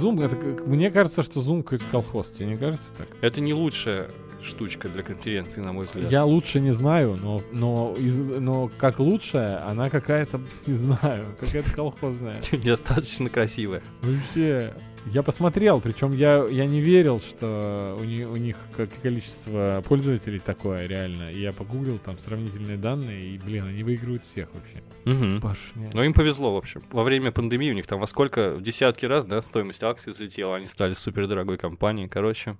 Zoom, 0.00 0.24
это, 0.24 0.36
мне 0.68 0.90
кажется, 0.90 1.22
что 1.22 1.40
Zoom 1.40 1.62
какой-то 1.62 1.84
колхоз. 1.90 2.28
Тебе 2.30 2.46
не 2.46 2.56
кажется 2.56 2.88
так? 2.96 3.08
Это 3.20 3.40
не 3.40 3.52
лучшая 3.54 4.08
штучка 4.42 4.88
для 4.88 5.02
конференции, 5.02 5.60
на 5.60 5.72
мой 5.72 5.86
взгляд. 5.86 6.10
Я 6.12 6.24
лучше 6.24 6.60
не 6.60 6.70
знаю, 6.70 7.18
но, 7.20 7.42
но, 7.52 7.92
из- 7.98 8.38
но 8.38 8.70
как 8.78 9.00
лучшая, 9.00 9.66
она 9.68 9.90
какая-то, 9.90 10.40
не 10.66 10.74
знаю, 10.74 11.26
какая-то 11.40 11.72
колхозная. 11.74 12.36
Недостаточно 12.52 13.28
красивая. 13.28 13.82
Вообще, 14.02 14.74
я 15.06 15.22
посмотрел, 15.22 15.80
причем 15.80 16.12
я, 16.12 16.44
я 16.50 16.66
не 16.66 16.80
верил, 16.80 17.20
что 17.20 17.96
у, 17.98 18.04
ни- 18.04 18.24
у 18.24 18.36
них 18.36 18.56
количество 19.02 19.82
пользователей 19.86 20.38
такое 20.38 20.86
реально. 20.86 21.30
И 21.32 21.40
я 21.40 21.52
погуглил 21.52 21.98
там 21.98 22.18
сравнительные 22.18 22.76
данные, 22.76 23.34
и, 23.34 23.38
блин, 23.38 23.66
они 23.66 23.82
выигрывают 23.82 24.24
всех 24.24 24.48
вообще. 24.54 24.82
Мгм. 25.04 25.40
Башня. 25.40 25.90
Но 25.94 26.04
им 26.04 26.12
повезло, 26.12 26.52
в 26.54 26.56
общем. 26.56 26.82
Во 26.92 27.02
время 27.02 27.32
пандемии 27.32 27.70
у 27.70 27.74
них 27.74 27.86
там 27.86 27.98
во 27.98 28.06
сколько, 28.06 28.54
в 28.54 28.62
десятки 28.62 29.06
раз, 29.06 29.24
да, 29.24 29.40
стоимость 29.40 29.82
акций 29.82 30.12
взлетела, 30.12 30.56
они 30.56 30.66
стали 30.66 30.94
супер 30.94 31.26
дорогой 31.26 31.56
компанией. 31.56 32.08
Короче, 32.08 32.56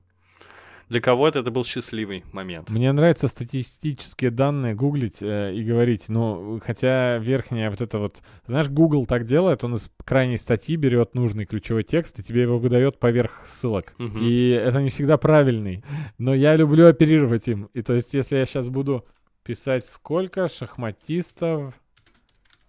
для 0.88 1.00
кого-то 1.00 1.40
это 1.40 1.50
был 1.50 1.64
счастливый 1.64 2.24
момент. 2.32 2.70
Мне 2.70 2.92
нравится 2.92 3.28
статистические 3.28 4.30
данные 4.30 4.74
гуглить 4.74 5.18
э, 5.20 5.54
и 5.54 5.62
говорить, 5.62 6.08
ну, 6.08 6.60
хотя 6.64 7.18
верхняя 7.18 7.70
вот 7.70 7.80
это 7.80 7.98
вот... 7.98 8.22
Знаешь, 8.46 8.68
Google 8.68 9.06
так 9.06 9.24
делает, 9.24 9.64
он 9.64 9.74
из 9.74 9.90
крайней 10.04 10.38
статьи 10.38 10.76
берет 10.76 11.14
нужный 11.14 11.44
ключевой 11.44 11.82
текст 11.82 12.18
и 12.18 12.22
тебе 12.22 12.42
его 12.42 12.58
выдает 12.58 12.98
поверх 12.98 13.46
ссылок. 13.46 13.94
Мгм. 13.98 14.20
И 14.22 14.48
это 14.48 14.82
не 14.82 14.90
всегда 14.90 15.18
правильный. 15.18 15.84
Но 16.16 16.34
я 16.34 16.56
люблю 16.56 16.86
оперировать 16.86 17.48
им. 17.48 17.68
И 17.74 17.82
то 17.82 17.92
есть, 17.92 18.14
если 18.14 18.36
я 18.36 18.46
сейчас 18.46 18.68
буду 18.68 19.04
писать, 19.42 19.86
сколько 19.86 20.48
шахматистов 20.48 21.74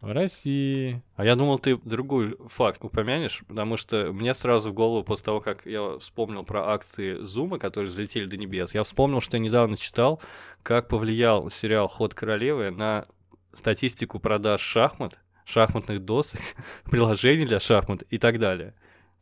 в 0.02 0.12
России... 0.12 1.04
А 1.16 1.26
я 1.26 1.36
думал, 1.36 1.60
ты 1.60 1.78
другой 1.78 2.38
факт 2.48 2.84
упомянешь, 2.84 3.44
потому 3.48 3.78
что 3.78 4.12
мне 4.14 4.34
сразу 4.34 4.72
в 4.72 4.74
голову 4.74 5.04
после 5.04 5.26
того, 5.26 5.42
как 5.42 5.66
я 5.66 5.98
вспомнил 6.00 6.44
про 6.44 6.72
акции 6.72 7.16
Зума, 7.22 7.60
которые 7.60 7.90
взлетели 7.90 8.26
до 8.26 8.38
небес, 8.38 8.74
я 8.74 8.84
вспомнил, 8.84 9.22
что 9.22 9.38
я 9.38 9.44
недавно 9.44 9.76
читал, 9.78 10.22
как 10.64 10.88
повлиял 10.88 11.50
сериал 11.50 11.88
«Ход 11.88 12.14
королевы» 12.14 12.72
на 12.72 13.06
статистику 13.54 14.20
продаж 14.20 14.62
шахмат, 14.62 15.20
шахматных 15.46 16.04
досок, 16.04 16.42
приложений 16.86 17.46
для 17.46 17.60
шахмат 17.60 18.04
и 18.10 18.18
так 18.18 18.40
далее. 18.40 18.76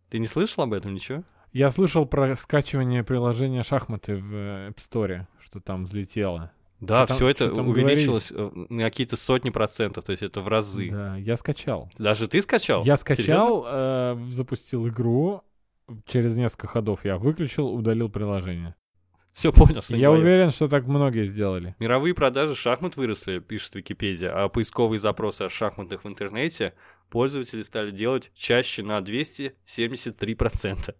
Ты 0.09 0.19
не 0.19 0.27
слышал 0.27 0.63
об 0.63 0.73
этом 0.73 0.93
ничего? 0.93 1.23
Я 1.53 1.71
слышал 1.71 2.05
про 2.05 2.35
скачивание 2.35 3.03
приложения 3.03 3.63
шахматы 3.63 4.15
в 4.15 4.33
App 4.69 4.77
Store, 4.77 5.25
что 5.39 5.59
там 5.59 5.85
взлетело. 5.85 6.51
Да, 6.79 7.05
Что 7.05 7.07
там- 7.07 7.15
все 7.17 7.27
это 7.29 7.51
увеличилось 7.53 8.31
э, 8.31 8.49
на 8.69 8.83
какие-то 8.83 9.17
сотни 9.17 9.49
процентов, 9.49 10.03
то 10.05 10.11
есть 10.11 10.21
это 10.23 10.41
в 10.41 10.47
разы. 10.47 10.89
Да, 10.91 11.15
я 11.17 11.35
скачал. 11.37 11.89
Даже 11.97 12.27
ты 12.27 12.41
скачал? 12.41 12.83
Я 12.83 12.97
Серьезно? 12.97 13.15
скачал, 13.15 13.65
э, 13.67 14.17
запустил 14.31 14.87
игру, 14.87 15.41
через 16.05 16.35
несколько 16.37 16.67
ходов 16.67 17.03
я 17.05 17.17
выключил, 17.17 17.67
удалил 17.73 18.09
приложение. 18.09 18.75
Все 19.33 19.53
понял, 19.53 19.81
что 19.83 19.95
Я 19.95 20.11
уверен, 20.11 20.49
что 20.49 20.67
так 20.67 20.85
многие 20.87 21.25
сделали. 21.25 21.75
Мировые 21.79 22.13
продажи 22.15 22.55
шахмат 22.55 22.95
выросли, 22.95 23.37
пишет 23.39 23.75
Википедия, 23.75 24.31
а 24.31 24.49
поисковые 24.49 24.99
запросы 24.99 25.43
о 25.43 25.49
шахматах 25.49 26.03
в 26.03 26.07
интернете 26.07 26.73
пользователи 27.11 27.61
стали 27.61 27.91
делать 27.91 28.31
чаще 28.35 28.81
на 28.83 28.99
273%. 28.99 30.95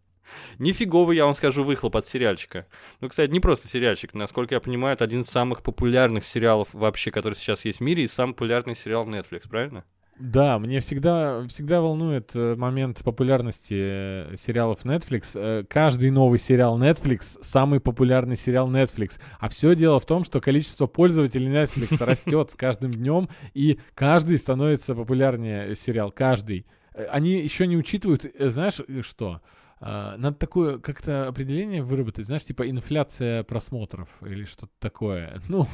Нифиговый, 0.59 1.17
я 1.17 1.25
вам 1.25 1.36
скажу, 1.36 1.64
выхлоп 1.64 1.95
от 1.95 2.06
сериальчика. 2.06 2.67
Ну, 3.02 3.09
кстати, 3.09 3.31
не 3.31 3.39
просто 3.39 3.67
сериальчик. 3.67 4.14
Насколько 4.14 4.55
я 4.55 4.61
понимаю, 4.61 4.93
это 4.93 5.04
один 5.04 5.21
из 5.21 5.27
самых 5.27 5.64
популярных 5.64 6.26
сериалов 6.26 6.70
вообще, 6.73 7.11
который 7.11 7.36
сейчас 7.36 7.65
есть 7.65 7.80
в 7.80 7.83
мире, 7.83 8.04
и 8.04 8.08
самый 8.08 8.33
популярный 8.33 8.76
сериал 8.76 9.08
Netflix, 9.08 9.48
правильно? 9.49 9.83
Да, 10.20 10.58
мне 10.58 10.80
всегда, 10.80 11.45
всегда 11.48 11.80
волнует 11.80 12.32
э, 12.33 12.55
момент 12.55 13.04
популярности 13.04 13.76
э, 13.77 14.36
сериалов 14.36 14.83
Netflix. 14.83 15.30
Э, 15.36 15.64
каждый 15.64 16.10
новый 16.10 16.39
сериал 16.39 16.80
Netflix— 16.82 17.37
самый 17.42 17.80
популярный 17.80 18.36
сериал 18.36 18.67
Netflix. 18.67 19.20
А 19.39 19.48
все 19.48 19.76
дело 19.76 19.99
в 19.99 20.08
том, 20.08 20.23
что 20.23 20.42
количество 20.42 20.87
пользователей 20.87 21.48
Netflix 21.48 22.04
растет 22.04 22.49
с 22.49 22.55
каждым 22.55 22.92
днем, 22.92 23.30
и 23.54 23.80
каждый 23.93 24.39
становится 24.39 24.95
популярнее 24.95 25.76
сериал, 25.76 26.11
каждый. 26.11 26.66
Они 27.11 27.33
еще 27.33 27.67
не 27.67 27.77
учитывают, 27.77 28.26
знаешь, 28.39 28.82
что? 29.02 29.42
А, 29.80 30.17
Надо 30.17 30.38
такое 30.38 30.80
как-то 30.80 31.27
определение 31.27 31.83
выработать, 31.83 32.26
знаешь, 32.26 32.43
типа 32.43 32.70
инфляция 32.70 33.43
просмотров 33.43 34.10
или 34.21 34.43
что-то 34.45 34.71
такое. 34.80 35.42
Ну, 35.49 35.65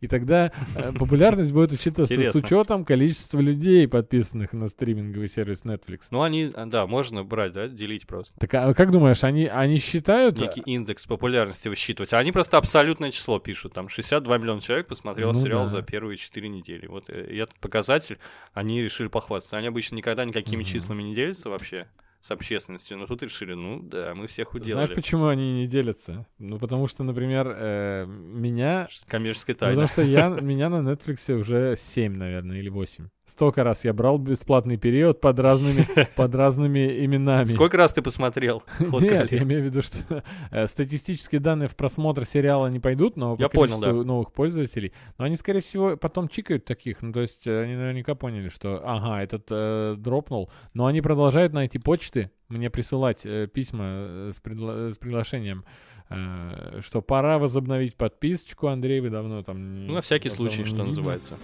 и 0.00 0.08
тогда 0.08 0.52
э, 0.74 0.92
популярность 0.92 1.52
будет 1.52 1.72
учитываться 1.72 2.12
с 2.14 2.16
Интересно. 2.16 2.40
учетом 2.40 2.84
количества 2.84 3.38
людей, 3.38 3.86
подписанных 3.86 4.52
на 4.52 4.66
стриминговый 4.68 5.28
сервис 5.28 5.62
Netflix. 5.62 6.06
Ну, 6.10 6.22
они, 6.22 6.50
а, 6.54 6.66
да, 6.66 6.86
можно 6.86 7.22
брать, 7.22 7.52
да, 7.52 7.68
делить 7.68 8.06
просто. 8.06 8.34
Так 8.40 8.52
а 8.54 8.74
как 8.74 8.90
думаешь, 8.90 9.22
они, 9.24 9.46
они 9.46 9.78
считают... 9.78 10.38
Некий 10.40 10.62
индекс 10.62 11.06
популярности 11.06 11.68
высчитывать. 11.68 12.12
А 12.12 12.18
они 12.18 12.32
просто 12.32 12.58
абсолютное 12.58 13.10
число 13.12 13.38
пишут. 13.38 13.72
Там 13.74 13.88
62 13.88 14.38
миллиона 14.38 14.60
человек 14.60 14.86
посмотрел 14.88 15.32
Ну 15.32 15.34
сериал 15.40 15.64
да. 15.64 15.70
за 15.70 15.82
первые 15.82 16.16
4 16.16 16.48
недели. 16.48 16.86
Вот 16.86 17.08
э, 17.08 17.28
и 17.30 17.36
этот 17.36 17.58
показатель 17.60 18.18
они 18.52 18.82
решили 18.82 19.08
похвастаться. 19.08 19.58
Они 19.58 19.68
обычно 19.68 19.96
никогда 19.96 20.24
никакими 20.24 20.62
Мгм. 20.62 20.68
числами 20.68 21.02
не 21.02 21.14
делятся 21.14 21.50
вообще 21.50 21.86
с 22.20 22.30
общественностью. 22.30 22.98
Но 22.98 23.06
тут 23.06 23.22
решили, 23.22 23.54
ну 23.54 23.80
да, 23.80 24.14
мы 24.14 24.26
всех 24.26 24.50
Знаешь, 24.50 24.64
уделали. 24.64 24.94
почему 24.94 25.26
они 25.26 25.52
не 25.52 25.66
делятся? 25.66 26.26
Ну, 26.38 26.58
потому 26.58 26.86
что, 26.88 27.04
например, 27.04 27.54
э, 27.56 28.06
меня... 28.06 28.88
Коммерческая 29.06 29.56
тайна. 29.56 29.86
Потому 29.86 29.88
что 29.88 30.02
я, 30.02 30.28
меня 30.40 30.68
на 30.68 30.88
Netflix 30.88 31.32
уже 31.32 31.76
7, 31.76 32.16
наверное, 32.16 32.58
или 32.58 32.68
8. 32.68 33.08
Столько 33.28 33.62
раз 33.62 33.84
я 33.84 33.92
брал 33.92 34.16
бесплатный 34.16 34.78
период 34.78 35.20
под 35.20 35.38
разными, 35.38 35.86
под 36.16 36.34
разными 36.34 37.04
именами. 37.04 37.44
Сколько 37.48 37.76
раз 37.76 37.92
ты 37.92 38.00
посмотрел? 38.00 38.62
«Ход 38.78 39.02
Нет, 39.02 39.12
королевы»? 39.12 39.36
я 39.36 39.42
имею 39.42 39.62
в 39.62 39.64
виду, 39.66 39.82
что 39.82 40.24
э, 40.50 40.66
статистические 40.66 41.40
данные 41.40 41.68
в 41.68 41.76
просмотр 41.76 42.24
сериала 42.24 42.68
не 42.68 42.80
пойдут, 42.80 43.16
но 43.16 43.36
Я 43.38 43.50
понял, 43.50 43.80
количеству 43.80 44.04
новых 44.04 44.32
пользователей. 44.32 44.92
Но 45.18 45.26
они, 45.26 45.36
скорее 45.36 45.60
всего, 45.60 45.98
потом 45.98 46.28
чикают 46.28 46.64
таких. 46.64 47.02
Ну, 47.02 47.12
то 47.12 47.20
есть 47.20 47.46
э, 47.46 47.64
они 47.64 47.74
наверняка 47.74 48.14
поняли, 48.14 48.48
что, 48.48 48.80
ага, 48.82 49.22
этот 49.22 49.46
э, 49.50 49.96
дропнул. 49.98 50.50
Но 50.72 50.86
они 50.86 51.02
продолжают 51.02 51.52
на 51.52 51.64
эти 51.64 51.76
почты 51.76 52.30
мне 52.48 52.70
присылать 52.70 53.24
э, 53.24 53.46
письма 53.46 53.84
э, 53.84 54.32
с, 54.34 54.40
предла- 54.40 54.92
с 54.92 54.98
приглашением, 54.98 55.64
что 56.10 57.02
пора 57.02 57.38
возобновить 57.38 57.94
подписочку. 57.94 58.68
Андрей, 58.68 59.00
вы 59.00 59.10
давно 59.10 59.42
там... 59.42 59.86
Ну, 59.86 59.94
на 59.94 60.00
всякий 60.00 60.30
случай, 60.30 60.64
что 60.64 60.76
не 60.76 60.84
видно». 60.84 60.84
называется. 60.84 61.34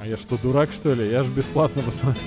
А 0.00 0.06
я 0.06 0.16
что, 0.16 0.38
дурак, 0.38 0.70
что 0.72 0.94
ли? 0.94 1.10
Я 1.10 1.22
же 1.24 1.30
бесплатно 1.32 1.82
посмотрю. 1.82 2.22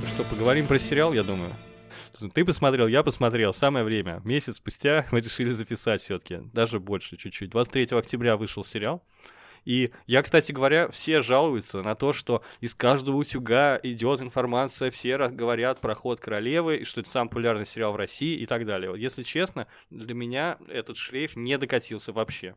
Ну 0.00 0.06
Что, 0.06 0.24
поговорим 0.24 0.66
про 0.66 0.78
сериал, 0.78 1.12
я 1.12 1.22
думаю. 1.22 1.50
Ты 2.32 2.44
посмотрел, 2.44 2.86
я 2.86 3.02
посмотрел, 3.02 3.52
самое 3.52 3.84
время. 3.84 4.20
Месяц 4.24 4.56
спустя 4.56 5.06
мы 5.12 5.20
решили 5.20 5.50
записать 5.50 6.00
все-таки, 6.00 6.40
даже 6.52 6.78
больше 6.78 7.16
чуть-чуть. 7.16 7.50
23 7.50 7.98
октября 7.98 8.36
вышел 8.36 8.64
сериал. 8.64 9.04
И 9.64 9.90
я, 10.06 10.22
кстати 10.22 10.52
говоря, 10.52 10.88
все 10.90 11.22
жалуются 11.22 11.82
на 11.82 11.94
то, 11.94 12.12
что 12.12 12.44
из 12.60 12.74
каждого 12.74 13.16
утюга 13.16 13.80
идет 13.82 14.20
информация, 14.20 14.90
все 14.90 15.16
говорят 15.28 15.80
про 15.80 15.94
ход 15.94 16.20
королевы, 16.20 16.76
и 16.76 16.84
что 16.84 17.00
это 17.00 17.08
самый 17.08 17.30
популярный 17.30 17.64
сериал 17.64 17.94
в 17.94 17.96
России 17.96 18.36
и 18.36 18.46
так 18.46 18.66
далее. 18.66 18.90
Вот 18.90 18.98
если 18.98 19.22
честно, 19.22 19.66
для 19.90 20.14
меня 20.14 20.58
этот 20.68 20.98
шлейф 20.98 21.34
не 21.34 21.56
докатился 21.56 22.12
вообще. 22.12 22.56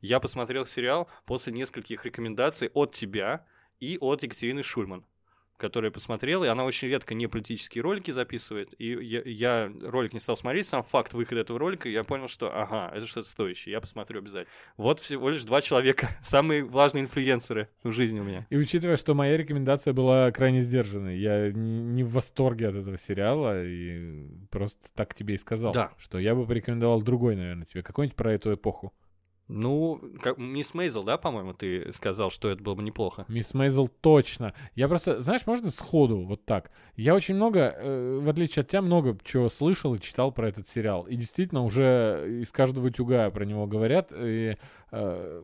Я 0.00 0.18
посмотрел 0.18 0.66
сериал 0.66 1.08
после 1.24 1.52
нескольких 1.52 2.04
рекомендаций 2.04 2.70
от 2.74 2.92
тебя 2.92 3.46
и 3.78 3.96
от 4.00 4.24
Екатерины 4.24 4.64
Шульман 4.64 5.04
которую 5.58 5.90
я 5.90 5.92
посмотрел, 5.92 6.44
и 6.44 6.46
она 6.48 6.64
очень 6.64 6.88
редко 6.88 7.14
не 7.14 7.26
политические 7.26 7.82
ролики 7.82 8.10
записывает, 8.10 8.74
и 8.78 8.86
я, 9.04 9.22
я 9.24 9.72
ролик 9.82 10.14
не 10.14 10.20
стал 10.20 10.36
смотреть, 10.36 10.66
сам 10.66 10.82
факт 10.82 11.12
выхода 11.12 11.40
этого 11.42 11.58
ролика, 11.58 11.88
я 11.88 12.04
понял, 12.04 12.28
что 12.28 12.50
ага, 12.54 12.90
это 12.94 13.06
что-то 13.06 13.28
стоящее, 13.28 13.72
я 13.72 13.80
посмотрю 13.80 14.20
обязательно. 14.20 14.52
Вот 14.76 15.00
всего 15.00 15.28
лишь 15.30 15.44
два 15.44 15.60
человека, 15.60 16.08
самые 16.22 16.64
важные 16.64 17.02
инфлюенсеры 17.04 17.68
в 17.82 17.92
жизни 17.92 18.20
у 18.20 18.24
меня. 18.24 18.46
И 18.50 18.56
учитывая, 18.56 18.96
что 18.96 19.14
моя 19.14 19.36
рекомендация 19.36 19.92
была 19.92 20.30
крайне 20.30 20.60
сдержанной, 20.60 21.18
я 21.18 21.50
не 21.52 22.04
в 22.04 22.12
восторге 22.12 22.68
от 22.68 22.76
этого 22.76 22.96
сериала 22.96 23.62
и 23.64 24.26
просто 24.50 24.78
так 24.94 25.14
тебе 25.14 25.34
и 25.34 25.38
сказал, 25.38 25.72
Да. 25.72 25.92
что 25.98 26.18
я 26.18 26.34
бы 26.34 26.46
порекомендовал 26.46 27.02
другой, 27.02 27.36
наверное, 27.36 27.66
тебе, 27.66 27.82
какой-нибудь 27.82 28.16
про 28.16 28.32
эту 28.32 28.54
эпоху. 28.54 28.92
Ну, 29.48 30.00
как 30.22 30.36
Мисс 30.36 30.74
Мейзел, 30.74 31.04
да, 31.04 31.16
по-моему, 31.16 31.54
ты 31.54 31.90
сказал, 31.94 32.30
что 32.30 32.50
это 32.50 32.62
было 32.62 32.74
бы 32.74 32.82
неплохо. 32.82 33.24
Мисс 33.28 33.54
Мейзел 33.54 33.88
точно. 33.88 34.52
Я 34.74 34.88
просто, 34.88 35.22
знаешь, 35.22 35.46
можно 35.46 35.70
сходу 35.70 36.20
вот 36.20 36.44
так. 36.44 36.70
Я 36.96 37.14
очень 37.14 37.34
много, 37.34 37.74
э, 37.74 38.18
в 38.22 38.28
отличие 38.28 38.62
от 38.62 38.68
тебя, 38.68 38.82
много 38.82 39.16
чего 39.24 39.48
слышал 39.48 39.94
и 39.94 40.00
читал 40.00 40.32
про 40.32 40.48
этот 40.48 40.68
сериал. 40.68 41.04
И 41.04 41.16
действительно 41.16 41.64
уже 41.64 42.40
из 42.42 42.52
каждого 42.52 42.88
утюга 42.88 43.30
про 43.30 43.44
него 43.46 43.66
говорят. 43.66 44.12
И, 44.14 44.56
э, 44.92 45.42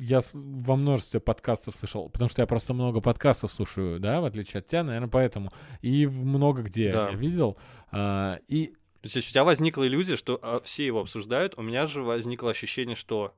я 0.00 0.20
во 0.32 0.76
множестве 0.76 1.20
подкастов 1.20 1.74
слышал, 1.74 2.08
потому 2.08 2.30
что 2.30 2.40
я 2.42 2.46
просто 2.46 2.72
много 2.72 3.00
подкастов 3.00 3.52
слушаю, 3.52 4.00
да, 4.00 4.20
в 4.20 4.24
отличие 4.24 4.60
от 4.60 4.68
тебя, 4.68 4.84
наверное, 4.84 5.08
поэтому. 5.08 5.52
И 5.82 6.06
много 6.06 6.62
где 6.62 6.92
Да. 6.92 7.10
я 7.10 7.14
видел. 7.16 7.58
А, 7.90 8.38
и 8.48 8.74
То 9.02 9.06
есть 9.06 9.16
у 9.16 9.30
тебя 9.30 9.44
возникла 9.44 9.86
иллюзия, 9.86 10.16
что 10.16 10.38
а, 10.42 10.60
все 10.60 10.84
его 10.84 11.00
обсуждают, 11.00 11.54
у 11.56 11.62
меня 11.62 11.86
же 11.86 12.02
возникло 12.02 12.50
ощущение, 12.50 12.96
что 12.96 13.34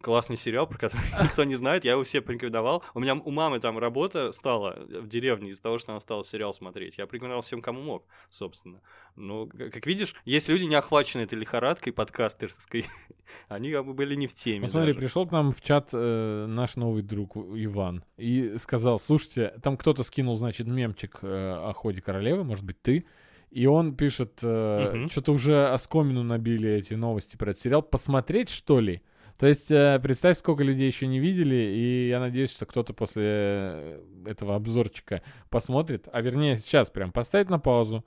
классный 0.00 0.36
сериал, 0.36 0.66
про 0.66 0.78
который 0.78 1.02
никто 1.22 1.44
не 1.44 1.54
знает, 1.54 1.84
я 1.84 1.92
его 1.92 2.04
все 2.04 2.20
порекомендовал. 2.20 2.84
У 2.94 3.00
меня 3.00 3.14
у 3.14 3.30
мамы 3.30 3.60
там 3.60 3.78
работа 3.78 4.32
стала 4.32 4.78
в 4.88 5.08
деревне 5.08 5.50
из-за 5.50 5.62
того, 5.62 5.78
что 5.78 5.92
она 5.92 6.00
стала 6.00 6.24
сериал 6.24 6.54
смотреть. 6.54 6.98
Я 6.98 7.06
порекомендовал 7.06 7.42
всем, 7.42 7.60
кому 7.60 7.82
мог, 7.82 8.06
собственно. 8.30 8.80
Но, 9.16 9.46
как 9.46 9.86
видишь, 9.86 10.14
есть 10.24 10.48
люди, 10.48 10.64
не 10.64 10.74
охваченные 10.74 11.24
этой 11.24 11.38
лихорадкой 11.38 11.92
подкастерской. 11.92 12.86
Они 13.48 13.72
как 13.72 13.86
бы 13.86 13.94
были 13.94 14.14
не 14.14 14.26
в 14.26 14.34
теме. 14.34 14.66
Ну, 14.66 14.68
смотри, 14.68 14.92
пришел 14.92 15.26
к 15.26 15.32
нам 15.32 15.52
в 15.52 15.60
чат 15.60 15.90
э, 15.92 16.46
наш 16.48 16.76
новый 16.76 17.02
друг 17.02 17.36
Иван 17.36 18.04
и 18.16 18.56
сказал, 18.58 18.98
слушайте, 18.98 19.54
там 19.62 19.76
кто-то 19.76 20.02
скинул, 20.02 20.36
значит, 20.36 20.66
мемчик 20.66 21.18
э, 21.22 21.26
о 21.26 21.72
ходе 21.74 22.00
королевы, 22.00 22.44
может 22.44 22.64
быть, 22.64 22.80
ты. 22.80 23.04
И 23.50 23.66
он 23.66 23.96
пишет, 23.96 24.40
э, 24.42 25.00
угу. 25.02 25.08
что-то 25.08 25.32
уже 25.32 25.68
оскомину 25.68 26.22
набили 26.22 26.70
эти 26.70 26.94
новости 26.94 27.36
про 27.36 27.50
этот 27.50 27.62
сериал. 27.62 27.82
Посмотреть, 27.82 28.50
что 28.50 28.80
ли? 28.80 29.02
То 29.38 29.46
есть 29.46 29.70
э, 29.70 30.00
представь, 30.02 30.36
сколько 30.36 30.64
людей 30.64 30.86
еще 30.86 31.06
не 31.06 31.20
видели, 31.20 31.54
и 31.54 32.08
я 32.08 32.18
надеюсь, 32.18 32.50
что 32.50 32.66
кто-то 32.66 32.92
после 32.92 33.24
э, 33.24 34.02
этого 34.26 34.56
обзорчика 34.56 35.22
посмотрит, 35.48 36.08
а 36.12 36.20
вернее 36.20 36.56
сейчас 36.56 36.90
прям 36.90 37.12
поставит 37.12 37.48
на 37.48 37.60
паузу, 37.60 38.04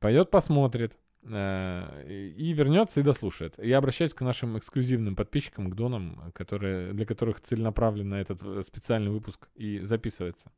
пойдет 0.00 0.30
посмотрит, 0.30 0.98
э, 1.22 2.34
и 2.36 2.52
вернется 2.52 2.98
и 2.98 3.04
дослушает. 3.04 3.54
Я 3.62 3.78
обращаюсь 3.78 4.12
к 4.12 4.22
нашим 4.22 4.58
эксклюзивным 4.58 5.14
подписчикам, 5.14 5.70
к 5.70 5.76
донам, 5.76 6.32
которые, 6.34 6.92
для 6.92 7.06
которых 7.06 7.40
целенаправленно 7.40 8.16
этот 8.16 8.66
специальный 8.66 9.12
выпуск 9.12 9.48
и 9.54 9.78
записывается. 9.80 10.50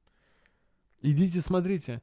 Идите, 1.02 1.42
смотрите. 1.42 2.00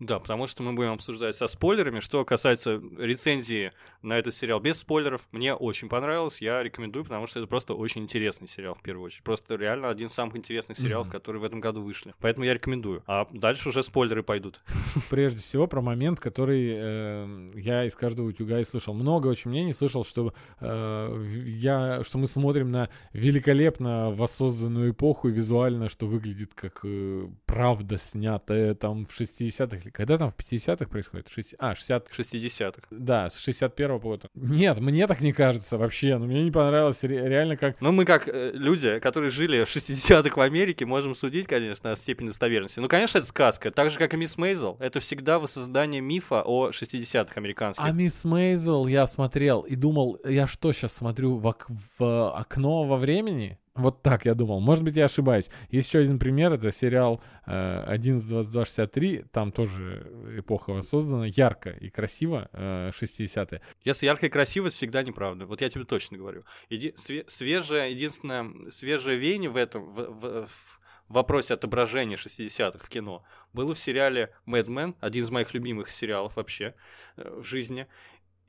Да, 0.00 0.18
потому 0.18 0.46
что 0.46 0.62
мы 0.62 0.72
будем 0.72 0.92
обсуждать 0.92 1.36
со 1.36 1.46
спойлерами. 1.46 2.00
Что 2.00 2.24
касается 2.24 2.80
рецензии 2.98 3.72
на 4.00 4.18
этот 4.18 4.34
сериал 4.34 4.58
без 4.58 4.78
спойлеров, 4.78 5.28
мне 5.30 5.54
очень 5.54 5.90
понравилось. 5.90 6.40
Я 6.40 6.62
рекомендую, 6.62 7.04
потому 7.04 7.26
что 7.26 7.38
это 7.38 7.46
просто 7.46 7.74
очень 7.74 8.00
интересный 8.02 8.48
сериал, 8.48 8.74
в 8.74 8.80
первую 8.80 9.04
очередь. 9.04 9.22
Просто 9.22 9.56
реально 9.56 9.90
один 9.90 10.08
из 10.08 10.14
самых 10.14 10.36
интересных 10.36 10.78
сериалов, 10.78 11.08
mm-hmm. 11.08 11.12
которые 11.12 11.42
в 11.42 11.44
этом 11.44 11.60
году 11.60 11.82
вышли. 11.82 12.14
Поэтому 12.18 12.46
я 12.46 12.54
рекомендую. 12.54 13.02
А 13.06 13.28
дальше 13.30 13.68
уже 13.68 13.82
спойлеры 13.82 14.22
пойдут. 14.22 14.62
Прежде 15.10 15.42
всего, 15.42 15.66
про 15.66 15.82
момент, 15.82 16.18
который 16.18 16.70
э, 16.72 17.48
я 17.56 17.84
из 17.84 17.94
каждого 17.94 18.28
утюга 18.28 18.58
и 18.60 18.64
слышал. 18.64 18.94
Много 18.94 19.26
очень 19.26 19.50
мнений 19.50 19.74
слышал, 19.74 20.02
что, 20.02 20.32
э, 20.60 21.26
я, 21.44 22.02
что 22.04 22.16
мы 22.16 22.26
смотрим 22.26 22.70
на 22.70 22.88
великолепно 23.12 24.12
воссозданную 24.12 24.92
эпоху 24.92 25.28
и 25.28 25.32
визуально, 25.32 25.90
что 25.90 26.06
выглядит 26.06 26.54
как 26.54 26.80
э, 26.84 27.28
правда 27.44 27.98
снятая 27.98 28.74
там 28.74 29.04
в 29.04 29.20
60-х 29.20 29.89
когда 29.92 30.18
там 30.18 30.32
в 30.32 30.36
50-х 30.36 30.86
происходит? 30.86 31.28
60... 31.28 31.56
А, 31.58 31.74
60... 31.74 32.08
60-х. 32.08 32.82
Да, 32.90 33.30
с 33.30 33.46
61-го 33.46 33.98
года. 33.98 34.28
Нет, 34.34 34.78
мне 34.78 35.06
так 35.06 35.20
не 35.20 35.32
кажется 35.32 35.78
вообще. 35.78 36.16
Но 36.18 36.26
мне 36.26 36.44
не 36.44 36.50
понравилось 36.50 37.02
реально 37.02 37.56
как... 37.56 37.80
Ну, 37.80 37.92
мы 37.92 38.04
как 38.04 38.28
э, 38.28 38.52
люди, 38.54 38.98
которые 38.98 39.30
жили 39.30 39.64
в 39.64 39.68
60-х 39.68 40.36
в 40.36 40.40
Америке, 40.40 40.86
можем 40.86 41.14
судить, 41.14 41.46
конечно, 41.46 41.92
о 41.92 41.96
степени 41.96 42.28
достоверности. 42.28 42.80
Ну, 42.80 42.88
конечно, 42.88 43.18
это 43.18 43.26
сказка. 43.26 43.70
Так 43.70 43.90
же, 43.90 43.98
как 43.98 44.14
и 44.14 44.16
Мисс 44.16 44.36
Мейзел. 44.36 44.76
Это 44.80 45.00
всегда 45.00 45.38
воссоздание 45.38 46.00
мифа 46.00 46.42
о 46.44 46.70
60-х 46.70 47.32
американских. 47.36 47.84
А 47.84 47.90
Мисс 47.92 48.24
Мейзел 48.24 48.86
я 48.86 49.06
смотрел 49.06 49.62
и 49.62 49.76
думал, 49.76 50.18
я 50.24 50.46
что 50.46 50.72
сейчас 50.72 50.92
смотрю 50.94 51.36
в, 51.36 51.54
в 51.98 52.30
окно 52.36 52.84
во 52.84 52.96
времени? 52.96 53.58
Вот 53.82 54.02
так 54.02 54.24
я 54.26 54.34
думал. 54.34 54.60
Может 54.60 54.84
быть, 54.84 54.96
я 54.96 55.06
ошибаюсь. 55.06 55.50
Есть 55.70 55.88
еще 55.88 56.00
один 56.00 56.18
пример. 56.18 56.52
Это 56.52 56.70
сериал 56.72 57.22
э, 57.46 57.94
11.22.63. 57.96 59.26
Там 59.32 59.52
тоже 59.52 60.06
эпоха 60.38 60.72
воссоздана. 60.72 61.24
Ярко 61.24 61.70
и 61.70 61.90
красиво. 61.90 62.48
Э, 62.52 62.90
60-е. 62.90 63.60
Если 63.84 64.06
ярко 64.06 64.26
и 64.26 64.28
красиво, 64.28 64.68
всегда 64.70 65.02
неправда. 65.02 65.46
Вот 65.46 65.60
я 65.60 65.68
тебе 65.68 65.84
точно 65.84 66.18
говорю. 66.18 66.44
Еди... 66.68 66.92
Све... 66.96 67.24
Свежее, 67.28 67.92
единственное, 67.92 68.70
свежее 68.70 69.18
веяние 69.18 69.50
в 69.50 69.56
этом, 69.56 69.90
в, 69.90 69.96
в, 69.96 70.46
в 70.46 70.80
вопросе 71.10 71.54
отображения 71.54 72.16
60-х 72.16 72.78
в 72.84 72.88
кино 72.88 73.24
было 73.52 73.74
в 73.74 73.78
сериале 73.78 74.32
Mad 74.46 74.66
Men, 74.66 74.94
один 75.00 75.24
из 75.24 75.30
моих 75.30 75.52
любимых 75.54 75.90
сериалов 75.90 76.36
вообще 76.36 76.74
э, 77.16 77.40
в 77.40 77.44
жизни. 77.44 77.86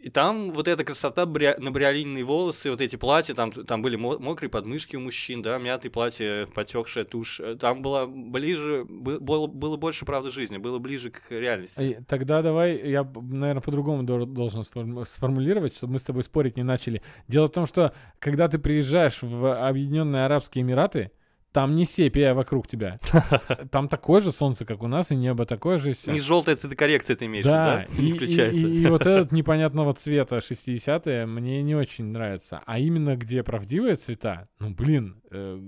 И 0.01 0.09
там 0.09 0.51
вот 0.51 0.67
эта 0.67 0.83
красота, 0.83 1.27
бря... 1.27 1.55
набриолинные 1.59 2.23
волосы, 2.23 2.71
вот 2.71 2.81
эти 2.81 2.95
платья, 2.95 3.35
там, 3.35 3.51
там 3.51 3.83
были 3.83 3.95
мокрые 3.95 4.49
подмышки 4.49 4.95
у 4.95 4.99
мужчин, 4.99 5.43
да, 5.43 5.59
мятые 5.59 5.91
платья, 5.91 6.47
потекшая 6.47 7.05
тушь. 7.05 7.39
Там 7.59 7.83
было 7.83 8.07
ближе, 8.07 8.83
было, 8.85 9.45
было 9.45 9.77
больше 9.77 10.05
правды 10.05 10.31
жизни, 10.31 10.57
было 10.57 10.79
ближе 10.79 11.11
к 11.11 11.29
реальности. 11.29 12.03
Тогда 12.07 12.41
давай, 12.41 12.77
я, 12.89 13.03
наверное, 13.03 13.61
по-другому 13.61 14.01
должен 14.03 14.63
сформулировать, 14.63 15.75
чтобы 15.75 15.93
мы 15.93 15.99
с 15.99 16.03
тобой 16.03 16.23
спорить 16.23 16.57
не 16.57 16.63
начали. 16.63 17.03
Дело 17.27 17.45
в 17.45 17.51
том, 17.51 17.67
что 17.67 17.93
когда 18.17 18.47
ты 18.47 18.57
приезжаешь 18.57 19.21
в 19.21 19.67
Объединенные 19.67 20.25
Арабские 20.25 20.63
Эмираты, 20.63 21.11
там 21.51 21.75
не 21.75 21.85
сепия 21.85 22.33
вокруг 22.33 22.67
тебя. 22.67 22.97
Там 23.71 23.89
такое 23.89 24.21
же 24.21 24.31
солнце, 24.31 24.65
как 24.65 24.83
у 24.83 24.87
нас, 24.87 25.11
и 25.11 25.15
небо 25.15 25.45
такое 25.45 25.77
же 25.77 25.93
все. 25.93 26.11
Не 26.11 26.21
желтая 26.21 26.55
цветокоррекция 26.55 27.15
ты 27.15 27.25
имеешь, 27.25 27.45
да? 27.45 27.85
да? 27.87 28.01
И, 28.01 28.13
включается. 28.13 28.65
И, 28.65 28.71
и, 28.71 28.83
и 28.83 28.85
вот 28.87 29.05
этот 29.05 29.31
непонятного 29.31 29.93
цвета 29.93 30.37
60-е 30.37 31.25
мне 31.25 31.61
не 31.61 31.75
очень 31.75 32.05
нравится. 32.05 32.61
А 32.65 32.79
именно 32.79 33.17
где 33.17 33.43
правдивые 33.43 33.95
цвета, 33.95 34.47
ну 34.59 34.69
блин, 34.69 35.21
э, 35.29 35.59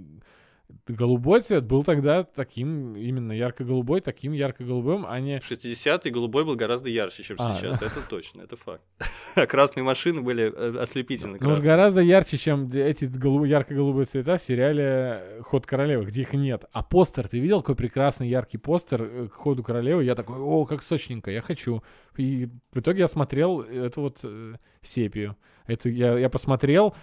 голубой 0.87 1.41
цвет 1.41 1.65
был 1.65 1.83
тогда 1.83 2.23
таким, 2.23 2.95
именно 2.95 3.31
ярко-голубой, 3.31 4.01
таким 4.01 4.31
ярко-голубым, 4.33 5.05
а 5.07 5.19
не... 5.19 5.37
60-й 5.37 6.09
голубой 6.09 6.45
был 6.45 6.55
гораздо 6.55 6.89
ярче, 6.89 7.23
чем 7.23 7.37
а, 7.39 7.53
сейчас, 7.53 7.79
да? 7.79 7.85
это 7.85 8.01
точно, 8.07 8.41
это 8.41 8.55
факт. 8.55 8.83
А 9.35 9.45
красные 9.47 9.83
машины 9.83 10.21
были 10.21 10.51
э, 10.53 10.77
ослепительно 10.79 11.37
Ну, 11.39 11.61
гораздо 11.61 12.01
ярче, 12.01 12.37
чем 12.37 12.67
эти 12.71 13.05
голуб... 13.05 13.45
ярко-голубые 13.45 14.05
цвета 14.05 14.37
в 14.37 14.41
сериале 14.41 15.41
«Ход 15.41 15.65
королевы», 15.65 16.05
где 16.05 16.21
их 16.21 16.33
нет. 16.33 16.65
А 16.71 16.83
постер, 16.83 17.27
ты 17.27 17.39
видел, 17.39 17.61
какой 17.61 17.75
прекрасный 17.75 18.27
яркий 18.27 18.57
постер 18.57 19.03
э, 19.03 19.27
к 19.27 19.33
«Ходу 19.33 19.63
королевы»? 19.63 20.03
Я 20.03 20.15
такой, 20.15 20.37
о, 20.37 20.65
как 20.65 20.83
сочненько, 20.83 21.31
я 21.31 21.41
хочу. 21.41 21.83
И 22.17 22.49
в 22.71 22.79
итоге 22.79 22.99
я 22.99 23.07
смотрел 23.07 23.61
эту 23.61 24.01
вот 24.01 24.19
э, 24.23 24.55
сепию. 24.81 25.35
Это 25.65 25.89
я, 25.89 26.17
я 26.17 26.29
посмотрел, 26.29 26.93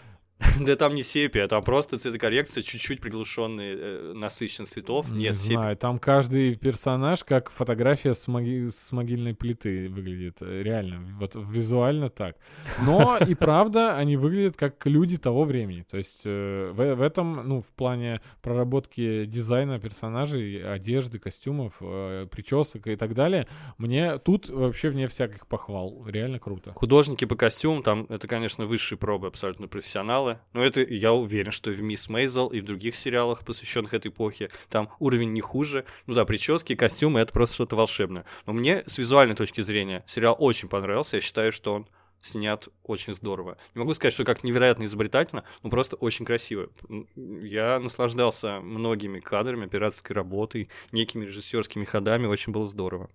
Да 0.61 0.77
там 0.77 0.95
не 0.95 1.03
сепия, 1.03 1.49
там 1.49 1.63
просто 1.63 1.99
цветокоррекция, 1.99 2.63
чуть-чуть 2.63 3.01
приглушенный 3.01 3.75
э, 3.77 4.13
насыщенность 4.15 4.73
цветов. 4.73 5.09
Не 5.09 5.25
Нет, 5.25 5.35
знаю, 5.35 5.77
там 5.77 5.99
каждый 5.99 6.55
персонаж 6.55 7.25
как 7.25 7.51
фотография 7.51 8.15
с, 8.15 8.27
моги... 8.29 8.69
с 8.69 8.93
могильной 8.93 9.35
плиты 9.35 9.89
выглядит. 9.89 10.39
Э, 10.41 10.63
реально, 10.63 11.17
вот 11.19 11.35
визуально 11.35 12.11
так. 12.11 12.37
Но 12.83 13.19
и 13.29 13.35
правда, 13.35 13.97
они 13.97 14.17
выглядят 14.17 14.57
как 14.57 14.87
люди 14.87 15.19
того 15.19 15.45
времени. 15.45 15.85
То 15.91 15.97
есть 15.97 16.21
э, 16.25 16.71
в, 16.73 16.95
в 16.95 17.03
этом, 17.03 17.49
ну, 17.49 17.61
в 17.61 17.73
плане 17.73 18.21
проработки 18.43 19.25
дизайна 19.27 19.79
персонажей, 19.79 20.63
одежды, 20.63 21.19
костюмов, 21.19 21.75
э, 21.81 22.27
причесок 22.31 22.87
и 22.87 22.97
так 22.97 23.15
далее, 23.15 23.47
мне 23.79 24.19
тут 24.19 24.49
вообще 24.49 24.91
вне 24.91 25.07
всяких 25.07 25.47
похвал. 25.47 26.05
Реально 26.07 26.39
круто. 26.39 26.73
Художники 26.73 27.25
по 27.25 27.37
костюмам, 27.37 27.83
там, 27.83 28.07
это, 28.09 28.27
конечно, 28.29 28.67
высшие 28.67 28.99
пробы, 28.99 29.27
абсолютно 29.27 29.69
профессионалы 29.69 30.30
сериалы. 30.31 30.41
Но 30.53 30.65
это 30.65 30.81
я 30.83 31.13
уверен, 31.13 31.53
что 31.53 31.71
и 31.71 31.75
в 31.75 31.83
Мисс 31.83 32.09
Мейзел, 32.09 32.49
и 32.49 32.61
в 32.61 32.65
других 32.65 32.97
сериалах, 32.97 33.45
посвященных 33.45 33.95
этой 33.95 34.09
эпохе, 34.09 34.51
там 34.69 34.91
уровень 34.99 35.33
не 35.33 35.41
хуже. 35.41 35.85
Ну 36.07 36.15
да, 36.15 36.25
прически, 36.25 36.75
костюмы— 36.75 37.21
это 37.21 37.33
просто 37.33 37.55
что-то 37.55 37.77
волшебное. 37.77 38.25
Но 38.47 38.53
мне 38.53 38.83
с 38.87 38.99
визуальной 38.99 39.35
точки 39.35 39.61
зрения 39.61 40.05
сериал 40.07 40.37
очень 40.39 40.69
понравился. 40.69 41.17
Я 41.17 41.23
считаю, 41.23 41.53
что 41.53 41.75
он 41.75 41.89
снят 42.23 42.69
очень 42.85 43.15
здорово. 43.15 43.57
Не 43.75 43.81
могу 43.81 43.95
сказать, 43.95 44.13
что 44.13 44.25
как 44.25 44.45
невероятно 44.45 44.85
изобретательно, 44.85 45.45
но 45.63 45.71
просто 45.71 45.97
очень 45.97 46.27
красиво. 46.27 46.69
Я 47.17 47.79
наслаждался 47.79 48.61
многими 48.61 49.21
кадрами, 49.21 49.65
операторской 49.65 50.15
работой, 50.15 50.69
некими 50.93 51.25
режиссерскими 51.25 51.85
ходами, 51.85 52.27
очень 52.27 52.53
было 52.53 52.67
здорово. 52.67 53.09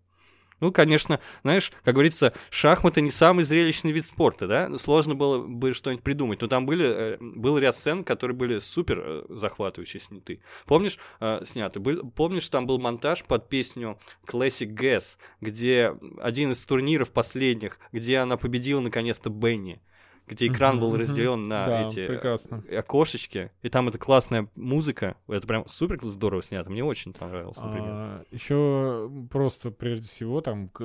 Ну, 0.62 0.72
конечно, 0.72 1.20
знаешь, 1.44 1.72
как 1.84 1.96
говорится, 1.96 2.34
шахматы 2.50 3.02
не 3.02 3.12
самый 3.12 3.44
зрелищный 3.44 3.92
вид 3.92 4.08
спорта, 4.08 4.48
да? 4.48 4.78
Сложно 4.78 5.14
было 5.14 5.46
бы 5.46 5.74
что-нибудь 5.74 6.04
придумать. 6.04 6.42
Но 6.42 6.48
там 6.48 6.66
были, 6.66 6.86
э, 6.86 7.18
был 7.20 7.58
ряд 7.58 7.76
сцен, 7.76 8.04
которые 8.04 8.38
были 8.38 8.60
супер 8.60 9.02
э, 9.04 9.26
захватывающие 9.30 10.00
сняты. 10.00 10.42
Помнишь, 10.66 10.98
э, 11.20 11.42
сняты? 11.46 11.80
Был, 11.80 12.10
помнишь, 12.12 12.48
там 12.48 12.68
был 12.68 12.80
монтаж 12.80 13.26
под 13.26 13.50
песню 13.50 14.00
Classic 14.26 14.68
Gas, 14.68 15.18
где 15.42 15.94
один 16.20 16.52
из 16.52 16.64
турниров 16.66 17.12
последних, 17.12 17.78
где 17.92 18.18
она 18.18 18.38
победила 18.38 18.80
наконец-то 18.80 19.30
Бенни 19.30 19.82
где 20.28 20.48
экран 20.48 20.80
был 20.80 20.96
разделен 20.96 21.48
на 21.48 21.66
да, 21.66 21.88
эти 21.88 22.08
прекрасно. 22.08 22.64
окошечки, 22.78 23.52
и 23.62 23.70
там 23.70 23.88
эта 23.88 23.98
классная 23.98 24.48
музыка, 24.56 25.18
это 25.28 25.46
прям 25.46 25.68
супер 25.68 26.04
здорово 26.04 26.42
снято, 26.42 26.70
мне 26.70 26.84
очень 26.84 27.14
понравилось, 27.14 27.58
например. 27.58 27.90
А, 27.90 28.24
еще 28.32 29.12
просто 29.30 29.72
прежде 29.72 30.08
всего 30.08 30.42
там 30.42 30.70
к, 30.70 30.82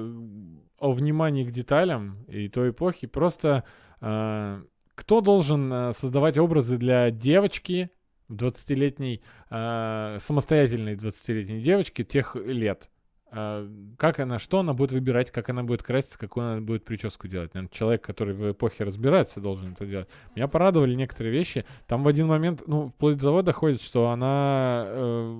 о 0.79 0.93
внимании 0.93 1.45
к 1.45 1.51
деталям 1.51 2.25
и 2.29 2.49
той 2.49 2.71
эпохи, 2.71 3.07
просто 3.07 3.65
а, 4.01 4.63
кто 4.95 5.21
должен 5.21 5.73
а, 5.73 5.93
создавать 5.93 6.37
образы 6.39 6.77
для 6.77 7.11
девочки, 7.11 7.91
20-летней, 8.29 9.23
а, 9.49 10.19
самостоятельной 10.21 10.95
20-летней 10.95 11.61
девочки 11.63 12.05
тех 12.05 12.37
лет? 12.37 12.91
А, 13.33 13.69
как 13.97 14.19
она, 14.19 14.39
что 14.39 14.59
она 14.59 14.73
будет 14.75 14.93
выбирать, 14.93 15.31
как 15.31 15.49
она 15.49 15.63
будет 15.63 15.83
краситься, 15.83 16.19
какую 16.19 16.47
она 16.47 16.61
будет 16.61 16.85
прическу 16.85 17.29
делать. 17.29 17.55
Наверное, 17.55 17.73
человек, 17.73 18.03
который 18.03 18.35
в 18.35 18.53
эпохе 18.53 18.85
разбирается, 18.85 19.41
должен 19.41 19.73
это 19.73 19.87
делать. 19.87 20.09
Меня 20.35 20.49
порадовали 20.49 20.95
некоторые 20.95 21.33
вещи. 21.33 21.65
Там 21.87 22.03
в 22.03 22.09
один 22.09 22.27
момент, 22.27 22.63
ну, 22.67 22.89
вплоть 22.89 23.17
до 23.17 23.25
того 23.27 23.43
доходит, 23.43 23.83
что 23.83 24.09
она 24.09 24.85
э, 24.87 25.35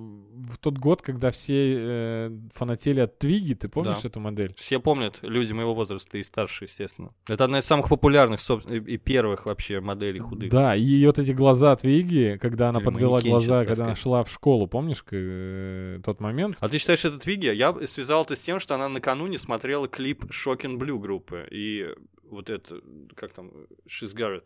в 0.51 0.57
тот 0.59 0.77
год, 0.77 1.01
когда 1.01 1.31
все 1.31 1.75
э, 1.77 2.37
фанатели 2.53 3.01
от 3.01 3.19
Твиги, 3.19 3.55
ты 3.55 3.67
помнишь 3.67 4.01
Да. 4.03 4.07
эту 4.07 4.19
модель? 4.21 4.53
Все 4.57 4.79
помнят, 4.79 5.19
люди 5.21 5.51
моего 5.51 5.73
возраста 5.73 6.17
и 6.17 6.23
старше, 6.23 6.65
естественно. 6.65 7.11
Это 7.27 7.43
одна 7.43 7.59
из 7.59 7.65
самых 7.65 7.89
популярных, 7.89 8.39
собственно, 8.39 8.77
и 8.77 8.97
первых 8.97 9.45
вообще 9.45 9.81
моделей 9.81 10.19
худых. 10.19 10.49
Да, 10.49 10.75
и 10.75 11.05
вот 11.05 11.19
эти 11.19 11.31
глаза 11.31 11.75
Твиги, 11.75 12.37
когда 12.41 12.69
она 12.69 12.79
Или 12.79 12.85
подвела 12.85 13.19
глаза, 13.21 13.65
когда 13.65 13.85
она 13.85 13.95
шла 13.95 14.23
в 14.23 14.31
школу, 14.31 14.67
помнишь 14.67 15.03
э, 15.11 15.99
тот 16.05 16.21
момент? 16.21 16.55
А 16.61 16.69
ты 16.69 16.77
считаешь, 16.77 17.03
это 17.03 17.19
Твиги? 17.19 17.53
Я 17.53 17.75
связал 17.87 18.23
это 18.23 18.35
с 18.35 18.41
тем, 18.41 18.59
что 18.59 18.75
она 18.75 18.89
накануне 18.89 19.37
смотрела 19.37 19.87
клип 19.87 20.25
Shocking 20.25 20.77
Blue 20.77 20.99
группы. 20.99 21.47
И 21.51 21.93
вот 22.31 22.49
это, 22.49 22.81
как 23.15 23.33
там, 23.33 23.51
It. 23.87 24.45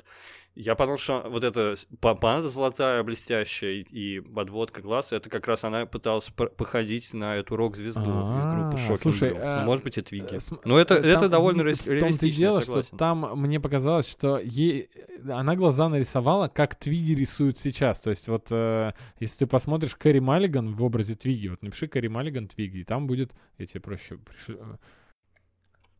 Я 0.55 0.75
подумал, 0.75 0.97
что 0.97 1.25
вот 1.29 1.43
эта 1.43 1.75
помада 1.99 2.49
золотая, 2.49 3.03
блестящая, 3.03 3.73
и, 3.73 3.81
и 3.81 4.19
подводка 4.19 4.81
глаз, 4.81 5.13
это 5.13 5.29
как 5.29 5.47
раз 5.47 5.63
она 5.63 5.85
пыталась 5.85 6.29
походить 6.29 7.13
на 7.13 7.35
эту 7.35 7.55
рок-звезду 7.55 8.01
из 8.01 8.45
группы 8.45 8.77
Shocking 8.77 8.97
слушай, 8.97 9.33
а, 9.35 9.59
Ну, 9.59 9.65
может 9.65 9.83
быть, 9.83 9.97
это. 9.97 10.15
Э, 10.15 10.39
см- 10.39 10.61
Но 10.65 10.79
это, 10.79 10.95
э, 10.95 11.01
это 11.07 11.29
довольно 11.29 11.63
ре- 11.63 11.75
реалистично, 11.85 12.37
дело, 12.37 12.61
что 12.61 12.81
там 12.97 13.39
мне 13.39 13.59
показалось, 13.59 14.07
что 14.07 14.39
ей 14.39 14.89
она 15.29 15.55
глаза 15.55 15.89
нарисовала, 15.89 16.47
как 16.47 16.75
Твиги 16.75 17.13
рисуют 17.13 17.57
сейчас. 17.57 17.99
То 17.99 18.09
есть 18.09 18.27
вот 18.27 18.47
э, 18.49 18.93
если 19.19 19.39
ты 19.39 19.47
посмотришь 19.47 19.95
Кэрри 19.95 20.19
Маллиган 20.19 20.73
в 20.75 20.83
образе 20.83 21.15
Твиги, 21.15 21.49
вот 21.49 21.61
напиши 21.61 21.87
Кэрри 21.87 22.07
Маллиган 22.07 22.47
Твиги, 22.47 22.77
и 22.77 22.83
там 22.83 23.07
будет, 23.07 23.31
я 23.57 23.65
тебе 23.65 23.81
проще 23.81 24.17
пришлю. 24.17 24.79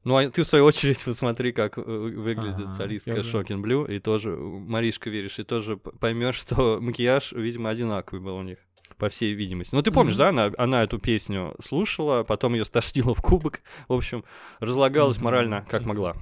Ну, 0.05 0.17
а 0.17 0.29
ты, 0.29 0.43
в 0.43 0.47
свою 0.47 0.65
очередь, 0.65 1.01
посмотри, 1.05 1.51
как 1.51 1.77
э, 1.79 1.81
выглядит 1.81 2.69
солистка 2.69 3.17
Shocking 3.17 3.61
Blue, 3.61 3.91
и 3.91 3.99
тоже, 3.99 4.29
э, 4.29 4.35
Маришка, 4.37 5.09
веришь, 5.09 5.39
и 5.39 5.43
тоже 5.43 5.77
поймешь, 5.77 6.35
что 6.35 6.79
макияж, 6.81 7.33
видимо, 7.33 7.71
одинаковый 7.71 8.21
был 8.21 8.35
у 8.37 8.43
них, 8.43 8.59
по 8.97 9.09
всей 9.09 9.33
видимости. 9.33 9.73
Ну, 9.73 9.81
ты 9.81 9.91
помнишь, 9.91 10.13
Мгм. 10.13 10.19
да, 10.19 10.29
она, 10.29 10.51
она 10.59 10.83
эту 10.83 10.99
песню 10.99 11.55
слушала, 11.59 12.23
потом 12.23 12.53
ее 12.53 12.65
стошнило 12.65 13.15
в 13.15 13.21
кубок, 13.21 13.61
в 13.87 13.93
общем, 13.93 14.23
разлагалась 14.59 15.17
Мгм, 15.17 15.25
морально, 15.25 15.65
как 15.69 15.85
могла. 15.85 16.15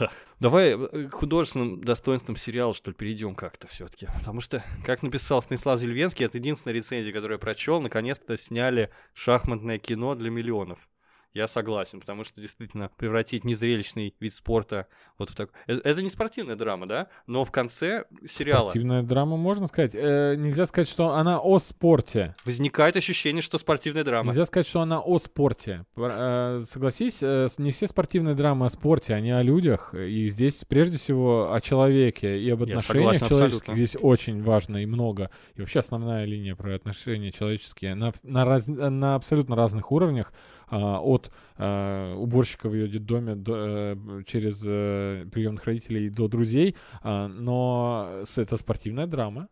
Давай 0.40 0.70
э, 0.70 1.08
к 1.08 1.12
художественным 1.12 1.82
достоинствам 1.84 2.36
сериала, 2.36 2.72
что 2.72 2.90
ли, 2.90 2.96
перейдем 2.96 3.34
как-то 3.34 3.68
все-таки. 3.68 4.06
Потому 4.18 4.40
что, 4.40 4.64
как 4.84 5.02
написал 5.02 5.42
Станислав 5.42 5.78
Зельвенский, 5.78 6.24
это 6.24 6.38
единственная 6.38 6.74
рецензия, 6.74 7.12
которую 7.12 7.36
я 7.36 7.38
прочел, 7.38 7.82
наконец-то 7.82 8.36
сняли 8.38 8.90
шахматное 9.12 9.78
кино 9.78 10.14
для 10.14 10.30
миллионов. 10.30 10.88
Я 11.36 11.48
согласен, 11.48 12.00
потому 12.00 12.24
что 12.24 12.40
действительно 12.40 12.90
превратить 12.96 13.44
незрелищный 13.44 14.14
вид 14.20 14.32
спорта 14.32 14.86
вот 15.18 15.28
в 15.28 15.34
так... 15.34 15.50
Э, 15.66 15.74
Это 15.84 16.00
не 16.00 16.08
спортивная 16.08 16.56
драма, 16.56 16.86
да? 16.86 17.08
Но 17.26 17.44
в 17.44 17.50
конце 17.50 18.06
сериала 18.26 18.70
Спортивная 18.70 19.02
драма, 19.02 19.36
можно 19.36 19.66
сказать. 19.66 19.90
Э, 19.94 20.34
нельзя 20.36 20.64
сказать, 20.64 20.88
что 20.88 21.10
она 21.10 21.38
о 21.38 21.58
спорте. 21.58 22.34
возникает 22.46 22.96
ощущение, 22.96 23.42
что 23.42 23.58
спортивная 23.58 24.02
драма. 24.02 24.28
Нельзя 24.28 24.46
сказать, 24.46 24.66
что 24.66 24.80
она 24.80 24.98
о 24.98 25.18
спорте. 25.18 25.84
Э, 25.96 26.62
Согласись, 26.64 27.18
э, 27.22 27.48
не 27.58 27.70
все 27.70 27.86
спортивные 27.86 28.34
драмы 28.34 28.64
о 28.64 28.70
спорте, 28.70 29.12
они 29.12 29.30
о 29.30 29.42
людях. 29.42 29.92
И 29.94 30.28
здесь 30.30 30.64
прежде 30.64 30.96
всего 30.96 31.52
о 31.52 31.60
человеке 31.60 32.40
и 32.40 32.48
об 32.48 32.62
отношениях 32.62 32.86
согласен 33.18 33.28
человеческих. 33.28 33.68
абсолютно. 33.68 33.74
Здесь 33.74 33.96
очень 34.00 34.42
важно 34.42 34.78
и 34.78 34.86
много. 34.86 35.30
И 35.54 35.60
вообще 35.60 35.80
основная 35.80 36.24
линия 36.24 36.56
про 36.56 36.74
отношения 36.74 37.30
человеческие 37.30 37.94
на, 37.94 38.14
на, 38.22 38.46
раз- 38.46 38.66
на 38.68 39.16
абсолютно 39.16 39.54
разных 39.54 39.92
уровнях. 39.92 40.32
А, 40.68 41.00
от 41.00 41.30
а, 41.56 42.14
уборщика 42.16 42.68
в 42.68 42.74
ее 42.74 42.88
детдоме 42.88 43.34
до, 43.34 43.54
э, 43.56 44.22
через 44.26 44.62
э, 44.66 45.26
приемных 45.32 45.64
родителей 45.64 46.10
до 46.10 46.28
друзей. 46.28 46.76
А, 47.02 47.28
но 47.28 48.24
это 48.36 48.56
спортивная 48.56 49.06
драма. 49.06 49.48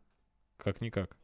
Как-никак. 0.56 1.16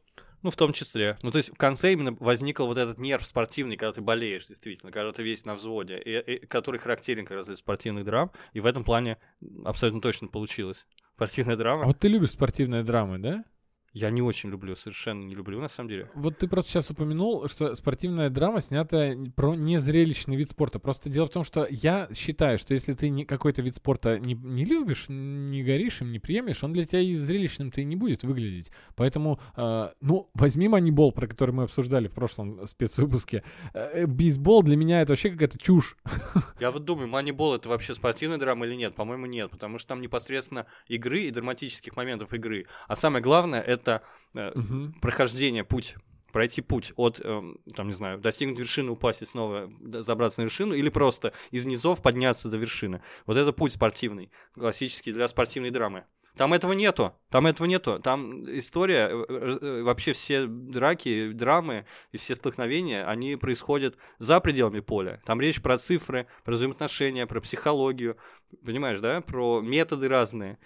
Ну, 0.43 0.49
в 0.49 0.55
том 0.55 0.73
числе. 0.73 1.17
Ну, 1.21 1.31
то 1.31 1.37
есть 1.37 1.53
в 1.53 1.57
конце 1.57 1.93
именно 1.93 2.15
возникл 2.19 2.65
вот 2.65 2.77
этот 2.77 2.97
нерв 2.97 3.25
спортивный, 3.25 3.77
когда 3.77 3.93
ты 3.93 4.01
болеешь, 4.01 4.47
действительно, 4.47 4.91
когда 4.91 5.11
ты 5.11 5.21
весь 5.21 5.45
на 5.45 5.53
взводе, 5.55 5.99
и, 5.99 6.19
и- 6.19 6.45
который 6.47 6.79
характерен 6.79 7.25
как 7.25 7.37
раз 7.37 7.47
для 7.47 7.55
спортивных 7.55 8.05
драм, 8.05 8.31
и 8.53 8.59
в 8.59 8.65
этом 8.65 8.83
плане 8.83 9.17
абсолютно 9.65 10.01
точно 10.01 10.27
получилось. 10.29 10.87
Спортивная 11.15 11.57
драма. 11.57 11.83
А 11.83 11.87
вот 11.87 11.99
ты 11.99 12.07
любишь 12.07 12.31
спортивные 12.31 12.83
драмы, 12.83 13.19
да? 13.19 13.45
Я 13.93 14.09
не 14.09 14.21
очень 14.21 14.49
люблю, 14.49 14.75
совершенно 14.75 15.25
не 15.25 15.35
люблю, 15.35 15.59
на 15.59 15.67
самом 15.67 15.89
деле. 15.89 16.09
Вот 16.13 16.37
ты 16.37 16.47
просто 16.47 16.71
сейчас 16.71 16.89
упомянул, 16.89 17.47
что 17.49 17.75
спортивная 17.75 18.29
драма 18.29 18.61
снята 18.61 19.13
про 19.35 19.53
незрелищный 19.55 20.37
вид 20.37 20.49
спорта. 20.49 20.79
Просто 20.79 21.09
дело 21.09 21.27
в 21.27 21.29
том, 21.29 21.43
что 21.43 21.67
я 21.69 22.07
считаю, 22.15 22.57
что 22.57 22.73
если 22.73 22.93
ты 22.93 23.09
не, 23.09 23.25
какой-то 23.25 23.61
вид 23.61 23.75
спорта 23.75 24.17
не, 24.17 24.33
не 24.33 24.63
любишь, 24.63 25.05
не 25.09 25.61
горишь 25.61 25.99
им, 25.99 26.13
не 26.13 26.19
приемлешь, 26.19 26.63
он 26.63 26.71
для 26.71 26.85
тебя 26.85 27.01
и 27.01 27.15
зрелищным-то 27.15 27.81
и 27.81 27.83
не 27.83 27.97
будет 27.97 28.23
выглядеть. 28.23 28.71
Поэтому, 28.95 29.41
э, 29.57 29.89
ну, 29.99 30.29
возьми 30.35 30.69
манибол, 30.69 31.11
про 31.11 31.27
который 31.27 31.51
мы 31.51 31.63
обсуждали 31.63 32.07
в 32.07 32.13
прошлом 32.13 32.65
спецвыпуске. 32.67 33.43
Э, 33.73 34.05
бейсбол 34.05 34.63
для 34.63 34.77
меня 34.77 35.01
это 35.01 35.11
вообще 35.11 35.31
какая-то 35.31 35.57
чушь. 35.57 35.97
Я 36.61 36.71
вот 36.71 36.85
думаю, 36.85 37.09
Moneyball 37.09 37.57
это 37.57 37.67
вообще 37.67 37.93
спортивная 37.93 38.37
драма 38.37 38.65
или 38.65 38.75
нет? 38.75 38.95
По-моему, 38.95 39.25
нет, 39.25 39.51
потому 39.51 39.79
что 39.79 39.89
там 39.89 40.01
непосредственно 40.01 40.65
игры 40.87 41.23
и 41.23 41.31
драматических 41.31 41.95
моментов 41.97 42.33
игры. 42.33 42.67
А 42.87 42.95
самое 42.95 43.21
главное 43.21 43.59
это 43.59 43.80
э, 43.87 44.51
Мгм. 44.55 44.93
прохождение, 45.01 45.63
путь 45.63 45.95
пройти 46.31 46.61
путь 46.61 46.93
от, 46.95 47.19
эм, 47.19 47.59
там, 47.75 47.87
не 47.87 47.93
знаю, 47.93 48.17
достигнуть 48.17 48.57
вершины, 48.57 48.91
упасть 48.91 49.21
и 49.21 49.25
снова 49.25 49.69
забраться 49.81 50.39
на 50.39 50.45
вершину, 50.45 50.73
или 50.73 50.87
просто 50.89 51.33
из 51.51 51.65
низов 51.65 52.01
подняться 52.01 52.49
до 52.49 52.55
вершины. 52.57 53.01
Вот 53.25 53.37
это 53.37 53.51
путь 53.51 53.73
спортивный, 53.73 54.31
классический 54.53 55.11
для 55.11 55.27
спортивной 55.27 55.71
драмы. 55.71 56.05
Там 56.37 56.53
этого 56.53 56.71
нету, 56.71 57.13
там 57.29 57.45
этого 57.45 57.67
нету. 57.67 57.99
Там 57.99 58.45
история, 58.57 59.09
э, 59.11 59.57
э, 59.61 59.81
вообще 59.83 60.13
все 60.13 60.45
драки, 60.47 61.31
драмы 61.33 61.85
и 62.13 62.17
все 62.17 62.35
столкновения, 62.35 63.05
они 63.05 63.35
происходят 63.35 63.97
за 64.17 64.39
пределами 64.39 64.79
поля. 64.79 65.21
Там 65.25 65.41
речь 65.41 65.61
про 65.61 65.77
цифры, 65.77 66.27
про 66.45 66.53
взаимоотношения, 66.53 67.27
про 67.27 67.41
психологию, 67.41 68.15
понимаешь, 68.65 68.99
да, 68.99 69.21
про 69.21 69.61
методы 69.61 70.07
разные. 70.07 70.57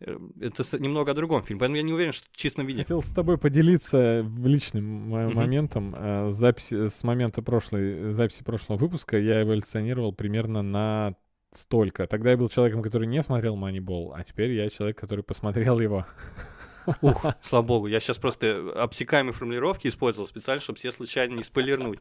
Э, 0.00 0.16
Это 0.40 0.62
немного 0.78 1.12
о 1.12 1.14
другом 1.14 1.42
фильме, 1.42 1.60
поэтому 1.60 1.76
я 1.76 1.82
не 1.82 1.92
уверен, 1.92 2.12
что 2.12 2.28
в 2.32 2.36
чистом 2.36 2.66
виде. 2.66 2.80
Хотел 2.80 3.02
с 3.02 3.10
тобой 3.12 3.38
поделиться 3.38 4.20
личным 4.44 5.08
моментом. 5.08 5.94
Э, 5.96 6.30
Записи, 6.30 6.88
с 6.88 7.02
момента 7.02 7.42
прошлой, 7.42 8.12
записи 8.12 8.42
прошлого 8.42 8.78
выпуска 8.78 9.18
я 9.18 9.42
эволюционировал 9.42 10.12
примерно 10.12 10.62
на 10.62 11.14
столько. 11.52 12.06
Тогда 12.06 12.32
я 12.32 12.36
был 12.36 12.48
человеком, 12.48 12.82
который 12.82 13.06
не 13.06 13.22
смотрел 13.22 13.56
Moneyball, 13.56 14.12
а 14.14 14.24
теперь 14.24 14.52
я 14.52 14.68
человек, 14.68 14.98
который 14.98 15.24
посмотрел 15.24 15.78
его. 15.80 16.06
Ух, 17.02 17.26
слава 17.42 17.64
богу, 17.64 17.86
я 17.86 18.00
сейчас 18.00 18.18
просто 18.18 18.72
обсекаемые 18.76 19.32
формулировки 19.32 19.88
использовал 19.88 20.26
специально, 20.26 20.60
чтобы 20.60 20.78
все 20.78 20.92
случайно 20.92 21.34
не 21.34 21.42
спойлернуть. 21.42 21.98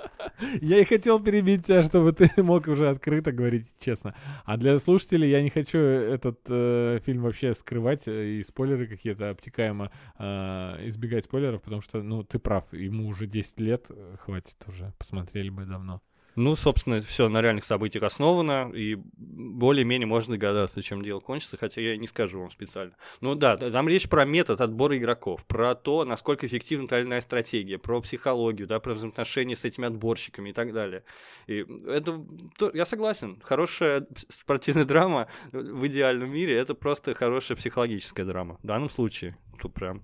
Я 0.62 0.80
и 0.80 0.84
хотел 0.84 1.20
перебить 1.20 1.66
тебя, 1.66 1.84
чтобы 1.84 2.12
ты 2.12 2.32
мог 2.42 2.68
уже 2.68 2.90
открыто 2.90 3.32
говорить 3.32 3.68
честно. 3.80 4.16
А 4.46 4.58
для 4.58 4.80
слушателей 4.80 5.30
я 5.30 5.42
не 5.42 5.50
хочу 5.50 5.78
этот 5.78 6.40
э, 6.48 7.00
фильм 7.06 7.24
вообще 7.24 7.54
скрывать 7.54 8.08
э, 8.08 8.40
и 8.40 8.44
спойлеры 8.44 8.88
какие-то 8.88 9.30
обтекаемо 9.30 9.92
э, 10.20 10.88
избегать 10.88 11.25
спойлеров, 11.25 11.62
потому 11.62 11.82
что, 11.82 12.02
ну, 12.02 12.24
ты 12.24 12.40
прав, 12.40 12.72
ему 12.74 13.08
уже 13.08 13.28
10 13.28 13.60
лет, 13.60 13.86
э, 13.90 14.16
хватит 14.20 14.58
уже, 14.68 14.94
посмотрели 14.98 15.50
бы 15.50 15.66
давно. 15.66 16.02
Ну, 16.36 16.56
собственно, 16.56 17.02
все 17.02 17.30
на 17.30 17.42
реальных 17.42 17.63
событиях 17.63 18.04
основано, 18.04 18.72
и 18.74 18.96
более-менее 19.18 20.08
можно 20.08 20.34
догадаться, 20.34 20.82
чем 20.82 21.04
дело 21.04 21.20
кончится, 21.20 21.58
хотя 21.58 21.82
я 21.82 21.96
не 21.98 22.08
скажу 22.08 22.40
вам 22.40 22.52
специально. 22.52 22.96
Ну 23.22 23.36
да, 23.36 23.58
там 23.58 23.88
речь 23.88 24.10
про 24.10 24.25
метод 24.25 24.62
отбора 24.62 24.98
игроков, 24.98 25.46
про 25.46 25.75
то, 25.75 26.06
насколько 26.06 26.46
эффективна 26.48 26.88
та 26.88 27.00
или 27.00 27.06
иная 27.06 27.22
стратегия, 27.22 27.78
про 27.78 28.02
психологию, 28.02 28.68
да, 28.68 28.80
про 28.80 28.94
взаимоотношения 28.94 29.56
с 29.56 29.66
этими 29.66 29.86
отборщиками 29.86 30.50
и 30.50 30.54
так 30.54 30.74
далее. 30.74 31.04
И 31.48 31.66
это, 31.88 32.25
то- 32.58 32.72
я 32.74 32.86
согласен, 32.86 33.40
хорошая 33.44 34.08
спортивная 34.30 34.86
драма 34.86 35.28
в 35.52 35.86
идеальном 35.88 36.32
мире, 36.32 36.56
это 36.56 36.74
просто 36.74 37.13
хорошая 37.13 37.58
психологическая 37.58 38.25
драма. 38.25 38.58
В 38.63 38.68
данном 38.68 38.90
случае, 38.90 39.38
тут 39.62 39.74
прям 39.74 40.04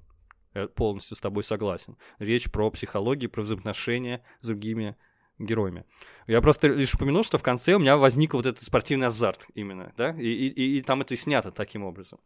я 0.54 0.68
полностью 0.68 1.16
с 1.16 1.22
тобой 1.22 1.44
согласен. 1.44 1.98
Речь 2.18 2.52
про 2.52 2.70
психологию, 2.72 3.30
про 3.30 3.42
взаимоотношения 3.42 4.24
с 4.42 4.48
другими 4.48 4.96
героями. 5.38 5.86
Я 6.30 6.42
просто 6.42 6.68
лишь 6.68 6.94
упомянул, 6.94 7.24
что 7.24 7.38
в 7.38 7.44
конце 7.44 7.74
у 7.74 7.80
меня 7.80 7.98
возник 7.98 8.34
вот 8.36 8.46
этот 8.46 8.64
спортивный 8.64 9.08
азарт 9.08 9.48
именно, 9.56 9.92
да, 9.98 10.12
и, 10.12 10.28
и, 10.28 10.48
и- 10.50 10.78
и 10.78 10.82
там 10.82 11.02
это 11.02 11.16
и 11.16 11.18
снято 11.18 11.52
таким 11.52 11.84
образом. 11.84 12.20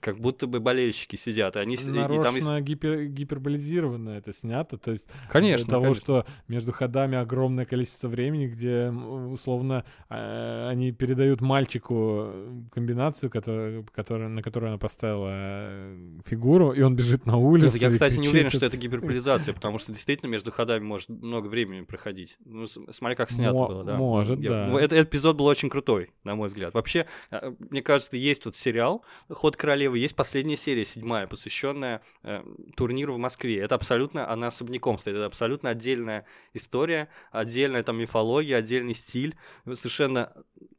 Как 0.00 0.18
будто 0.18 0.46
бы 0.46 0.60
болельщики 0.60 1.16
сидят, 1.16 1.56
и 1.56 1.58
они... 1.58 1.76
с- 1.76 1.88
и- 1.88 1.90
и 1.90 1.94
там 1.94 2.10
Нарочно 2.34 2.60
гипер- 2.60 3.06
гиперболизированно 3.06 4.10
это 4.10 4.32
снято, 4.32 4.78
то 4.78 4.92
есть 4.92 5.08
Конечно, 5.30 5.64
Для 5.64 5.70
того, 5.72 5.82
конечно. 5.84 6.02
что 6.04 6.26
между 6.48 6.72
ходами 6.72 7.18
огромное 7.18 7.64
количество 7.64 8.06
времени, 8.08 8.46
где 8.46 8.88
условно 8.90 9.84
э, 10.08 10.68
они 10.70 10.92
передают 10.92 11.40
мальчику 11.40 12.32
комбинацию, 12.70 13.30
которая, 13.30 13.82
которая, 13.92 14.28
на 14.28 14.42
которую 14.42 14.68
она 14.70 14.78
поставила 14.78 15.28
э, 15.32 16.18
фигуру, 16.24 16.70
и 16.72 16.82
он 16.82 16.94
бежит 16.94 17.26
на 17.26 17.36
улицу. 17.36 17.76
Я, 17.76 17.88
и 17.88 17.92
кстати, 17.92 18.12
не 18.14 18.18
кричит 18.20 18.32
уверен, 18.32 18.50
что 18.50 18.66
это- 18.66 18.76
гиперболизация, 18.76 19.54
потому 19.54 19.78
что 19.78 19.92
действительно 19.92 20.28
между 20.30 20.52
ходами 20.52 20.84
может 20.84 21.08
много 21.08 21.48
времени 21.48 21.80
проходить. 21.82 22.36
Ну, 22.44 22.66
смотри, 22.66 23.16
как 23.16 23.30
снято 23.40 23.54
Мо- 23.54 23.68
было, 23.68 23.84
да. 23.84 23.96
может, 23.96 24.38
Я- 24.40 24.50
да. 24.50 24.80
это- 24.80 24.94
этот 24.96 25.08
эпизод 25.08 25.36
был 25.36 25.46
очень 25.46 25.68
крутой, 25.68 26.10
на 26.24 26.34
мой 26.34 26.48
взгляд. 26.48 26.74
Вообще, 26.74 27.06
э, 27.30 27.52
мне 27.70 27.82
кажется, 27.82 28.16
есть 28.16 28.44
вот 28.44 28.56
сериал 28.56 29.04
«Ход 29.28 29.56
королевы», 29.56 29.98
есть 29.98 30.14
последняя 30.16 30.56
серия, 30.56 30.84
седьмая, 30.84 31.26
посвященная 31.26 32.02
э, 32.22 32.42
турниру 32.76 33.14
в 33.14 33.18
Москве. 33.18 33.58
Это 33.60 33.74
абсолютно, 33.74 34.30
она 34.30 34.48
особняком 34.48 34.98
стоит, 34.98 35.16
это 35.16 35.26
абсолютно 35.26 35.70
отдельная 35.70 36.24
история, 36.54 37.08
отдельная 37.32 37.82
там 37.82 37.98
мифология, 37.98 38.56
отдельный 38.56 38.94
стиль, 38.94 39.36
совершенно 39.74 40.32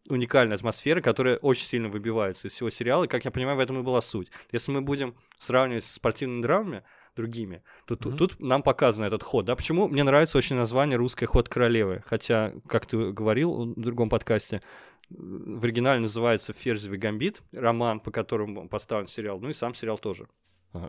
уникальная 0.09 0.55
атмосфера, 0.55 0.99
которая 1.01 1.37
очень 1.37 1.65
сильно 1.65 1.87
выбивается 1.89 2.47
из 2.47 2.53
всего 2.53 2.69
сериала, 2.69 3.05
и, 3.05 3.07
как 3.07 3.23
я 3.25 3.31
понимаю, 3.31 3.57
в 3.57 3.61
этом 3.61 3.79
и 3.79 3.83
была 3.83 4.01
суть. 4.01 4.29
Если 4.51 4.71
мы 4.71 4.81
будем 4.81 5.15
сравнивать 5.39 5.83
с 5.85 5.91
спортивными 5.93 6.41
драмами, 6.41 6.83
другими, 7.15 7.63
то 7.85 7.95
ту- 7.95 8.09
Мгм. 8.09 8.17
тут 8.17 8.39
нам 8.39 8.63
показан 8.63 9.05
этот 9.05 9.23
ход. 9.23 9.45
Да, 9.45 9.55
почему 9.55 9.87
мне 9.87 10.03
нравится 10.03 10.37
очень 10.37 10.55
название 10.55 10.97
«Русская 10.97 11.25
ход 11.25 11.49
королевы», 11.49 12.03
хотя, 12.05 12.53
как 12.67 12.85
ты 12.85 13.11
говорил 13.11 13.73
в 13.73 13.79
другом 13.79 14.09
подкасте, 14.09 14.61
в 15.09 15.63
оригинале 15.65 15.99
называется 15.99 16.53
«Ферзевый 16.53 16.97
гамбит», 16.97 17.41
роман, 17.51 17.99
по 17.99 18.11
которому 18.11 18.69
поставлен 18.69 19.07
сериал, 19.07 19.39
ну 19.39 19.49
и 19.49 19.53
сам 19.53 19.75
сериал 19.75 19.97
тоже. 19.97 20.27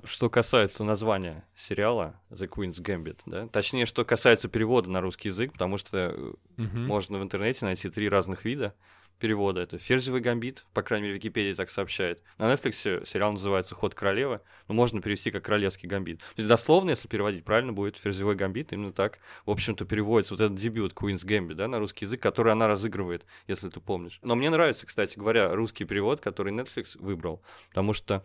Что 0.04 0.30
касается 0.30 0.84
названия 0.84 1.44
сериала 1.56 2.20
The 2.30 2.48
Queen's 2.48 2.80
Gambit, 2.80 3.18
да, 3.26 3.48
точнее, 3.48 3.84
что 3.84 4.04
касается 4.04 4.48
перевода 4.48 4.88
на 4.88 5.00
русский 5.00 5.28
язык, 5.28 5.52
потому 5.54 5.76
что 5.76 6.14
э, 6.16 6.32
Мгм. 6.56 6.86
можно 6.86 7.18
в 7.18 7.22
интернете 7.24 7.64
найти 7.64 7.88
три 7.88 8.08
разных 8.08 8.44
вида 8.44 8.74
перевода. 9.18 9.60
Это 9.60 9.78
«Ферзевый 9.78 10.20
гамбит», 10.20 10.64
по 10.74 10.82
крайней 10.82 11.04
мере, 11.04 11.16
Википедия 11.16 11.54
так 11.54 11.70
сообщает. 11.70 12.22
На 12.38 12.52
Netflix 12.52 13.06
сериал 13.06 13.32
называется 13.32 13.74
«Ход 13.74 13.94
королевы», 13.94 14.40
но 14.68 14.74
можно 14.74 15.00
перевести 15.00 15.30
как 15.30 15.44
«Королевский 15.44 15.88
гамбит». 15.88 16.18
То 16.18 16.24
есть 16.38 16.48
дословно, 16.48 16.90
если 16.90 17.08
переводить 17.08 17.44
правильно, 17.44 17.72
будет 17.72 17.96
«Ферзевой 17.98 18.34
гамбит», 18.34 18.72
именно 18.72 18.92
так, 18.92 19.18
в 19.46 19.50
общем-то, 19.50 19.84
переводится 19.84 20.34
вот 20.34 20.40
этот 20.40 20.58
дебют 20.58 20.92
Queen's 20.92 21.24
Gambit, 21.24 21.54
да, 21.54 21.68
на 21.68 21.78
русский 21.78 22.04
язык, 22.04 22.20
который 22.20 22.52
она 22.52 22.66
разыгрывает, 22.66 23.24
если 23.46 23.68
ты 23.68 23.80
помнишь. 23.80 24.18
Но 24.22 24.34
мне 24.34 24.50
нравится, 24.50 24.86
кстати 24.86 25.18
говоря, 25.18 25.54
русский 25.54 25.84
перевод, 25.84 26.20
который 26.20 26.52
Netflix 26.52 26.98
выбрал, 26.98 27.42
потому 27.68 27.92
что 27.92 28.24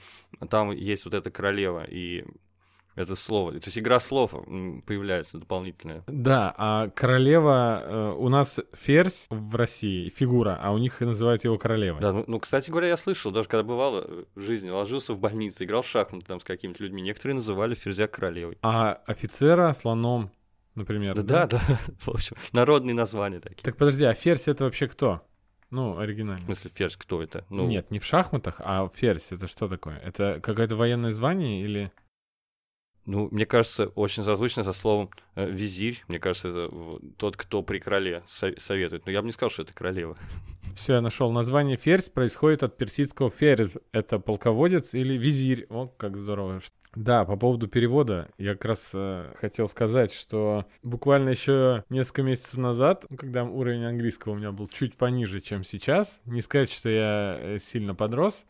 там 0.50 0.72
есть 0.72 1.06
вот 1.06 1.14
эта 1.14 1.30
королева, 1.30 1.86
и 1.88 2.26
это 2.98 3.16
слово, 3.16 3.54
то 3.54 3.68
есть 3.68 3.78
игра 3.78 4.00
слов 4.00 4.32
появляется 4.32 5.38
дополнительная. 5.38 6.02
Да, 6.08 6.54
а 6.58 6.90
королева... 6.90 7.82
э, 7.86 8.14
у 8.18 8.28
нас 8.30 8.60
ферзь 8.74 9.28
в 9.30 9.56
России, 9.56 10.10
фигура, 10.10 10.58
а 10.62 10.72
у 10.72 10.78
них 10.78 11.00
называют 11.00 11.44
его 11.44 11.58
королевой. 11.58 12.02
Да, 12.02 12.12
ну, 12.12 12.24
ну, 12.28 12.40
кстати 12.40 12.72
говоря, 12.72 12.88
я 12.88 12.98
слышал, 12.98 13.32
даже 13.32 13.48
когда 13.48 13.64
бывало 13.64 14.04
э, 14.08 14.24
в 14.36 14.42
жизни, 14.42 14.70
ложился 14.70 15.14
в 15.14 15.20
больнице, 15.20 15.64
играл 15.64 15.84
в 15.84 15.88
шахматы 15.88 16.26
там 16.26 16.40
с 16.40 16.44
какими-то 16.44 16.84
людьми, 16.84 17.02
некоторые 17.02 17.36
называли 17.36 17.76
ферзя 17.76 18.08
королевой. 18.08 18.58
А 18.64 18.94
офицера 19.06 19.72
слоном, 19.74 20.32
например. 20.76 21.16
Да, 21.22 21.46
да, 21.46 21.60
да, 21.68 21.80
в 22.00 22.10
общем, 22.10 22.36
народные 22.52 22.96
названия 22.96 23.40
такие. 23.40 23.62
Так 23.64 23.78
подожди, 23.78 24.04
а 24.06 24.14
ферзь 24.16 24.48
это 24.48 24.64
вообще 24.64 24.88
кто? 24.88 25.22
Ну, 25.70 25.94
В 25.94 26.00
оригинально. 26.00 26.44
смысле, 26.46 26.72
ферзь 26.74 26.96
кто 26.96 27.22
это? 27.22 27.46
Ну, 27.50 27.68
Нет, 27.68 27.92
не 27.92 28.00
в 28.00 28.06
шахматах, 28.06 28.56
а 28.60 28.90
ферзь 28.96 29.32
это 29.32 29.48
что 29.48 29.68
такое? 29.68 29.98
Это 30.00 30.40
какое-то 30.42 30.76
военное 30.76 31.12
звание 31.12 31.62
или... 31.62 31.92
Ну, 33.08 33.30
мне 33.32 33.46
кажется, 33.46 33.88
очень 33.96 34.24
созвучно 34.24 34.64
со 34.64 34.74
словом 34.74 35.10
э, 35.36 35.50
визирь. 35.50 36.04
Мне 36.10 36.20
кажется, 36.20 36.50
это 36.50 36.70
тот, 37.18 37.38
кто 37.38 37.64
при 37.64 37.80
короле 37.80 38.22
со- 38.28 38.60
советует. 38.60 39.06
Но 39.06 39.12
я 39.14 39.22
бы 39.22 39.28
не 39.28 39.32
сказал, 39.32 39.50
что 39.50 39.64
это 39.64 39.74
королева. 39.74 40.18
Все, 40.76 40.96
я 40.96 41.02
нашел. 41.02 41.32
Название 41.32 41.78
ферзь 41.78 42.10
происходит 42.10 42.64
от 42.64 42.78
персидского 42.78 43.30
ферзь. 43.32 43.76
Это 43.94 44.20
полководец 44.20 44.94
или 44.94 45.14
визирь. 45.18 45.66
О, 45.70 45.88
как 45.88 46.18
здорово. 46.18 46.62
Да, 46.96 47.26
по 47.26 47.38
поводу 47.38 47.68
перевода, 47.68 48.28
я 48.38 48.54
как 48.54 48.66
раз 48.66 48.92
э, 48.94 49.32
хотел 49.40 49.70
сказать, 49.70 50.12
что 50.12 50.66
буквально 50.84 51.30
еще 51.30 51.84
несколько 51.90 52.24
месяцев 52.24 52.58
назад, 52.58 53.06
ну, 53.10 53.18
когда 53.18 53.44
уровень 53.44 53.86
английского 53.86 54.34
у 54.34 54.36
меня 54.36 54.52
был 54.52 54.68
чуть 54.68 54.96
пониже, 54.98 55.40
чем 55.40 55.64
сейчас, 55.64 56.20
не 56.26 56.42
сказать, 56.42 56.72
что 56.72 56.90
я 56.90 57.38
э, 57.40 57.60
сильно 57.60 57.94
подрос, 57.94 58.46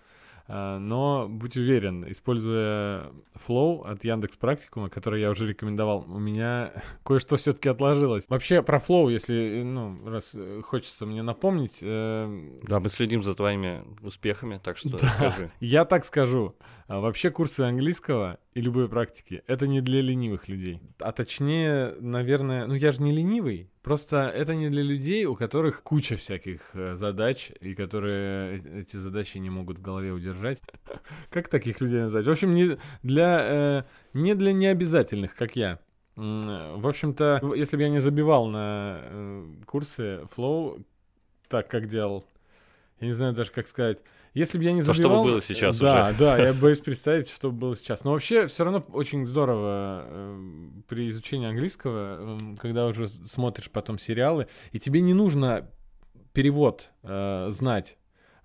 но 0.47 1.27
будь 1.29 1.57
уверен, 1.57 2.09
используя 2.09 3.11
Flow 3.47 3.85
от 3.85 4.03
Яндекс 4.03 4.37
Практикума, 4.37 4.89
который 4.89 5.21
я 5.21 5.29
уже 5.29 5.47
рекомендовал, 5.47 6.05
у 6.07 6.19
меня 6.19 6.71
кое-что 7.05 7.35
все-таки 7.35 7.69
отложилось. 7.69 8.25
Вообще 8.29 8.61
про 8.61 8.77
Flow, 8.79 9.11
если, 9.11 9.59
э, 9.59 9.63
ну, 9.63 9.97
раз 10.05 10.31
э, 10.33 10.61
хочется 10.63 11.05
мне 11.05 11.21
напомнить, 11.23 11.79
э, 11.81 12.57
Да, 12.63 12.79
мы 12.79 12.89
следим 12.89 13.23
за 13.23 13.35
твоими 13.35 13.83
успехами, 14.01 14.59
так 14.63 14.77
что 14.77 14.89
Да. 15.01 15.09
скажи. 15.09 15.51
я 15.59 15.85
так 15.85 16.05
скажу. 16.05 16.55
А 16.87 17.01
Вообще 17.01 17.31
курсы 17.31 17.61
английского 17.61 18.39
и 18.53 18.61
любой 18.61 18.87
практики— 18.87 19.43
это 19.47 19.67
не 19.67 19.81
для 19.81 20.01
ленивых 20.01 20.47
людей. 20.47 20.79
А 20.99 21.11
точнее, 21.11 21.95
наверное, 21.99 22.65
ну 22.65 22.75
я 22.75 22.91
же 22.93 23.01
не 23.01 23.11
ленивый, 23.11 23.69
просто 23.83 24.29
это 24.29 24.55
не 24.55 24.69
для 24.69 24.83
людей, 24.83 25.25
у 25.25 25.35
которых 25.35 25.83
куча 25.83 26.15
всяких 26.15 26.69
э, 26.75 26.95
задач, 26.95 27.51
и 27.59 27.75
которые 27.75 28.59
э- 28.61 28.79
эти 28.81 28.95
задачи 28.95 29.37
не 29.37 29.49
могут 29.49 29.79
в 29.79 29.81
голове 29.81 30.11
удержать. 30.13 30.61
Как 31.29 31.49
таких 31.49 31.81
людей 31.81 31.99
назвать? 31.99 32.25
В 32.25 32.31
общем, 32.31 32.53
не 32.53 32.77
для, 33.03 33.39
э, 33.41 33.83
не 34.13 34.33
для 34.33 34.53
необязательных, 34.53 35.35
как 35.35 35.57
я. 35.57 35.79
М, 36.15 36.79
В 36.79 36.87
общем-то, 36.87 37.41
если 37.53 37.75
бы 37.75 37.83
я 37.83 37.89
не 37.89 37.99
забивал 37.99 38.47
на 38.47 38.99
э, 39.01 39.45
курсы 39.65 40.21
Flow 40.37 40.81
так, 41.49 41.67
как 41.69 41.87
делал, 41.89 42.23
я 43.01 43.07
не 43.07 43.13
знаю 43.13 43.33
даже, 43.33 43.51
как 43.51 43.67
сказать, 43.67 43.99
если 44.37 44.57
бы 44.57 44.63
я 44.63 44.71
не 44.71 44.81
То, 44.81 44.93
что 44.93 45.03
бы 45.03 45.07
забивал... 45.07 45.23
было 45.23 45.41
сейчас 45.41 45.79
да, 45.79 46.09
уже. 46.09 46.17
Да, 46.19 46.37
я 46.37 46.53
боюсь 46.53 46.79
представить, 46.79 47.29
что 47.29 47.51
бы 47.51 47.57
было 47.57 47.75
сейчас. 47.75 48.03
Но 48.03 48.11
вообще, 48.11 48.47
все 48.47 48.63
равно 48.63 48.85
очень 48.93 49.25
здорово 49.25 50.05
э, 50.07 50.39
при 50.87 51.09
изучении 51.09 51.47
английского, 51.47 52.37
э, 52.39 52.55
когда 52.59 52.85
уже 52.85 53.07
смотришь 53.07 53.69
потом 53.71 53.97
сериалы, 53.97 54.47
и 54.71 54.79
тебе 54.79 55.01
не 55.01 55.13
нужно 55.13 55.69
перевод 56.33 56.89
э, 57.03 57.47
знать. 57.49 57.97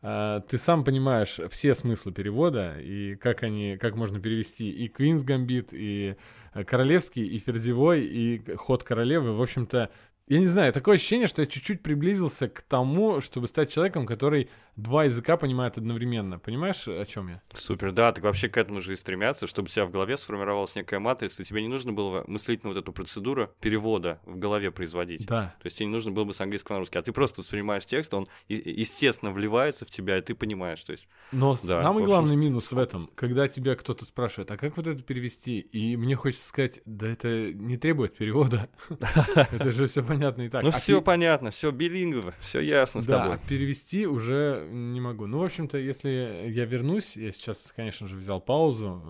Э, 0.03 0.41
ты 0.49 0.59
сам 0.59 0.85
понимаешь 0.85 1.39
все 1.51 1.75
смыслы 1.75 2.13
перевода 2.13 2.77
и 2.81 3.17
как 3.17 3.43
они, 3.43 3.77
как 3.79 3.95
можно 3.95 4.19
перевести 4.19 4.71
и 4.71 4.89
Queen's 4.89 5.25
Gambit, 5.25 5.69
и 5.73 6.17
э, 6.55 6.65
Королевский, 6.65 7.27
и 7.27 7.39
Ферзевой, 7.39 8.05
и 8.05 8.57
Ход 8.57 8.83
Королевы. 8.83 9.35
В 9.35 9.43
общем-то, 9.43 9.91
я 10.29 10.39
не 10.39 10.47
знаю, 10.47 10.73
такое 10.73 10.95
ощущение, 10.95 11.27
что 11.27 11.43
я 11.43 11.47
чуть-чуть 11.47 11.83
приблизился 11.83 12.49
к 12.49 12.63
тому, 12.63 13.21
чтобы 13.21 13.49
стать 13.49 13.71
человеком, 13.71 14.07
который 14.07 14.49
два 14.77 15.05
языка 15.05 15.37
понимает 15.37 15.77
одновременно. 15.79 16.39
Понимаешь, 16.39 16.89
о 16.89 17.05
чем 17.05 17.29
я? 17.29 17.43
Супер, 17.55 17.93
да, 17.93 18.13
так 18.13 18.25
вообще 18.25 18.49
к 18.49 18.57
этому 18.57 18.81
же 18.81 18.95
и 18.95 18.97
стремятся, 18.97 19.47
чтобы 19.47 19.67
у 19.67 19.69
тебя 19.69 19.85
в 19.85 19.91
голове 19.91 20.17
сформировалась 20.17 20.75
некая 20.75 20.99
матрица, 20.99 21.43
и 21.43 21.45
тебе 21.45 21.63
не 21.63 21.69
нужно 21.69 21.93
было 21.93 22.25
мыслительно 22.27 22.73
вот 22.73 22.79
эту 22.79 22.93
процедуру 22.93 23.51
перевода 23.61 24.21
в 24.25 24.39
голове 24.39 24.71
производить. 24.71 25.27
Да. 25.27 25.55
То 25.61 25.67
есть 25.67 25.79
тебе 25.79 25.87
не 25.87 25.93
нужно 25.93 26.11
было 26.13 26.25
бы 26.25 26.33
с 26.33 26.41
английского 26.41 26.77
на 26.77 26.81
русский, 26.81 26.99
а 26.99 27.03
ты 27.03 27.13
просто 27.13 27.41
воспринимаешь 27.41 27.85
текст, 27.85 28.15
он 28.15 28.29
естественно 28.49 29.31
вливается 29.31 29.85
в 29.85 29.91
тебя, 29.91 30.19
и 30.19 30.21
ты 30.23 30.35
понимаешь. 30.35 30.81
То 30.83 30.93
есть, 30.93 31.07
Но 31.33 31.55
Да, 31.63 31.83
самый 31.83 32.03
общем, 32.03 32.07
главный 32.07 32.37
минус 32.37 32.73
в 32.73 32.79
этом, 32.79 33.11
когда 33.15 33.49
тебя 33.49 33.75
кто-то 33.77 34.05
спрашивает, 34.05 34.51
а 34.51 34.57
как 34.57 34.77
вот 34.77 34.87
это 34.87 35.03
перевести? 35.03 35.61
И 35.61 35.97
мне 35.97 36.17
хочется 36.17 36.49
сказать, 36.49 36.81
да 36.85 37.09
это 37.09 37.53
не 37.53 37.77
требует 37.77 38.17
перевода. 38.17 38.69
Это 39.53 39.71
же 39.71 39.87
все 39.87 40.03
понятно 40.03 40.43
и 40.43 40.49
так. 40.49 40.63
ну 40.63 40.69
А 40.69 40.73
все 40.73 41.03
понятно, 41.03 41.51
все 41.51 41.71
билингово, 41.71 42.35
все 42.41 42.61
ясно 42.61 43.03
с 43.03 43.07
тобой. 43.07 43.35
а 43.35 43.39
перевести 43.39 44.07
уже 44.07 44.62
не 44.71 45.01
могу. 45.01 45.27
Ну, 45.27 45.39
в 45.39 45.45
общем-то, 45.45 45.79
если 45.79 46.49
я 46.51 46.65
вернусь, 46.65 47.17
я 47.17 47.33
сейчас, 47.33 47.73
конечно 47.75 48.07
же, 48.09 48.17
взял 48.17 48.41
паузу 48.41 49.03
э, 49.05 49.09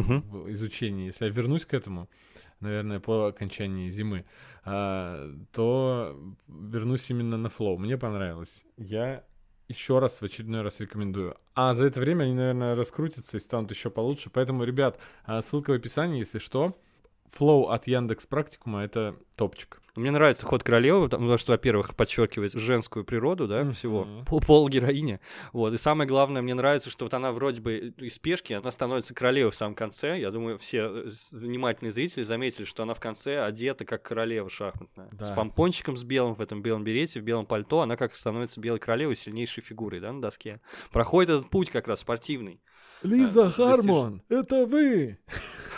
Мгм. 0.00 0.20
в 0.22 0.50
изучении. 0.52 1.06
Если 1.06 1.24
я 1.26 1.30
вернусь 1.30 1.64
к 1.66 1.74
этому, 1.74 2.08
наверное, 2.60 3.00
по 3.00 3.26
окончании 3.26 3.88
зимы, 3.90 4.24
а, 4.64 5.30
то 5.52 6.16
вернусь 6.48 7.10
именно 7.10 7.36
на 7.36 7.48
флоу. 7.48 7.78
Мне 7.78 7.98
понравилось. 7.98 8.64
Я 8.76 9.24
еще 9.68 9.98
раз, 9.98 10.20
в 10.20 10.24
очередной 10.24 10.62
раз 10.62 10.80
рекомендую. 10.80 11.36
А 11.54 11.72
за 11.74 11.86
это 11.86 12.00
время 12.00 12.24
они, 12.24 12.34
наверное, 12.34 12.74
раскрутятся 12.74 13.36
и 13.36 13.40
станут 13.40 13.70
еще 13.70 13.90
получше. 13.90 14.28
Поэтому, 14.30 14.64
ребят, 14.64 14.98
а, 15.24 15.40
ссылка 15.42 15.70
в 15.70 15.74
описании, 15.74 16.18
если 16.20 16.38
что. 16.38 16.76
Флоу 17.32 17.68
от 17.68 17.86
Яндекс 17.86 18.26
Практикума— 18.26 18.82
это 18.84 19.16
топчик. 19.36 19.80
Мне 19.94 20.10
нравится 20.10 20.46
ход 20.46 20.62
королевы, 20.62 21.08
потому 21.08 21.36
что, 21.36 21.52
во-первых, 21.52 21.94
подчеркивает 21.94 22.52
женскую 22.54 23.04
природу, 23.04 23.46
да, 23.46 23.70
всего, 23.72 24.04
Мгм. 24.04 24.24
пол, 24.24 24.68
героини. 24.70 25.20
Вот. 25.52 25.74
И 25.74 25.76
самое 25.78 26.08
главное, 26.08 26.40
мне 26.40 26.54
нравится, 26.54 26.88
что 26.88 27.04
вот 27.04 27.12
она 27.12 27.30
вроде 27.32 27.60
бы 27.60 27.92
из 27.98 28.18
пешки, 28.18 28.54
она 28.54 28.70
становится 28.70 29.14
королевой 29.14 29.50
в 29.50 29.54
самом 29.54 29.74
конце. 29.74 30.18
Я 30.18 30.30
думаю, 30.30 30.56
все 30.56 30.78
э, 30.90 31.02
занимательные 31.08 31.92
зрители 31.92 32.22
заметили, 32.22 32.64
что 32.64 32.84
она 32.84 32.94
в 32.94 33.00
конце 33.00 33.42
одета 33.44 33.84
как 33.84 34.02
королева 34.02 34.48
шахматная. 34.48 35.10
Да. 35.12 35.26
С 35.26 35.30
помпончиком 35.34 35.96
с 35.98 36.04
белым 36.04 36.34
в 36.34 36.40
этом 36.40 36.62
белом 36.62 36.84
берете, 36.84 37.20
в 37.20 37.24
белом 37.24 37.44
пальто. 37.44 37.82
Она 37.82 37.96
как 37.98 38.14
становится 38.16 38.60
белой 38.60 38.78
королевой, 38.78 39.14
сильнейшей 39.16 39.62
фигурой, 39.62 40.00
да, 40.00 40.10
на 40.12 40.22
доске. 40.22 40.60
Проходит 40.90 41.28
этот 41.30 41.50
путь 41.50 41.68
как 41.68 41.86
раз 41.86 42.00
спортивный. 42.00 42.62
Лиза 43.02 43.46
А, 43.48 43.50
Хармон, 43.50 44.22
это 44.30 44.64
вы! 44.64 45.18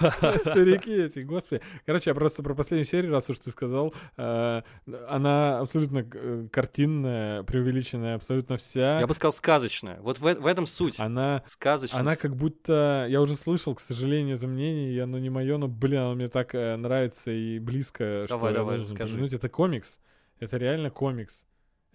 Старики 0.39 0.93
эти, 0.93 1.21
господи. 1.21 1.63
Короче, 1.87 2.11
я 2.11 2.15
просто 2.15 2.43
про 2.43 2.55
последнюю 2.55 2.85
серию, 2.87 3.13
раз 3.13 3.29
уж 3.31 3.39
ты 3.39 3.51
сказал, 3.51 3.95
э, 4.17 4.63
она 5.09 5.61
абсолютно 5.61 6.07
э, 6.13 6.49
картинная, 6.51 7.43
преувеличенная, 7.43 8.17
абсолютно 8.17 8.57
вся. 8.57 9.01
Я 9.01 9.07
бы 9.07 9.15
сказал, 9.15 9.33
сказочная. 9.33 10.01
Вот 10.01 10.19
в, 10.19 10.27
э- 10.27 10.39
в 10.41 10.47
этом 10.47 10.67
суть. 10.67 10.99
Она, 10.99 11.43
Сказочность. 11.47 12.01
она 12.01 12.17
как 12.17 12.37
будто... 12.37 13.07
Я 13.09 13.21
уже 13.21 13.37
слышал, 13.37 13.75
к 13.75 13.81
сожалению, 13.81 14.37
это 14.37 14.47
мнение, 14.47 14.93
и 14.93 14.99
оно 14.99 15.19
не 15.19 15.31
мое, 15.31 15.57
но, 15.59 15.69
блин, 15.69 16.01
оно 16.01 16.15
мне 16.15 16.29
так 16.29 16.53
нравится 16.55 17.31
и 17.31 17.59
близко, 17.59 18.25
что 18.27 18.37
Давай, 18.37 18.53
я 18.53 18.59
давай, 18.59 18.77
должен 18.77 18.93
расскажи. 18.93 19.13
упомянуть. 19.15 19.33
Это 19.33 19.49
комикс 19.49 19.99
Это 20.41 20.57
реально 20.57 20.91
комикс. 20.91 21.45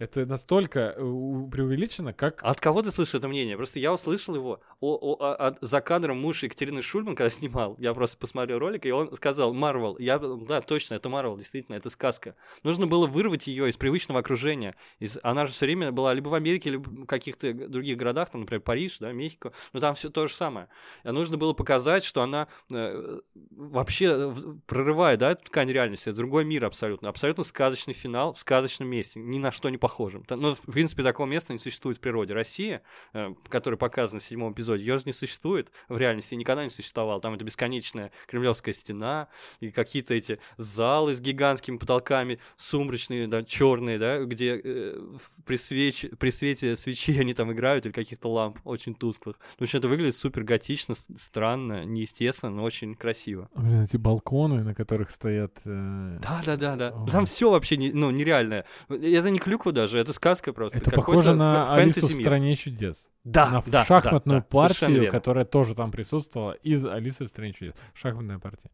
Это 0.00 0.24
настолько 0.24 0.94
э, 0.96 1.00
преувеличено, 1.52 2.14
как... 2.14 2.42
А 2.42 2.52
От 2.52 2.58
кого 2.60 2.80
ты 2.80 2.90
слышишь 2.90 3.16
это 3.16 3.28
мнение? 3.28 3.58
Просто 3.58 3.78
я 3.78 3.92
услышал 3.92 4.34
его 4.34 4.60
о, 4.80 4.94
о- 4.96 5.16
о- 5.22 5.34
от- 5.34 5.58
за 5.60 5.82
кадром 5.82 6.18
муж 6.22 6.42
Екатерины 6.42 6.80
Шульман, 6.80 7.14
когда 7.14 7.28
снимал. 7.28 7.76
Я 7.78 7.92
просто 7.92 8.16
посмотрел 8.16 8.58
ролик, 8.60 8.86
и 8.86 8.90
он 8.92 9.14
сказал, 9.14 9.52
Марвел. 9.52 9.98
Я, 9.98 10.18
да, 10.18 10.62
точно, 10.62 10.94
это 10.94 11.10
Марвел, 11.10 11.36
действительно, 11.36 11.76
это 11.76 11.90
сказка. 11.90 12.34
Нужно 12.62 12.86
было 12.86 13.06
вырвать 13.06 13.46
ее 13.46 13.68
из 13.68 13.76
привычного 13.76 14.20
окружения. 14.20 14.74
Из, 15.00 15.18
она 15.22 15.44
же 15.44 15.52
все 15.52 15.66
время 15.66 15.92
была 15.92 16.14
либо 16.14 16.30
в 16.30 16.34
Америке, 16.34 16.70
либо 16.70 16.88
в 16.88 17.04
каких-то 17.04 17.52
других 17.52 17.98
городах, 17.98 18.30
там, 18.30 18.40
например, 18.40 18.62
Париж, 18.62 18.96
да, 19.00 19.12
Мехико. 19.12 19.52
Но 19.74 19.80
там 19.80 19.94
все 19.94 20.08
то 20.08 20.26
же 20.26 20.32
самое. 20.32 20.68
А 21.04 21.12
нужно 21.12 21.36
было 21.36 21.52
показать, 21.52 22.04
что 22.04 22.22
она 22.22 22.48
э, 22.70 23.18
вообще 23.50 24.28
в- 24.28 24.60
прорывает, 24.60 25.20
да, 25.20 25.32
эту 25.32 25.44
ткань 25.44 25.70
реальности. 25.70 26.08
Это 26.08 26.16
другой 26.16 26.46
мир 26.46 26.64
абсолютно. 26.64 27.10
Абсолютно 27.10 27.44
сказочный 27.44 27.92
финал 27.92 28.32
в 28.32 28.38
сказочном 28.38 28.88
месте. 28.88 29.20
Ни 29.20 29.38
на 29.38 29.52
что 29.52 29.68
не 29.68 29.76
похожим. 29.90 30.24
Ну, 30.30 30.54
в 30.54 30.60
принципе, 30.72 31.02
такого 31.02 31.26
места 31.26 31.52
не 31.52 31.58
существует 31.58 31.98
в 31.98 32.00
природе. 32.00 32.32
Россия, 32.32 32.82
э, 33.12 33.34
которая 33.48 33.76
показана 33.76 34.20
в 34.20 34.24
седьмом 34.24 34.52
эпизоде, 34.52 34.84
ее 34.84 34.98
же 34.98 35.04
не 35.04 35.12
существует 35.12 35.72
в 35.88 35.98
реальности, 35.98 36.36
никогда 36.36 36.62
не 36.62 36.70
существовало. 36.70 37.20
Там 37.20 37.34
это 37.34 37.44
бесконечная 37.44 38.12
кремлевская 38.28 38.72
стена, 38.72 39.26
и 39.58 39.72
какие-то 39.72 40.14
эти 40.14 40.38
залы 40.58 41.14
с 41.16 41.20
гигантскими 41.20 41.76
потолками, 41.76 42.38
сумрачные, 42.56 43.26
да, 43.26 43.42
черные, 43.42 43.98
да, 43.98 44.20
где 44.24 44.60
э, 44.62 45.00
при, 45.44 45.56
свеч- 45.56 46.14
при 46.16 46.30
свете 46.30 46.76
свечей 46.76 47.20
они 47.20 47.34
там 47.34 47.52
играют, 47.52 47.84
или 47.86 47.92
каких-то 47.92 48.28
ламп 48.28 48.60
очень 48.64 48.94
тусклых. 48.94 49.36
В 49.58 49.62
общем, 49.62 49.80
это 49.80 49.88
выглядит 49.88 50.14
супер 50.14 50.44
готично, 50.44 50.94
странно, 50.94 51.84
неестественно, 51.84 52.52
но 52.52 52.62
очень 52.62 52.94
красиво. 52.94 53.48
Блин, 53.56 53.82
эти 53.82 53.96
балконы, 53.96 54.62
на 54.62 54.72
которых 54.74 55.10
стоят... 55.10 55.58
э, 55.64 56.18
Да, 56.22 56.42
да, 56.46 56.56
да, 56.56 56.76
да. 56.76 56.88
О. 56.90 57.06
Там 57.10 57.26
все 57.26 57.50
вообще 57.50 57.76
не, 57.76 57.90
ну, 57.92 58.12
нереальное. 58.12 58.64
Это 58.88 59.30
не 59.30 59.40
клюква 59.40 59.72
даже, 59.82 59.98
это 59.98 60.12
сказка 60.12 60.52
просто. 60.52 60.78
Это 60.78 60.90
похоже 60.90 61.34
на 61.34 61.74
Алису 61.74 62.06
в. 62.06 62.12
«Стране 62.12 62.54
чудес». 62.56 63.06
Да, 63.24 63.50
на 63.50 63.62
да, 63.66 63.84
шахматную 63.84 64.40
да, 64.40 64.46
да, 64.50 64.58
партию, 64.58 65.10
которая 65.10 65.44
тоже 65.44 65.74
там 65.74 65.90
присутствовала, 65.90 66.52
из 66.52 66.84
Алисы 66.86 67.24
в 67.24 67.28
«Стране 67.28 67.52
чудес». 67.52 67.74
Шахматная 67.94 68.38
партия. 68.38 68.70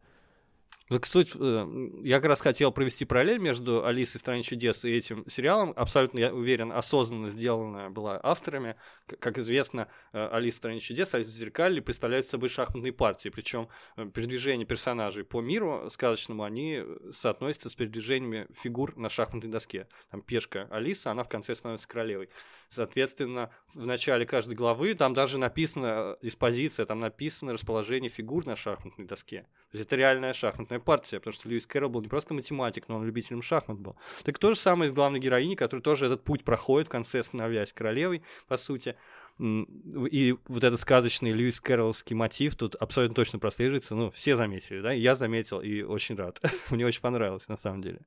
Так 0.89 1.05
суть, 1.05 1.33
э, 1.35 1.91
я 2.05 2.21
как 2.21 2.27
раз 2.27 2.41
хотел 2.41 2.71
провести 2.71 3.05
параллель 3.05 3.39
между 3.39 3.85
Алисой 3.85 4.21
стране 4.21 4.45
чудес 4.45 4.85
и 4.85 4.93
этим 4.93 5.29
сериалом. 5.29 5.73
Абсолютно, 5.75 6.21
я 6.21 6.33
уверен, 6.33 6.71
осознанно 6.71 7.29
сделанная 7.29 7.91
была 7.91 8.21
авторами. 8.23 8.77
Как 9.19 9.37
известно, 9.39 9.89
э, 10.13 10.29
Алиса 10.29 10.59
стране 10.59 10.79
чудес, 10.79 11.13
Алиса 11.13 11.31
в 11.31 11.35
зеркале 11.35 11.83
представляют 11.83 12.27
собой 12.27 12.51
шахматные 12.51 12.93
партии. 12.93 13.31
Причем 13.31 13.69
передвижения 13.97 14.65
персонажей 14.65 15.25
по 15.25 15.41
миру 15.41 15.91
сказочному, 15.91 16.45
они 16.45 16.77
э, 16.79 17.11
соотносятся 17.13 17.69
с 17.69 17.75
передвижениями 17.75 18.47
фигур 18.55 18.97
на 18.97 19.09
шахматной 19.09 19.51
доске. 19.51 19.89
Там 20.13 20.23
пешка 20.23 20.69
Алиса, 20.71 21.11
она 21.11 21.25
в 21.25 21.29
конце 21.29 21.57
становится 21.57 21.89
королевой. 21.89 22.29
Соответственно, 22.69 23.51
в 23.75 23.87
начале 23.87 24.27
каждой 24.27 24.55
главы 24.55 24.95
там 24.95 25.15
даже 25.15 25.39
написана 25.39 25.87
э, 25.87 26.17
диспозиция, 26.23 26.87
там 26.87 27.01
написано 27.01 27.53
расположение 27.53 28.11
фигур 28.11 28.45
на 28.45 28.57
шахматной 28.57 29.07
доске. 29.07 29.43
То 29.71 29.79
есть 29.79 29.87
это 29.87 29.97
реальная 29.97 30.33
шахматная 30.33 30.81
партия, 30.81 31.19
потому 31.19 31.33
что 31.33 31.49
Льюис 31.49 31.67
Кэрролл 31.67 31.91
был 31.91 32.03
не 32.03 32.09
просто 32.09 32.35
математик, 32.35 32.89
но 32.89 32.97
он 32.97 33.05
любителем 33.05 33.43
шахмат 33.43 33.79
был. 33.79 33.97
Так 34.25 34.39
то 34.39 34.53
же 34.53 34.59
самое 34.59 34.91
с 34.91 34.95
главной 34.95 35.21
героиней, 35.21 35.57
которая 35.57 35.83
тоже 35.83 36.07
этот 36.07 36.25
путь 36.25 36.45
проходит, 36.45 36.89
в 36.89 36.91
конце 36.91 37.23
становясь 37.23 37.73
королевой, 37.73 38.23
по 38.49 38.57
сути. 38.57 38.97
И 39.39 40.35
вот 40.47 40.65
этот 40.65 40.81
сказочный 40.81 41.33
Льюис 41.33 41.61
Кэрролловский 41.61 42.17
мотив 42.17 42.57
тут 42.57 42.75
абсолютно 42.77 43.15
точно 43.15 43.39
прослеживается. 43.39 43.95
Ну, 43.95 44.11
все 44.11 44.35
заметили, 44.35 44.81
да? 44.81 44.93
Я 44.93 45.15
заметил 45.15 45.61
и 45.61 45.83
очень 45.83 46.17
рад. 46.17 46.41
Мне 46.71 46.87
очень 46.87 47.03
понравилось, 47.03 47.49
на 47.49 47.57
самом 47.57 47.83
деле. 47.83 48.01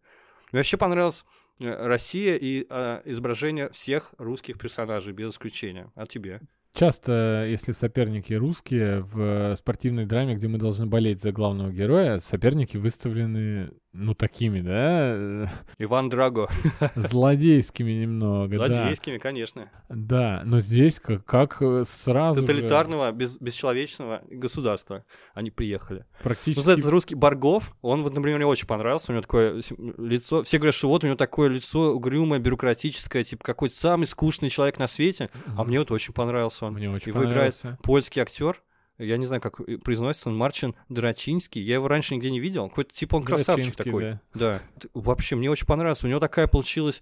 Мне 0.52 0.60
вообще 0.60 0.78
понравилась 0.78 1.24
э, 1.24 1.49
Россия 1.60 2.36
и 2.36 2.66
э, 2.70 3.02
изображение 3.06 3.70
всех 3.70 4.14
русских 4.18 4.58
персонажей, 4.58 5.14
без 5.14 5.32
исключения. 5.32 5.92
А 5.96 6.06
тебе? 6.06 6.42
Часто, 6.74 7.46
если 7.48 7.72
соперники 7.72 8.34
русские 8.34 9.02
в 9.02 9.56
спортивной 9.58 10.06
драме, 10.06 10.36
где 10.36 10.48
мы 10.48 10.58
должны 10.60 10.86
болеть 10.86 11.22
за 11.22 11.32
главного 11.32 11.72
героя, 11.72 12.20
соперники 12.20 12.78
выставлены, 12.78 13.72
ну, 13.92 14.14
такими, 14.14 14.62
да, 14.62 15.52
Иван 15.80 16.10
Драго. 16.10 16.48
злодейскими 16.96 17.92
немного, 17.92 18.58
да. 18.58 18.68
Злодейскими, 18.68 19.18
конечно. 19.18 19.72
Да, 19.90 20.44
но 20.46 20.60
здесь 20.60 21.00
как, 21.00 21.26
как 21.26 21.62
э, 21.62 21.86
сразу 21.88 22.42
же 22.42 22.48
Тоталитарного, 22.48 23.12
без, 23.12 23.40
бесчеловечного 23.40 24.22
государства 24.30 25.06
они 25.34 25.50
приехали. 25.50 26.00
Ну, 26.00 26.24
практически... 26.24 26.64
вот 26.64 26.72
этот 26.72 26.86
русский 26.90 27.16
Баргов, 27.16 27.76
он 27.82 28.04
вот, 28.04 28.14
например, 28.14 28.38
мне 28.38 28.46
очень 28.46 28.68
понравился, 28.68 29.12
у 29.12 29.16
него 29.16 29.24
такое 29.24 29.62
лицо, 29.98 30.44
все 30.44 30.58
говорят, 30.58 30.76
что 30.76 30.88
вот 30.88 31.04
у 31.04 31.08
него 31.08 31.18
такое 31.18 31.50
лицо 31.50 31.94
угрюмое, 31.94 32.40
бюрократическое, 32.40 33.24
типа 33.24 33.44
какой-то 33.44 33.74
самый 33.76 34.06
скучный 34.06 34.50
человек 34.50 34.78
на 34.78 34.88
свете, 34.88 35.30
а 35.58 35.64
мне 35.64 35.80
вот 35.80 35.92
очень 35.92 36.14
понравился 36.14 36.66
он. 36.66 36.74
Мне 36.74 36.90
очень 36.90 37.10
Его 37.10 37.24
играет 37.24 37.56
понравился. 37.60 37.80
польский 37.84 38.22
актер, 38.22 38.62
я 39.00 39.18
не 39.18 39.26
знаю, 39.26 39.42
как 39.42 39.62
произносится 39.84 40.30
он, 40.30 40.38
Марчин 40.38 40.76
Драчинский. 40.90 41.62
Я 41.62 41.76
его 41.76 41.88
раньше 41.88 42.16
нигде 42.16 42.30
не 42.30 42.40
видел. 42.40 42.70
Какой-то 42.70 42.94
типа 42.94 43.16
он 43.16 43.24
красавчик 43.24 43.76
такой. 43.76 44.04
да. 44.04 44.22
Да. 44.34 44.62
Вообще, 44.94 45.36
мне 45.36 45.50
очень 45.50 45.66
понравился. 45.66 46.06
У 46.06 46.10
него 46.10 46.20
такая 46.20 46.48
получилась 46.48 47.02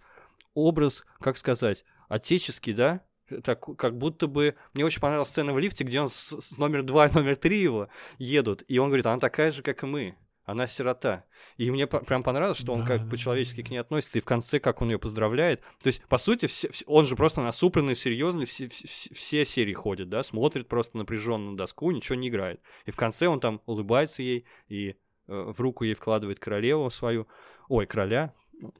образ, 0.53 1.03
как 1.19 1.37
сказать, 1.37 1.83
отеческий, 2.07 2.73
да? 2.73 3.01
Так, 3.43 3.65
как 3.77 3.97
будто 3.97 4.27
бы... 4.27 4.55
Мне 4.73 4.85
очень 4.85 5.01
понравилась 5.01 5.29
сцена 5.29 5.53
в 5.53 5.59
лифте, 5.59 5.83
где 5.83 5.99
он 5.99 6.07
с, 6.07 6.39
с 6.39 6.57
номер 6.57 6.83
два 6.83 7.07
и 7.07 7.13
номер 7.13 7.35
три 7.35 7.59
его 7.59 7.89
едут. 8.17 8.63
И 8.67 8.77
он 8.77 8.87
говорит, 8.87 9.05
она 9.05 9.19
такая 9.19 9.51
же, 9.51 9.61
как 9.61 9.83
и 9.83 9.85
мы. 9.85 10.15
Она 10.47 10.65
сирота. 10.65 11.25
И 11.57 11.69
мне 11.69 11.87
прям 11.87 12.23
понравилось, 12.23 12.57
что 12.57 12.71
он 12.71 12.79
Да, 12.79 12.87
как 12.87 13.03
да, 13.03 13.09
по-человечески 13.11 13.61
да. 13.61 13.67
к 13.67 13.69
ней 13.69 13.79
относится, 13.79 14.17
и 14.17 14.21
в 14.21 14.25
конце, 14.25 14.61
как 14.61 14.81
он 14.81 14.89
ее 14.89 14.97
поздравляет. 14.97 15.59
То 15.83 15.87
есть, 15.87 16.01
по 16.05 16.17
сути, 16.17 16.45
все, 16.45 16.69
он 16.85 17.05
же 17.05 17.17
просто 17.17 17.41
насупленный, 17.41 17.95
серьезный, 17.95 18.45
все, 18.45 18.69
все, 18.69 19.13
все 19.13 19.43
серии 19.43 19.73
ходит, 19.73 20.07
да, 20.07 20.23
смотрит 20.23 20.69
просто 20.69 20.97
напряженно 20.97 21.51
на 21.51 21.57
доску, 21.57 21.91
ничего 21.91 22.15
не 22.15 22.29
играет. 22.29 22.61
И 22.85 22.91
в 22.91 22.95
конце 22.95 23.27
он 23.27 23.41
там 23.41 23.61
улыбается 23.65 24.23
ей 24.23 24.45
и 24.69 24.91
э, 24.91 24.95
в 25.27 25.59
руку 25.59 25.83
ей 25.83 25.95
вкладывает 25.95 26.39
королеву 26.39 26.89
свою, 26.91 27.27
ой, 27.67 27.85
короля. 27.85 28.33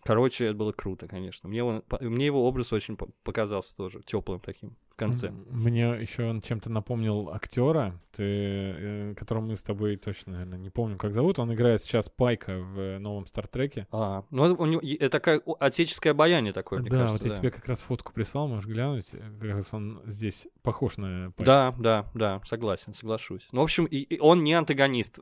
Короче, 0.05 0.45
это 0.45 0.55
было 0.55 0.71
круто, 0.71 1.09
конечно. 1.09 1.49
Мне, 1.49 1.65
он, 1.65 1.83
мне 1.99 2.27
его 2.27 2.47
образ 2.47 2.71
очень 2.71 2.95
по- 2.95 3.11
показался 3.23 3.75
тоже 3.75 4.01
теплым 4.03 4.39
таким 4.39 4.77
конце. 4.97 5.31
Мне 5.49 5.83
еще 6.01 6.25
он 6.25 6.41
чем-то 6.41 6.69
напомнил 6.69 7.29
актера, 7.29 7.99
ты, 8.15 8.23
э, 8.23 9.13
которого 9.15 9.43
мы 9.43 9.55
с 9.55 9.61
тобой 9.61 9.95
точно, 9.95 10.33
наверное, 10.33 10.57
не 10.57 10.69
помню, 10.71 10.97
как 10.97 11.13
зовут. 11.13 11.37
Он 11.37 11.53
играет 11.53 11.83
сейчас 11.83 12.09
Пайка 12.09 12.57
в 12.57 12.79
э, 12.79 12.97
новом 12.97 13.27
Стартреке. 13.27 13.87
А, 13.91 14.25
ну, 14.31 14.55
у 14.57 14.65
него, 14.65 14.81
это 14.83 15.09
такое 15.09 15.39
о- 15.45 15.55
отеческое 15.59 16.13
обаяние 16.13 16.51
такое, 16.51 16.79
мне 16.79 16.89
да, 16.89 17.01
кажется. 17.01 17.23
вот 17.23 17.27
я 17.27 17.33
да. 17.33 17.39
тебе 17.39 17.51
как 17.51 17.67
раз 17.67 17.79
фотку 17.79 18.11
прислал, 18.11 18.47
можешь 18.47 18.67
глянуть. 18.67 19.05
Э, 19.13 19.19
Как 19.39 19.51
раз 19.51 19.67
он 19.71 20.01
здесь 20.07 20.47
похож 20.63 20.97
на 20.97 21.31
Пайка. 21.37 21.45
Да, 21.45 21.75
да, 21.77 22.05
да, 22.15 22.41
согласен, 22.45 22.93
соглашусь. 22.93 23.47
Ну, 23.51 23.61
в 23.61 23.63
общем, 23.65 23.85
и, 23.85 23.97
и 23.97 24.19
он 24.19 24.43
не 24.43 24.53
антагонист. 24.53 25.19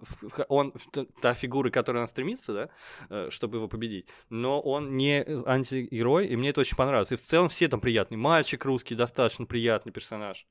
Он 0.47 0.73
та 1.21 1.33
фигура, 1.33 1.69
к 1.69 1.73
которой 1.73 1.97
она 1.97 2.07
стремится, 2.07 2.69
да, 3.09 3.29
чтобы 3.29 3.57
его 3.57 3.67
победить. 3.67 4.07
Но 4.29 4.61
он 4.61 4.95
не 4.95 5.25
антигерой, 5.45 6.27
и 6.27 6.35
мне 6.38 6.49
это 6.49 6.61
очень 6.61 6.77
понравилось. 6.77 7.11
И 7.11 7.15
в 7.15 7.21
целом 7.21 7.49
все 7.49 7.67
там 7.67 7.81
приятные. 7.81 8.17
Мальчик 8.17 8.63
русский, 8.63 8.95
достаточно 8.95 9.45
приятный 9.45 9.64
персонаж. 9.91 10.47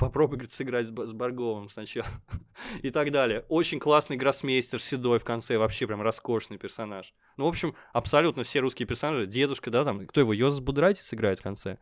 Попробуй, 0.00 0.38
говорит, 0.38 0.52
сыграть 0.52 0.86
с, 0.86 0.88
с 0.88 1.12
Барговым 1.12 1.68
сначала. 1.68 2.06
И 2.82 2.90
так 2.90 3.12
далее. 3.12 3.44
Очень 3.48 3.78
классный 3.78 4.16
гроссмейстер 4.16 4.80
седой 4.80 5.18
в 5.18 5.24
конце, 5.24 5.58
вообще 5.58 5.86
прям 5.86 6.02
роскошный 6.02 6.58
персонаж. 6.58 7.14
Ну, 7.36 7.44
в 7.44 7.48
общем, 7.48 7.74
абсолютно 7.92 8.42
все 8.42 8.60
русские 8.60 8.86
персонажи. 8.86 9.26
Дедушка, 9.26 9.70
да, 9.70 9.84
там, 9.84 10.06
кто 10.06 10.20
его, 10.20 10.32
Йозеф 10.32 10.64
Будрайтис 10.64 11.14
играет 11.14 11.38
в 11.38 11.42
конце. 11.42 11.78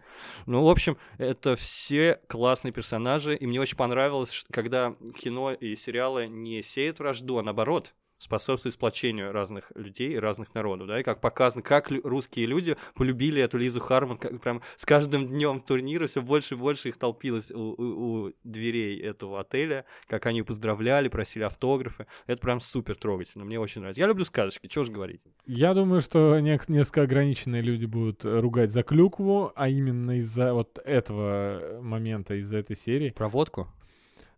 Ну, 0.46 0.62
в 0.64 0.68
общем, 0.68 0.98
это 1.18 1.56
все 1.56 2.20
классные 2.28 2.72
персонажи, 2.72 3.34
и 3.36 3.46
мне 3.46 3.60
очень 3.60 3.76
понравилось, 3.76 4.44
когда 4.50 4.94
кино 5.18 5.52
и 5.52 5.74
сериалы 5.74 6.26
не 6.26 6.62
сеют 6.62 6.98
вражду, 6.98 7.38
а 7.38 7.42
наоборот, 7.42 7.94
способствует 8.24 8.74
сплочению 8.74 9.32
разных 9.32 9.70
людей 9.74 10.12
и 10.14 10.18
разных 10.18 10.54
народов, 10.54 10.88
да, 10.88 10.98
и 11.00 11.02
как 11.02 11.20
показано, 11.20 11.62
как 11.62 11.90
русские 12.02 12.46
люди 12.46 12.76
полюбили 12.94 13.40
эту 13.42 13.58
Лизу 13.58 13.80
Харман, 13.80 14.18
как 14.18 14.40
прям 14.40 14.62
с 14.76 14.84
каждым 14.86 15.26
днем 15.26 15.60
турнира 15.60 16.06
все 16.06 16.22
больше 16.22 16.54
и 16.54 16.56
больше 16.56 16.88
их 16.88 16.96
толпилось 16.96 17.52
у, 17.52 17.58
у- 17.58 18.26
у 18.26 18.32
дверей 18.44 18.98
этого 19.00 19.40
отеля, 19.40 19.84
как 20.06 20.26
они 20.26 20.42
поздравляли, 20.42 21.08
просили 21.08 21.44
автографы, 21.44 22.06
это 22.26 22.40
прям 22.40 22.60
супер 22.60 22.96
трогательно, 22.96 23.44
мне 23.44 23.60
очень 23.60 23.80
нравится. 23.82 24.00
Я 24.00 24.06
люблю 24.08 24.24
сказочки, 24.24 24.66
чего 24.66 24.84
же 24.84 24.92
говорить. 24.92 25.20
Я 25.46 25.74
думаю, 25.74 26.00
что 26.00 26.38
несколько 26.40 27.02
ограниченные 27.02 27.62
люди 27.62 27.84
будут 27.84 28.24
ругать 28.24 28.72
за 28.72 28.82
клюкву, 28.82 29.52
а 29.54 29.68
именно 29.68 30.18
из-за 30.18 30.54
вот 30.54 30.78
этого 30.84 31.80
момента, 31.82 32.34
из-за 32.34 32.56
этой 32.58 32.76
серии. 32.76 33.10
Про 33.10 33.28
водку? 33.28 33.68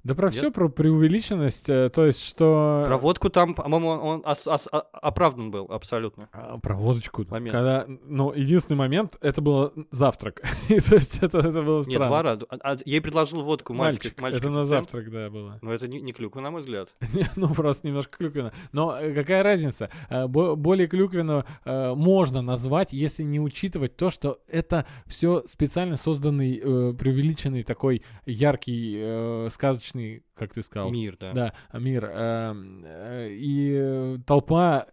Да 0.06 0.14
про 0.14 0.26
Нет? 0.26 0.34
все, 0.34 0.50
про 0.52 0.68
преувеличенность, 0.68 1.68
э, 1.68 1.90
то 1.90 2.06
есть 2.06 2.22
что... 2.24 2.84
Про 2.86 2.96
водку 2.96 3.28
там, 3.28 3.54
по-моему, 3.54 3.88
он 3.88 4.22
ос- 4.24 4.46
ос- 4.46 4.68
оправдан 4.70 5.50
был 5.50 5.66
абсолютно. 5.68 6.28
А, 6.32 6.58
Про 6.58 6.76
водочку. 6.76 7.24
Момент. 7.28 7.50
Когда, 7.50 7.86
ну, 8.04 8.32
единственный 8.32 8.76
момент, 8.76 9.16
это 9.20 9.40
было 9.40 9.72
завтрак. 9.90 10.42
И 10.68 10.78
то 10.78 10.94
есть 10.94 11.18
это, 11.22 11.38
это 11.38 11.60
было 11.62 11.78
Нет, 11.78 11.86
странно. 11.86 12.06
два 12.06 12.22
раза. 12.22 12.46
А- 12.50 12.76
ей 12.84 13.00
предложил 13.00 13.42
водку 13.42 13.74
мальчик. 13.74 14.04
Мальчик, 14.04 14.20
мальчик 14.20 14.40
это 14.44 14.50
на 14.50 14.64
завтрак, 14.64 15.10
да, 15.10 15.28
было. 15.28 15.58
Но 15.60 15.72
это 15.72 15.88
не, 15.88 16.00
не 16.00 16.12
клюква, 16.12 16.40
на 16.40 16.50
мой 16.52 16.60
взгляд. 16.60 16.94
Ну, 17.34 17.52
просто 17.52 17.88
немножко 17.88 18.16
клюквенно. 18.16 18.52
Но 18.70 18.96
э, 18.96 19.12
какая 19.12 19.42
разница? 19.42 19.90
Э, 20.08 20.28
бо- 20.28 20.54
Более 20.54 20.86
клюквенно 20.86 21.44
можно 21.64 22.42
назвать, 22.42 22.92
если 22.92 23.24
не 23.24 23.40
учитывать 23.40 23.96
то, 23.96 24.10
что 24.10 24.38
это 24.46 24.86
все 25.06 25.42
специально 25.48 25.96
созданный, 25.96 26.60
преувеличенный 26.94 27.64
такой 27.64 28.02
яркий, 28.24 28.94
э, 28.98 29.48
сказочный, 29.96 30.22
как 30.34 30.52
ты 30.52 30.62
сказал, 30.62 30.90
Мир, 30.90 31.16
да. 31.18 31.32
Да, 31.32 31.78
мир. 31.78 32.04
эм, 32.04 32.82
э, 32.84 33.28
И 33.30 34.18
толпа, 34.26 34.86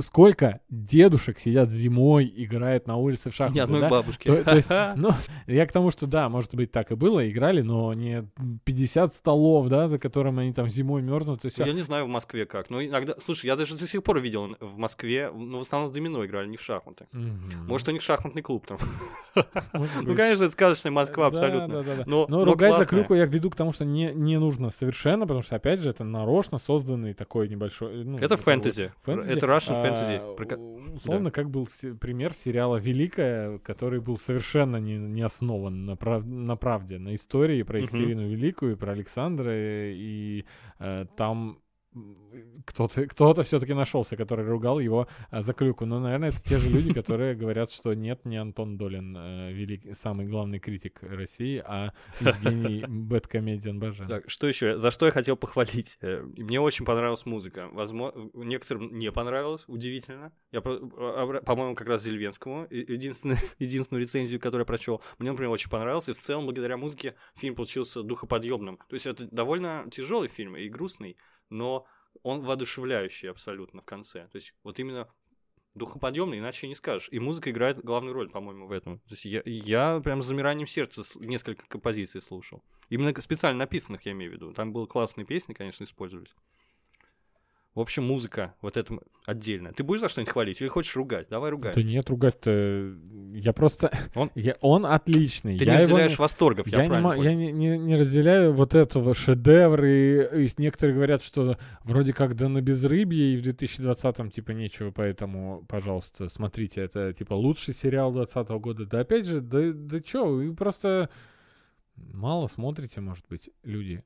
сколько 0.00 0.60
дедушек 0.70 1.38
сидят 1.38 1.70
зимой, 1.70 2.32
играют 2.34 2.86
на 2.86 2.96
улице 2.96 3.30
в 3.30 3.32
Ни 3.32 3.36
шахматы, 3.36 3.60
одной 3.60 3.80
да? 3.82 3.88
бабушки. 3.88 4.26
То, 4.26 4.44
то 4.44 4.56
есть, 4.56 4.70
ну, 4.96 5.10
я 5.46 5.66
к 5.66 5.72
тому, 5.72 5.90
что 5.90 6.06
да, 6.06 6.28
может 6.28 6.54
быть, 6.54 6.72
так 6.72 6.92
и 6.92 6.94
было, 6.94 7.28
играли, 7.30 7.62
но 7.62 7.92
не 7.92 8.28
50 8.64 9.14
столов, 9.14 9.68
да, 9.68 9.88
за 9.88 9.98
которым 9.98 10.38
они 10.38 10.52
там 10.52 10.68
зимой 10.68 11.02
мерзнут, 11.02 11.44
и 11.44 11.48
все. 11.50 11.64
Я 11.64 11.72
не 11.72 11.82
знаю 11.82 12.06
в 12.06 12.08
Москве 12.08 12.46
как. 12.46 12.70
Но 12.70 12.82
иногда, 12.82 13.14
слушай, 13.20 13.46
я 13.46 13.56
даже 13.56 13.76
до 13.76 13.86
сих 13.86 14.02
пор 14.02 14.20
видел 14.20 14.56
в 14.60 14.78
Москве, 14.78 15.30
ну, 15.34 15.58
в 15.58 15.60
основном 15.60 15.90
в 15.90 15.94
домино 15.94 16.24
играли, 16.24 16.48
не 16.48 16.56
в 16.56 16.62
шахматы. 16.62 17.06
Может, 17.12 17.88
у 17.88 17.90
них 17.90 18.02
шахматный 18.02 18.42
клуб 18.42 18.66
там. 18.66 18.78
Ну, 20.02 20.14
конечно, 20.14 20.44
это 20.44 20.52
сказочная 20.52 20.90
Москва, 20.92 21.26
абсолютно. 21.26 21.82
Но, 22.06 22.26
Но, 22.28 22.38
но 22.38 22.44
ругать 22.44 22.78
за 22.78 22.86
клюкву 22.86 23.14
я 23.14 23.26
веду 23.26 23.50
к 23.50 23.56
тому, 23.56 23.72
что 23.72 23.84
не, 23.84 24.12
не 24.36 24.44
нужно 24.44 24.70
совершенно, 24.70 25.22
потому 25.26 25.42
что, 25.42 25.56
опять 25.56 25.80
же, 25.80 25.90
это 25.90 26.04
нарочно 26.04 26.58
созданный 26.58 27.14
такой 27.14 27.48
небольшой... 27.48 28.04
ну, 28.04 28.18
Это 28.18 28.36
фэнтези. 28.36 28.92
фэнтези. 29.02 29.32
Это 29.32 29.46
Russian 29.46 29.74
А, 29.74 29.86
fantasy. 29.86 30.36
Про 30.36 30.56
Условно, 30.96 31.30
как 31.30 31.50
был 31.50 31.68
пример 32.00 32.32
сериала 32.32 32.76
«Великая», 32.76 33.58
который 33.58 34.00
был 34.00 34.16
совершенно 34.18 34.76
не, 34.76 34.96
не 34.96 35.22
основан 35.22 35.84
на, 35.86 35.96
прав- 35.96 36.24
на 36.24 36.56
правде, 36.56 36.98
на 36.98 37.14
истории 37.14 37.62
про. 37.62 37.80
Екатерину 37.80 38.28
Великую, 38.28 38.76
про 38.76 38.92
Александра, 38.92 39.52
и 39.54 40.44
э, 40.78 41.06
там 41.16 41.58
кто-то, 42.66 43.06
кто-то 43.06 43.42
все-таки 43.42 43.74
нашелся, 43.74 44.16
который 44.16 44.44
ругал 44.46 44.78
его 44.78 45.08
а, 45.30 45.42
за 45.42 45.52
клюку. 45.52 45.86
Но, 45.86 46.00
наверное, 46.00 46.30
это 46.30 46.42
те 46.42 46.58
же 46.58 46.68
люди, 46.68 46.92
которые 46.92 47.34
говорят, 47.34 47.70
что 47.70 47.94
нет, 47.94 48.24
не 48.24 48.36
Антон 48.36 48.76
Долин 48.76 49.16
э, 49.16 49.52
великий, 49.52 49.94
самый 49.94 50.26
главный 50.26 50.58
критик 50.58 50.98
России, 51.02 51.62
а 51.64 51.92
Евгений 52.20 52.84
Бэткомедиан 52.86 53.78
Бажен. 53.78 54.08
Так, 54.08 54.28
что 54.28 54.46
еще? 54.46 54.76
За 54.78 54.90
что 54.90 55.06
я 55.06 55.12
хотел 55.12 55.36
похвалить? 55.36 55.98
Э, 56.00 56.22
Мне 56.36 56.60
очень 56.60 56.84
понравилась 56.84 57.24
музыка. 57.26 57.68
Возможно, 57.72 58.30
некоторым 58.34 58.98
не 58.98 59.10
понравилось, 59.12 59.64
удивительно. 59.66 60.32
Я, 60.52 60.60
обра- 60.60 61.44
по-моему, 61.44 61.74
как 61.74 61.88
раз 61.88 62.02
Зельвенскому, 62.02 62.66
единственную 62.70 64.02
рецензию, 64.02 64.40
которую 64.40 64.62
я 64.62 64.66
прочел, 64.66 65.02
мне, 65.18 65.30
например, 65.30 65.50
очень 65.52 65.70
понравился. 65.70 66.10
И 66.12 66.14
в 66.14 66.18
целом, 66.18 66.44
благодаря 66.44 66.76
музыке, 66.76 67.14
фильм 67.36 67.54
получился 67.54 68.02
духоподъемным. 68.02 68.78
То 68.88 68.94
есть 68.94 69.06
это 69.06 69.26
довольно 69.30 69.86
тяжелый 69.90 70.28
фильм 70.28 70.56
и 70.56 70.68
грустный, 70.68 71.16
но 71.50 71.86
он 72.22 72.42
воодушевляющий 72.42 73.30
абсолютно 73.30 73.82
в 73.82 73.84
конце. 73.84 74.28
То 74.28 74.36
есть 74.36 74.54
вот 74.62 74.78
именно 74.78 75.08
духоподъемный, 75.74 76.38
иначе 76.38 76.66
не 76.66 76.74
скажешь. 76.74 77.08
И 77.12 77.18
музыка 77.18 77.50
играет 77.50 77.82
главную 77.82 78.14
роль, 78.14 78.30
по-моему, 78.30 78.66
в 78.66 78.72
этом. 78.72 78.98
То 79.00 79.12
есть 79.12 79.24
я, 79.26 79.42
я 79.44 80.00
прям 80.00 80.22
с 80.22 80.26
замиранием 80.26 80.66
сердца 80.66 81.02
несколько 81.20 81.66
композиций 81.68 82.22
слушал. 82.22 82.64
Именно 82.88 83.20
специально 83.20 83.58
написанных, 83.58 84.06
я 84.06 84.12
имею 84.12 84.32
в 84.32 84.34
виду. 84.34 84.52
Там 84.52 84.72
были 84.72 84.86
классные 84.86 85.26
песни, 85.26 85.52
конечно, 85.52 85.84
использовались. 85.84 86.34
В 87.76 87.80
общем, 87.80 88.04
музыка, 88.04 88.54
вот 88.62 88.78
это 88.78 88.98
отдельно. 89.26 89.70
Ты 89.72 89.82
будешь 89.84 90.00
за 90.00 90.08
что-нибудь 90.08 90.32
хвалить 90.32 90.60
или 90.62 90.68
хочешь 90.68 90.96
ругать? 90.96 91.26
Давай 91.28 91.50
ругай. 91.50 91.74
Да 91.74 91.82
нет, 91.82 92.08
ругать-то... 92.08 92.94
Я 93.34 93.52
просто... 93.52 93.90
Он- 94.14 94.30
Я- 94.34 94.56
он 94.62 94.86
отличный. 94.86 95.58
Ты 95.58 95.66
я 95.66 95.72
не 95.76 95.82
его 95.82 95.92
разделяешь 95.98 96.18
восторгов, 96.18 96.66
я, 96.68 96.78
Я, 96.78 96.82
не, 96.84 96.88
правильно 96.88 97.08
мо- 97.10 97.14
понял? 97.16 97.30
я 97.30 97.34
не, 97.36 97.52
не, 97.52 97.76
не 97.78 97.96
разделяю 97.96 98.54
вот 98.54 98.74
этого 98.74 99.14
шедевра, 99.14 99.86
и, 99.86 100.46
и 100.46 100.50
некоторые 100.56 100.94
говорят, 100.96 101.22
что 101.22 101.58
вроде 101.84 102.14
как 102.14 102.34
да 102.34 102.48
на 102.48 102.62
безрыбье, 102.62 103.34
и 103.34 103.36
в 103.36 103.46
2020-м 103.46 104.30
типа 104.30 104.52
нечего, 104.52 104.90
поэтому, 104.90 105.62
пожалуйста, 105.68 106.30
смотрите, 106.30 106.80
это 106.80 107.12
типа 107.12 107.34
лучший 107.34 107.74
сериал 107.74 108.10
2020 108.10 108.50
года. 108.62 108.86
Да 108.86 109.00
опять 109.00 109.26
же, 109.26 109.42
да, 109.42 109.72
да 109.74 110.00
чё, 110.00 110.24
вы 110.26 110.54
просто 110.54 111.10
мало 111.96 112.46
смотрите, 112.46 113.02
может 113.02 113.26
быть, 113.28 113.50
люди. 113.64 114.02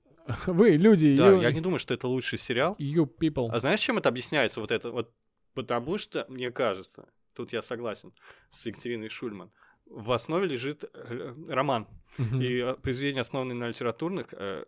Вы, 0.46 0.70
люди, 0.70 1.16
Да, 1.16 1.30
you, 1.30 1.42
я 1.42 1.52
не 1.52 1.60
думаю, 1.60 1.78
что 1.78 1.94
это 1.94 2.08
лучший 2.08 2.38
сериал. 2.38 2.76
you 2.78 3.06
people. 3.06 3.48
А 3.50 3.58
знаешь, 3.58 3.80
чем 3.80 3.98
это 3.98 4.08
объясняется? 4.08 4.60
Вот 4.60 4.70
это 4.70 4.90
вот 4.90 5.12
потому 5.54 5.98
что, 5.98 6.26
мне 6.28 6.50
кажется, 6.50 7.08
тут 7.34 7.52
я 7.52 7.62
согласен 7.62 8.12
с 8.50 8.66
Екатериной 8.66 9.08
Шульман, 9.08 9.50
в 9.90 10.12
основе 10.12 10.46
лежит 10.46 10.84
э, 10.84 11.34
роман. 11.48 11.86
Мгм. 12.16 12.40
И 12.40 12.58
э, 12.58 12.74
произведения, 12.74 13.22
основанные 13.22 13.56
на 13.56 13.68
литературных, 13.68 14.28
э, 14.32 14.64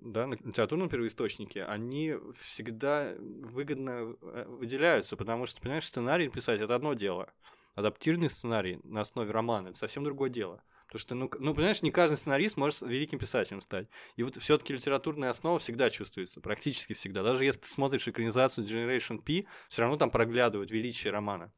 да, 0.00 0.26
на 0.26 0.34
литературном 0.34 0.88
первоисточнике, 0.88 1.64
они 1.64 2.14
всегда 2.40 3.14
выгодно 3.18 4.16
выделяются, 4.46 5.16
потому 5.16 5.46
что, 5.46 5.60
понимаешь, 5.60 5.86
сценарий 5.86 6.28
писать— 6.28 6.60
это 6.62 6.74
одно 6.74 6.94
дело. 6.94 7.30
Адаптированный 7.74 8.30
сценарий 8.30 8.80
на 8.84 9.02
основе 9.02 9.30
романа— 9.30 9.68
это 9.68 9.78
совсем 9.78 10.02
другое 10.02 10.30
дело. 10.30 10.62
Потому 10.94 11.00
что, 11.00 11.14
ну, 11.16 11.30
ну, 11.40 11.54
понимаешь, 11.54 11.82
не 11.82 11.90
каждый 11.90 12.16
сценарист 12.16 12.56
может 12.56 12.82
великим 12.82 13.18
писателем 13.18 13.60
стать. 13.60 13.88
И 14.14 14.22
вот 14.22 14.36
все 14.36 14.56
таки 14.56 14.72
литературная 14.72 15.30
основа 15.30 15.58
всегда 15.58 15.90
чувствуется, 15.90 16.40
практически 16.40 16.92
всегда. 16.92 17.24
Даже 17.24 17.44
если 17.44 17.62
ты 17.62 17.68
смотришь 17.68 18.06
экранизацию 18.06 18.64
Generation 18.64 19.20
P, 19.20 19.48
все 19.68 19.82
равно 19.82 19.96
там 19.96 20.10
проглядывает 20.10 20.70
величие 20.70 21.12
романа. 21.12 21.52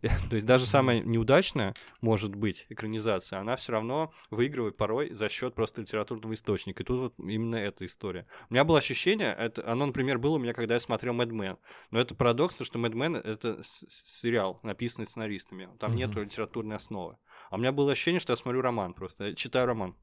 То 0.30 0.36
есть 0.36 0.46
даже 0.46 0.64
самая 0.64 1.00
неудачная, 1.00 1.74
может 2.00 2.34
быть, 2.34 2.64
экранизация, 2.70 3.40
она 3.40 3.56
все 3.56 3.72
равно 3.72 4.10
выигрывает 4.30 4.78
порой 4.78 5.10
за 5.10 5.28
счет 5.28 5.54
просто 5.54 5.82
литературного 5.82 6.32
источника. 6.32 6.82
И 6.82 6.86
тут 6.86 6.98
вот 6.98 7.14
именно 7.18 7.56
эта 7.56 7.84
история. 7.84 8.26
У 8.48 8.54
меня 8.54 8.64
было 8.64 8.78
ощущение, 8.78 9.34
это, 9.38 9.70
оно, 9.70 9.84
например, 9.84 10.16
было 10.16 10.36
у 10.36 10.38
меня, 10.38 10.54
когда 10.54 10.74
я 10.74 10.80
смотрел 10.80 11.14
Men. 11.14 11.58
Но 11.90 12.00
это 12.00 12.14
парадокс, 12.14 12.62
что 12.64 12.78
Men— 12.78 13.20
это 13.22 13.58
сериал, 13.62 14.60
написанный 14.62 15.04
сценаристами. 15.04 15.68
Там 15.78 15.90
Мгм. 15.90 15.98
нету 15.98 16.22
литературной 16.22 16.76
основы. 16.76 17.18
А 17.50 17.56
у 17.56 17.58
меня 17.58 17.72
было 17.72 17.92
ощущение, 17.92 18.20
что 18.20 18.32
я 18.32 18.36
смотрю 18.36 18.60
роман 18.60 18.94
просто. 18.94 19.28
Я 19.28 19.34
читаю 19.34 19.66
роман 19.66 19.94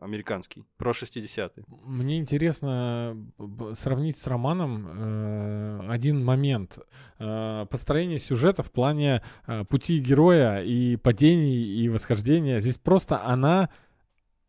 американский, 0.00 0.64
про 0.76 0.92
60-е. 0.92 1.64
Мне 1.84 2.18
интересно 2.18 3.16
сравнить 3.80 4.16
с 4.16 4.26
романом 4.26 4.86
э, 4.88 5.90
один 5.90 6.24
момент. 6.24 6.78
Э, 7.18 7.66
построение 7.68 8.18
сюжета 8.18 8.62
в 8.62 8.70
плане 8.70 9.22
э, 9.46 9.64
пути 9.64 9.98
героя 9.98 10.62
и 10.62 10.96
падений, 10.96 11.64
и 11.82 11.88
восхождения. 11.88 12.60
Здесь 12.60 12.78
просто 12.78 13.22
она... 13.22 13.70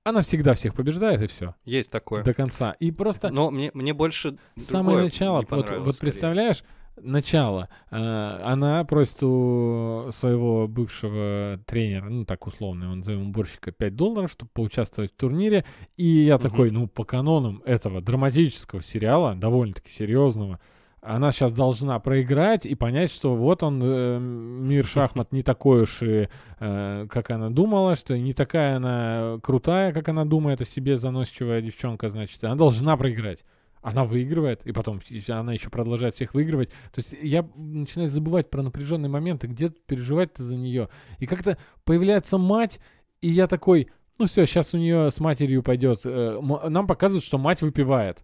Она 0.06 0.22
всегда 0.22 0.54
всех 0.54 0.74
побеждает, 0.76 1.22
и 1.22 1.28
все. 1.28 1.56
Есть 1.66 1.92
такое. 1.92 2.24
До 2.24 2.34
конца. 2.34 2.72
И 2.80 2.90
просто 2.90 3.30
Но 3.30 3.52
мне, 3.52 3.70
мне 3.74 3.94
больше 3.94 4.38
с 4.56 4.64
самого 4.64 5.02
начала, 5.02 5.46
вот, 5.48 5.70
вот 5.70 5.96
скорее. 5.96 6.54
Начало. 7.02 7.70
э, 7.92 7.96
она 7.98 8.84
просит 8.84 9.22
у 9.24 10.10
своего 10.12 10.68
бывшего 10.68 11.60
тренера, 11.66 12.10
ну 12.10 12.26
так 12.26 12.46
условно, 12.48 12.92
он 12.92 13.00
назовем 13.00 13.30
уборщика, 13.30 13.72
5 13.72 13.96
долларов, 13.96 14.32
чтобы 14.32 14.52
поучаствовать 14.54 15.12
в 15.14 15.16
турнире. 15.16 15.66
И 15.98 16.06
я 16.24 16.36
Мгм. 16.36 16.44
такой, 16.44 16.72
ну, 16.72 16.88
по 16.88 17.04
канонам 17.04 17.62
этого 17.66 18.02
драматического 18.02 18.82
сериала, 18.82 19.36
довольно-таки 19.36 19.90
серьезного, 19.92 20.60
она 21.02 21.32
сейчас 21.32 21.54
должна 21.54 21.98
проиграть 22.00 22.66
и 22.66 22.76
понять, 22.76 23.10
что 23.12 23.34
вот 23.34 23.64
он, 23.64 23.80
э, 23.82 24.20
мир 24.20 24.86
шахмат 24.86 25.32
не 25.32 25.44
такой 25.44 25.84
уж 25.84 26.02
и, 26.02 26.28
э, 26.60 27.08
как 27.10 27.32
она 27.32 27.50
думала, 27.50 27.96
что 27.96 28.18
не 28.18 28.34
такая 28.34 28.76
она 28.76 29.40
крутая, 29.42 29.94
как 29.94 30.10
она 30.10 30.26
думает 30.26 30.60
о 30.62 30.66
себе, 30.66 30.98
заносчивая 30.98 31.62
девчонка, 31.62 32.10
значит, 32.10 32.44
она 32.44 32.56
должна 32.56 32.98
проиграть. 32.98 33.46
Она 33.82 34.04
выигрывает, 34.04 34.65
и 34.65 34.72
потом 34.72 35.00
она 35.30 35.54
еще 35.54 35.70
продолжает 35.70 36.15
всех 36.15 36.34
выигрывать. 36.34 36.70
То 36.70 36.98
есть 36.98 37.15
я 37.22 37.48
начинаю 37.56 38.10
забывать 38.10 38.50
про 38.50 38.62
напряженные 38.62 39.10
моменты, 39.10 39.48
где 39.48 39.70
переживать-то 39.70 40.44
за 40.44 40.58
нее. 40.58 40.89
И 41.20 41.26
как-то 41.26 41.58
появляется 41.86 42.38
мать, 42.38 42.80
и 43.22 43.30
я 43.30 43.48
такой, 43.48 43.89
ну 44.18 44.26
все, 44.26 44.46
сейчас 44.46 44.74
у 44.74 44.78
нее 44.78 45.12
с 45.12 45.20
матерью 45.20 45.63
пойдет. 45.63 46.02
э, 46.04 46.39
Нам 46.70 46.88
показывают, 46.88 47.24
что 47.24 47.38
мать 47.38 47.62
выпивает. 47.62 48.24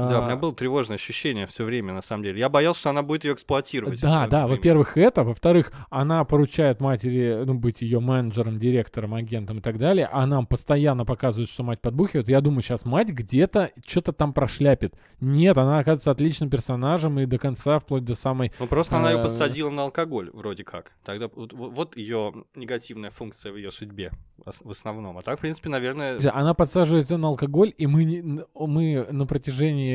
Да, 0.00 0.20
у 0.20 0.24
меня 0.24 0.34
А, 0.34 0.36
было 0.36 0.54
тревожное 0.54 0.96
ощущение 0.96 1.46
все 1.46 1.64
время, 1.64 1.92
на 1.92 2.02
самом 2.02 2.24
деле. 2.24 2.38
Я 2.38 2.48
боялся, 2.48 2.80
что 2.80 2.90
она 2.90 3.02
будет 3.02 3.24
ее 3.24 3.32
эксплуатировать. 3.32 4.00
Да, 4.00 4.26
да, 4.26 4.46
во-первых, 4.46 4.96
это, 4.96 5.24
во-вторых, 5.24 5.72
она 5.90 6.24
поручает 6.24 6.80
матери, 6.80 7.42
ну, 7.44 7.54
быть 7.54 7.82
ее 7.82 8.00
менеджером, 8.00 8.58
директором, 8.58 9.14
агентом 9.14 9.58
и 9.58 9.60
так 9.60 9.78
далее, 9.78 10.08
а 10.10 10.26
нам 10.26 10.46
постоянно 10.46 11.04
показывают, 11.04 11.50
что 11.50 11.62
мать 11.62 11.80
подбухивает. 11.80 12.28
Я 12.28 12.40
думаю, 12.40 12.62
сейчас 12.62 12.84
мать 12.84 13.08
где-то 13.08 13.70
что-то 13.86 14.12
там 14.12 14.32
прошляпит. 14.32 14.94
Нет, 15.20 15.56
она 15.58 15.78
оказывается 15.78 16.10
отличным 16.10 16.50
персонажем 16.50 17.18
и 17.18 17.26
до 17.26 17.38
конца, 17.38 17.78
вплоть 17.78 18.04
до 18.04 18.14
самой... 18.14 18.52
Ну, 18.58 18.66
просто 18.66 18.96
она 18.96 19.10
ее 19.10 19.18
э, 19.18 19.22
подсадила 19.22 19.70
на 19.70 19.82
алкоголь, 19.82 20.30
вроде 20.32 20.64
как. 20.64 20.92
Тогда 21.04 21.28
вот, 21.32 21.96
ее 21.96 22.44
негативная 22.54 23.10
функция 23.10 23.52
в 23.52 23.56
ее 23.56 23.70
судьбе 23.70 24.12
в 24.44 24.70
основном. 24.70 25.18
А 25.18 25.22
так, 25.22 25.38
в 25.38 25.40
принципе, 25.40 25.68
наверное... 25.68 26.18
Она 26.32 26.54
подсаживает 26.54 27.10
ее 27.10 27.16
на 27.16 27.28
алкоголь, 27.28 27.72
и 27.76 27.86
мы, 27.86 28.46
мы 28.54 29.06
на 29.10 29.26
протяжении 29.26 29.85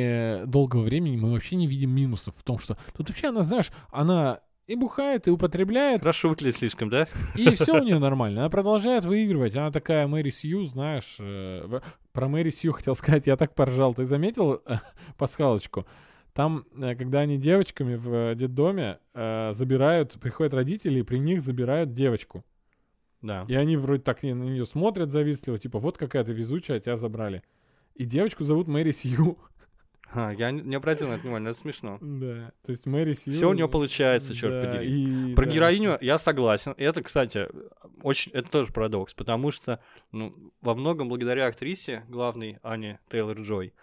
долгого 0.45 0.81
времени 0.83 1.17
мы 1.17 1.31
вообще 1.31 1.55
не 1.55 1.67
видим 1.67 1.91
минусов 1.91 2.35
в 2.35 2.43
том, 2.43 2.59
что... 2.59 2.77
Тут 2.95 3.09
вообще 3.09 3.27
она, 3.27 3.43
знаешь, 3.43 3.71
она 3.91 4.41
и 4.67 4.75
бухает, 4.75 5.27
и 5.27 5.31
употребляет, 5.31 6.01
выглядит 6.29 6.55
слишком, 6.55 6.89
да? 6.89 7.07
И 7.35 7.49
все 7.55 7.81
у 7.81 7.83
нее 7.83 7.99
нормально. 7.99 8.41
Она 8.41 8.49
продолжает 8.49 9.03
выигрывать. 9.05 9.55
Она 9.55 9.71
такая 9.71 10.07
Мэри 10.07 10.29
Сью, 10.29 10.65
знаешь. 10.65 11.17
э, 11.19 11.81
Про 12.13 12.27
Мэри 12.29 12.51
Сью 12.51 12.71
хотел 12.71 12.95
сказать, 12.95 13.27
я 13.27 13.35
так 13.35 13.53
поржал. 13.53 13.93
Ты 13.93 14.05
заметил 14.05 14.61
э, 14.65 14.75
пасхалочку? 15.17 15.85
Там, 16.33 16.65
э, 16.77 16.95
когда 16.95 17.19
они 17.19 17.37
девочками 17.37 17.95
в 17.95 18.13
э, 18.13 18.35
детдоме 18.35 18.99
э, 19.13 19.51
забирают, 19.53 20.13
приходят 20.21 20.53
родители, 20.53 20.99
и 20.99 21.03
при 21.03 21.17
них 21.17 21.41
забирают 21.41 21.93
девочку. 21.93 22.45
Да. 23.21 23.45
И 23.49 23.55
они 23.55 23.75
вроде 23.75 24.01
так 24.01 24.23
на 24.23 24.27
нее 24.27 24.65
смотрят 24.65 25.11
завистливо, 25.11 25.57
типа, 25.57 25.79
вот 25.79 25.97
какая 25.97 26.23
ты 26.23 26.31
везучая, 26.31 26.79
тебя 26.79 26.95
забрали. 26.95 27.43
И 27.95 28.05
девочку 28.05 28.45
зовут 28.45 28.67
Мэри 28.67 28.91
Сью. 28.91 29.37
А, 30.13 30.31
я 30.31 30.51
не 30.51 30.75
обратил 30.75 31.07
на 31.07 31.13
это 31.13 31.23
внимания, 31.23 31.49
это 31.49 31.57
смешно. 31.57 31.97
Да, 32.01 32.51
то 32.65 32.71
есть 32.71 32.85
Мэри 32.85 33.13
Сью... 33.13 33.33
Все 33.33 33.49
у 33.49 33.53
нее 33.53 33.69
получается, 33.69 34.35
черт 34.35 34.53
да, 34.53 34.69
подери. 34.71 35.31
и- 35.31 35.35
Про 35.35 35.45
да, 35.45 35.51
героиню 35.51 35.97
я 36.01 36.17
согласен. 36.17 36.73
И 36.73 36.83
Это, 36.83 37.01
кстати, 37.01 37.47
очень, 38.03 38.31
это 38.33 38.49
тоже 38.49 38.73
парадокс, 38.73 39.13
потому 39.13 39.51
что 39.51 39.79
ну, 40.11 40.33
во 40.61 40.75
многом 40.75 41.07
благодаря 41.07 41.47
актрисе 41.47 42.03
главной 42.09 42.59
Ане 42.61 42.99
Тейлор 43.09 43.39
Джой 43.39 43.73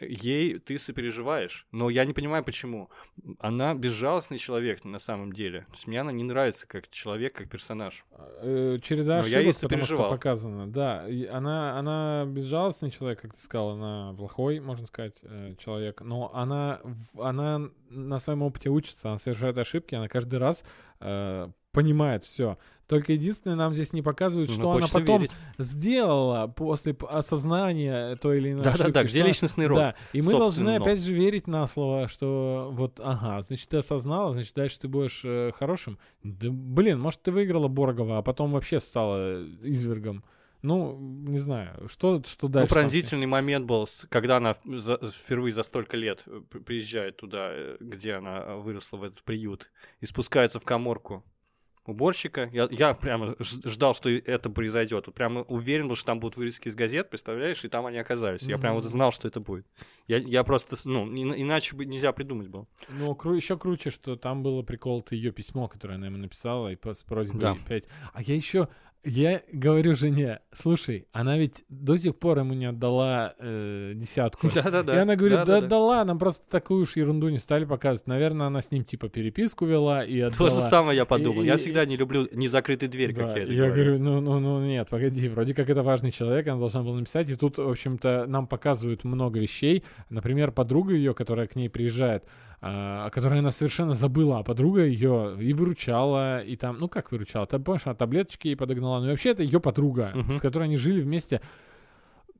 ей 0.00 0.58
ты 0.58 0.78
сопереживаешь. 0.78 1.66
Но 1.72 1.90
я 1.90 2.04
не 2.04 2.12
понимаю, 2.12 2.44
почему. 2.44 2.90
Она 3.38 3.74
безжалостный 3.74 4.38
человек 4.38 4.84
на 4.84 4.98
самом 4.98 5.32
деле. 5.32 5.60
То 5.60 5.74
есть 5.74 5.86
мне 5.86 6.00
она 6.00 6.12
не 6.12 6.24
нравится 6.24 6.66
как 6.66 6.88
человек, 6.90 7.34
как 7.34 7.48
персонаж. 7.48 8.04
Э, 8.40 8.78
череда 8.82 9.22
Но 9.22 9.26
я 9.26 9.38
ошибок, 9.38 9.44
ей 9.44 9.52
потому 9.52 9.52
что 9.52 9.68
сопереживал. 9.68 10.10
показано. 10.10 10.70
Да, 10.70 11.06
она, 11.30 11.78
она 11.78 12.24
безжалостный 12.26 12.90
человек, 12.90 13.20
как 13.22 13.34
ты 13.34 13.42
сказал, 13.42 13.70
она 13.70 14.14
плохой, 14.16 14.60
можно 14.60 14.86
сказать, 14.86 15.16
э, 15.22 15.54
человек, 15.58 16.00
но 16.00 16.34
она, 16.34 16.80
она 17.18 17.70
на 17.90 18.18
своем 18.18 18.42
опыте 18.42 18.68
учится, 18.68 19.08
она 19.10 19.18
совершает 19.18 19.56
ошибки, 19.58 19.94
она 19.94 20.08
каждый 20.08 20.38
раз 20.38 20.64
э, 21.00 21.48
понимает 21.82 22.24
все. 22.24 22.58
Только 22.88 23.12
единственное, 23.12 23.54
нам 23.56 23.74
здесь 23.74 23.92
не 23.92 24.00
показывают, 24.02 24.48
Ну, 24.50 24.56
что 24.56 24.70
она 24.72 24.86
потом 24.90 25.20
верить. 25.20 25.30
сделала 25.58 26.46
после 26.48 26.96
осознания 27.08 28.16
той 28.16 28.38
или 28.38 28.52
иной 28.52 28.64
Да-да-да, 28.64 29.00
ошибки, 29.00 29.12
где 29.12 29.20
что- 29.20 29.28
личностный 29.28 29.66
рост? 29.66 29.84
Да, 29.84 29.94
и 30.12 30.22
мы 30.22 30.32
должны 30.32 30.76
опять 30.76 31.02
же 31.02 31.12
верить 31.12 31.46
на 31.46 31.66
слово, 31.66 32.08
что 32.08 32.70
вот, 32.72 32.98
ага, 33.02 33.42
значит, 33.42 33.68
ты 33.68 33.76
осознала, 33.76 34.32
значит, 34.32 34.54
дальше 34.54 34.80
ты 34.80 34.88
будешь 34.88 35.20
э, 35.24 35.50
хорошим. 35.54 35.98
Да, 36.22 36.48
блин, 36.50 36.98
может, 36.98 37.22
ты 37.22 37.30
выиграла 37.30 37.68
Боргова, 37.68 38.18
а 38.18 38.22
потом 38.22 38.52
вообще 38.52 38.80
стала 38.80 39.44
извергом. 39.62 40.24
Ну, 40.62 40.98
не 40.98 41.38
знаю, 41.38 41.88
что, 41.88 42.20
что 42.26 42.48
Ну, 42.48 42.52
дальше? 42.54 42.68
там? 42.68 42.74
пронзительный 42.80 43.26
момент 43.26 43.66
был, 43.66 43.86
когда 44.08 44.38
она 44.38 44.54
за- 44.64 44.98
впервые 44.98 45.52
за 45.52 45.62
столько 45.62 45.96
лет 45.96 46.24
э, 46.26 46.40
при- 46.50 46.58
приезжает 46.58 47.18
туда, 47.18 47.50
э, 47.52 47.76
где 47.80 48.14
она 48.14 48.38
э, 48.44 48.56
выросла, 48.56 48.96
в 48.96 49.04
этот 49.04 49.22
приют, 49.22 49.70
и 50.00 50.06
спускается 50.06 50.58
в 50.58 50.64
коморку 50.64 51.22
уборщика. 51.88 52.48
Я, 52.52 52.68
я 52.70 52.94
прямо 52.94 53.34
ждал, 53.40 53.94
что 53.94 54.08
это 54.10 54.50
произойдет. 54.50 55.06
Вот 55.06 55.14
прямо 55.14 55.42
уверен 55.42 55.88
был, 55.88 55.94
что 55.96 56.06
там 56.06 56.20
будут 56.20 56.36
вырезки 56.36 56.68
из 56.68 56.74
газет, 56.76 57.10
представляешь, 57.10 57.64
и 57.64 57.68
там 57.68 57.86
они 57.86 57.98
оказались. 57.98 58.42
Я 58.42 58.58
прям 58.58 58.74
вот 58.74 58.84
знал, 58.84 59.12
что 59.12 59.26
это 59.28 59.40
будет. 59.40 59.66
Я, 60.06 60.16
я 60.18 60.44
просто, 60.44 60.76
ну, 60.84 61.06
ин- 61.06 61.34
иначе 61.36 61.76
бы 61.76 61.84
нельзя 61.84 62.12
придумать 62.12 62.48
было. 62.48 62.66
Ну, 62.88 63.12
кру- 63.12 63.36
еще 63.36 63.58
круче, 63.58 63.90
что 63.90 64.16
там 64.16 64.42
было 64.42 64.62
прикол, 64.62 65.00
это 65.00 65.14
ее 65.14 65.32
письмо, 65.32 65.68
которое 65.68 65.94
она 65.94 66.06
ему 66.06 66.16
написала, 66.18 66.68
и 66.72 66.78
с 66.82 67.02
просьбой 67.04 67.40
Да. 67.40 67.52
опять. 67.52 67.84
А 68.12 68.22
я 68.22 68.34
еще, 68.34 68.68
я 69.08 69.42
говорю 69.52 69.94
жене, 69.94 70.40
слушай, 70.52 71.06
она 71.12 71.38
ведь 71.38 71.64
до 71.68 71.96
сих 71.96 72.16
пор 72.16 72.38
ему 72.38 72.54
не 72.54 72.66
отдала 72.66 73.34
э, 73.38 73.92
десятку. 73.94 74.48
Да-да-да. 74.54 74.94
И 74.94 74.98
она 74.98 75.16
говорит, 75.16 75.38
да, 75.38 75.44
да, 75.44 75.54
Да-да-да. 75.54 75.78
ладно, 75.78 76.16
просто 76.16 76.44
такую 76.48 76.82
уж 76.82 76.96
ерунду 76.96 77.28
не 77.28 77.38
стали 77.38 77.64
показывать. 77.64 78.06
Наверное, 78.06 78.48
она 78.48 78.60
с 78.60 78.70
ним 78.70 78.84
типа 78.84 79.08
переписку 79.08 79.64
вела 79.64 80.04
и 80.04 80.20
отдала. 80.20 80.50
То 80.50 80.56
же 80.56 80.60
самое 80.60 80.96
я 80.96 81.04
подумал. 81.04 81.42
Я 81.42 81.56
всегда 81.56 81.86
не 81.86 81.96
люблю 81.96 82.28
незакрытые 82.32 82.88
двери, 82.88 83.12
как 83.12 83.34
я 83.36 83.42
это 83.42 83.52
я 83.52 83.66
говорю. 83.66 83.98
ну, 83.98 84.20
ну, 84.20 84.38
ну, 84.38 84.64
нет, 84.64 84.88
погоди, 84.88 85.28
вроде 85.28 85.54
как 85.54 85.70
это 85.70 85.82
важный 85.82 86.10
человек, 86.10 86.46
она 86.46 86.58
должна 86.58 86.82
была 86.82 86.96
написать, 86.96 87.30
и 87.30 87.34
тут, 87.34 87.58
в 87.58 87.68
общем-то, 87.68 88.26
нам 88.26 88.46
показывают 88.46 89.04
много 89.04 89.40
вещей. 89.40 89.84
Например, 90.10 90.52
подруга 90.52 90.94
ее, 90.94 91.14
которая 91.14 91.46
к 91.46 91.56
ней 91.56 91.70
приезжает, 91.70 92.24
о 92.60 93.08
которой 93.10 93.38
она 93.38 93.50
совершенно 93.50 93.94
забыла, 93.94 94.38
а 94.38 94.42
подруга 94.42 94.84
ее 94.84 95.36
и 95.40 95.52
выручала, 95.52 96.42
и 96.42 96.56
там, 96.56 96.78
ну 96.80 96.88
как 96.88 97.12
выручала, 97.12 97.46
ты 97.46 97.58
помнишь, 97.58 97.82
она 97.86 97.94
таблеточки 97.94 98.48
ей 98.48 98.56
подогнала, 98.56 99.00
ну 99.00 99.08
вообще 99.10 99.30
это 99.30 99.42
ее 99.42 99.60
подруга, 99.60 100.10
Мгм. 100.14 100.38
с 100.38 100.40
которой 100.40 100.64
они 100.64 100.76
жили 100.76 101.00
вместе 101.00 101.40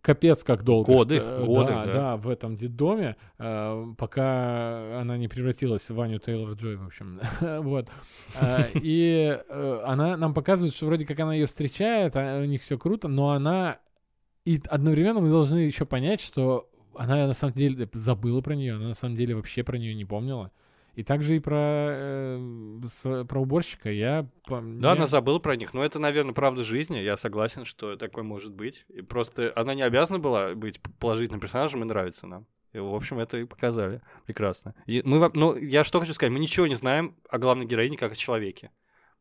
капец 0.00 0.44
как 0.44 0.62
долго. 0.62 0.92
Годы, 0.92 1.16
что- 1.16 1.44
годы, 1.44 1.72
да, 1.72 1.84
да. 1.86 1.92
да, 1.92 2.16
в 2.16 2.28
этом 2.28 2.56
детдоме, 2.56 3.16
э, 3.38 3.84
пока 3.98 5.00
она 5.00 5.16
не 5.18 5.28
превратилась 5.28 5.88
в 5.90 5.94
Ваню 5.94 6.18
Тейлор 6.18 6.52
Джой, 6.52 6.76
в 6.76 6.86
общем. 6.86 7.20
вот. 7.62 7.88
А, 8.40 8.66
И 8.74 9.38
э, 9.48 9.80
она 9.84 10.16
нам 10.16 10.34
показывает, 10.34 10.74
что 10.74 10.86
вроде 10.86 11.04
как 11.04 11.18
она 11.20 11.34
ее 11.34 11.46
встречает, 11.46 12.14
а 12.16 12.40
у 12.40 12.44
них 12.44 12.62
все 12.62 12.78
круто, 12.78 13.08
но 13.08 13.30
она... 13.30 13.78
И 14.44 14.62
одновременно 14.70 15.20
мы 15.20 15.28
должны 15.30 15.58
еще 15.58 15.84
понять, 15.84 16.20
что 16.22 16.70
она 16.98 17.26
на 17.26 17.34
самом 17.34 17.54
деле 17.54 17.88
забыла 17.92 18.40
про 18.40 18.54
нее, 18.54 18.74
она 18.74 18.88
на 18.88 18.94
самом 18.94 19.16
деле 19.16 19.34
вообще 19.34 19.62
про 19.64 19.78
нее 19.78 19.94
не 19.94 20.04
помнила. 20.04 20.50
И 20.94 21.04
также 21.04 21.36
и 21.36 21.38
про, 21.38 21.56
э, 21.92 22.80
с- 22.88 23.24
про 23.24 23.40
уборщика 23.40 23.90
я... 23.90 24.26
по- 24.46 24.60
Да, 24.60 24.88
я- 24.88 24.92
она 24.94 25.06
забыла 25.06 25.38
про 25.38 25.54
них. 25.54 25.72
Но 25.72 25.84
это, 25.84 25.98
наверное, 26.00 26.34
правда 26.34 26.64
жизни. 26.64 26.98
Я 26.98 27.16
согласен, 27.16 27.64
что 27.64 27.94
такое 27.96 28.24
может 28.24 28.52
быть. 28.52 28.84
И 28.88 29.02
просто 29.02 29.52
она 29.54 29.74
не 29.74 29.82
обязана 29.82 30.18
была 30.18 30.54
быть 30.54 30.80
положительным 30.98 31.40
персонажем 31.40 31.82
и 31.82 31.86
нравится 31.86 32.26
нам. 32.26 32.46
И, 32.72 32.78
в 32.78 32.94
общем, 32.94 33.18
это 33.20 33.38
и 33.38 33.44
показали. 33.44 34.02
Прекрасно. 34.26 34.74
И 34.86 35.00
мы, 35.04 35.30
ну, 35.34 35.56
я 35.56 35.84
что 35.84 36.00
хочу 36.00 36.12
сказать. 36.14 36.32
Мы 36.32 36.40
ничего 36.40 36.66
не 36.66 36.74
знаем 36.74 37.14
о 37.30 37.38
главной 37.38 37.64
героине 37.66 37.96
как 37.96 38.12
о 38.12 38.16
человеке. 38.16 38.70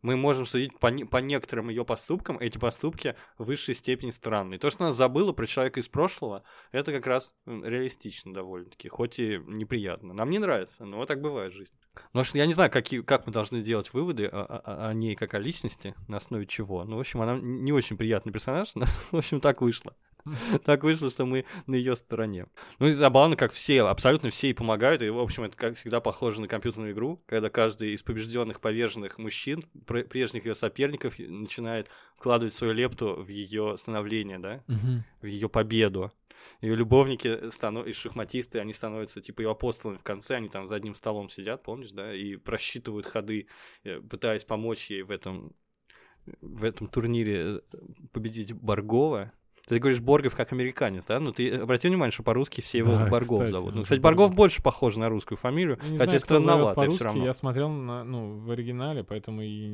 Мы 0.02 0.16
можем 0.16 0.46
судить 0.46 0.78
по, 0.80 0.92
по 0.92 1.18
некоторым 1.18 1.70
ее 1.70 1.84
поступкам. 1.84 2.38
Эти 2.40 2.58
поступки 2.58 3.16
в 3.38 3.46
высшей 3.46 3.76
степени 3.76 4.12
странные. 4.12 4.60
То, 4.60 4.70
что 4.70 4.84
она 4.84 4.94
забыла 4.94 5.32
про 5.34 5.46
человека 5.48 5.80
из 5.80 5.88
прошлого, 5.88 6.44
это 6.72 6.92
как 6.92 7.08
раз 7.08 7.34
реалистично 7.46 8.34
довольно-таки, 8.34 8.90
хоть 8.90 9.20
и 9.20 9.42
неприятно. 9.46 10.14
Нам 10.14 10.30
не 10.30 10.40
нравится, 10.40 10.86
но 10.86 11.04
так 11.06 11.22
бывает 11.22 11.54
в 11.54 11.56
жизни. 11.56 11.76
Потому 12.08 12.24
что 12.24 12.38
я 12.38 12.46
не 12.46 12.54
знаю, 12.54 12.70
какие, 12.72 13.02
как 13.02 13.26
мы 13.26 13.34
должны 13.34 13.62
делать 13.62 13.92
выводы 13.94 14.28
о, 14.28 14.44
о- 14.44 14.90
о 14.90 14.94
ней 14.94 15.16
как 15.16 15.34
о 15.34 15.40
личности, 15.40 15.96
на 16.08 16.18
основе 16.18 16.46
чего. 16.46 16.84
Ну, 16.84 16.98
в 16.98 17.00
общем, 17.00 17.22
она 17.22 17.38
не 17.42 17.72
очень 17.72 17.98
приятный 17.98 18.32
персонаж, 18.32 18.76
но, 18.76 18.86
в 19.12 19.16
общем, 19.18 19.42
так 19.42 19.62
вышло. 19.62 19.96
Так 20.66 20.84
вышло, 20.84 21.10
что 21.10 21.26
мы 21.26 21.46
на 21.66 21.76
ее 21.76 21.96
стороне. 21.96 22.48
Ну 22.80 22.88
и 22.88 22.92
забавно, 22.92 23.36
как 23.36 23.52
все, 23.52 23.86
абсолютно 23.86 24.30
все 24.30 24.48
ей 24.48 24.54
помогают. 24.54 25.02
И, 25.02 25.10
в 25.10 25.20
общем, 25.20 25.44
это, 25.44 25.56
как 25.56 25.76
всегда, 25.76 26.00
похоже 26.00 26.42
на 26.42 26.48
компьютерную 26.48 26.94
игру, 26.94 27.22
когда 27.26 27.50
каждый 27.50 27.94
из 27.94 28.04
побежденных, 28.04 28.60
поверженных 28.62 29.18
мужчин, 29.18 29.64
пр- 29.86 30.06
прежних 30.06 30.46
ее 30.46 30.56
соперников, 30.56 31.20
начинает 31.20 31.90
вкладывать 32.16 32.54
свою 32.54 32.74
лепту 32.74 33.16
в 33.16 33.28
ее 33.28 33.76
становление, 33.78 34.40
да, 34.40 34.64
в 35.22 35.26
ее 35.26 35.50
победу. 35.50 36.12
Ее 36.62 36.76
любовники 36.76 37.50
стану... 37.52 37.84
и 37.84 37.94
шахматисты, 37.94 38.60
они 38.60 38.74
становятся 38.74 39.22
типа 39.22 39.42
ее 39.42 39.52
апостолами 39.52 39.98
в 39.98 40.04
конце, 40.04 40.36
они 40.36 40.50
там 40.50 40.66
за 40.68 40.76
одним 40.76 40.96
столом 40.96 41.30
сидят, 41.30 41.64
помнишь, 41.64 41.92
да, 41.92 42.14
и 42.14 42.36
просчитывают 42.36 43.06
ходы, 43.06 43.48
э, 43.84 44.00
пытаясь 44.00 44.44
помочь 44.44 44.90
ей 44.90 45.04
в 45.04 45.12
этом, 45.12 45.54
в 46.42 46.64
этом 46.64 46.88
турнире 46.88 47.36
э, 47.36 47.60
победить 48.12 48.54
Баргова. 48.54 49.32
Ты 49.68 49.80
говоришь 49.80 50.00
Боргов 50.00 50.34
как 50.34 50.54
американец, 50.54 51.06
да? 51.06 51.20
Ну, 51.20 51.34
ты 51.34 51.50
обрати 51.52 51.90
внимание, 51.90 52.12
что 52.14 52.24
по-русски 52.24 52.62
все 52.62 52.78
его 52.78 52.94
Да, 52.94 53.08
Баргов 53.08 53.40
кстати, 53.40 53.52
зовут. 53.52 53.74
Ну, 53.74 53.80
он 53.80 53.84
кстати, 53.84 54.00
Баргов. 54.00 54.34
больше 54.34 54.64
похож 54.64 54.96
на 54.96 55.10
русскую 55.10 55.38
фамилию, 55.38 55.78
Я 55.84 55.90
не 55.90 55.98
хотя 55.98 56.20
странновато 56.20 56.90
все 56.90 57.04
равно. 57.04 57.26
Я 57.26 57.34
смотрел 57.34 57.70
на, 57.70 58.06
ну, 58.06 58.38
в 58.40 58.52
оригинале, 58.52 59.04
поэтому 59.04 59.42
и 59.42 59.68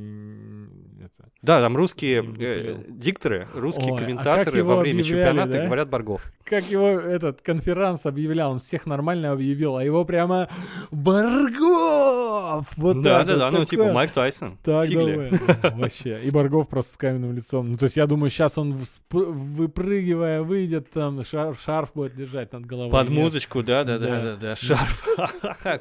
это. 1.00 1.30
Да, 1.44 1.62
там 1.62 1.78
русские 1.78 2.24
э, 2.40 2.84
дикторы, 2.90 3.48
русские 3.54 3.94
Ой, 3.94 4.00
а 4.00 4.02
комментаторы 4.02 4.58
его 4.58 4.76
во 4.76 4.82
время 4.82 5.04
чемпионата 5.04 5.52
да? 5.54 5.66
говорят 5.66 5.90
Баргов. 5.90 6.32
как 6.44 6.64
его 6.66 6.88
этот 6.88 7.42
конферанс 7.42 8.06
объявлял, 8.08 8.52
он 8.54 8.60
всех 8.60 8.88
нормально 8.88 9.32
объявил, 9.32 9.78
а 9.78 9.84
его 9.84 10.06
прямо 10.06 10.50
Баргов! 10.92 12.68
Вот 12.78 13.02
да, 13.02 13.24
да, 13.24 13.38
да, 13.38 13.46
ну 13.52 13.60
такое. 13.60 13.66
типа 13.66 13.92
Майк 13.92 14.12
Тайсон. 14.12 14.58
Так, 14.64 14.88
Фигли. 14.88 15.32
Вообще. 15.76 16.22
И 16.24 16.32
Баргов 16.32 16.68
просто 16.68 16.94
с 16.94 16.98
каменным 16.98 17.34
лицом. 17.34 17.72
Ну, 17.72 17.78
то 17.78 17.84
есть 17.86 17.98
я 17.98 18.08
думаю, 18.08 18.30
сейчас 18.30 18.58
он 18.58 18.74
всп- 18.74 19.68
выпрыгивая 19.84 20.42
выйдет, 20.42 20.90
там 20.92 21.24
шарф, 21.24 21.62
шарф 21.62 21.92
будет 21.94 22.16
держать 22.16 22.52
над 22.54 22.66
головой. 22.66 22.92
Под 22.92 23.10
музычку, 23.10 23.64
да, 23.64 23.84
да, 23.84 24.00
да, 24.00 24.08
Да. 24.08 24.22
да, 24.22 24.36
да, 24.38 24.56
шарф. 24.56 25.04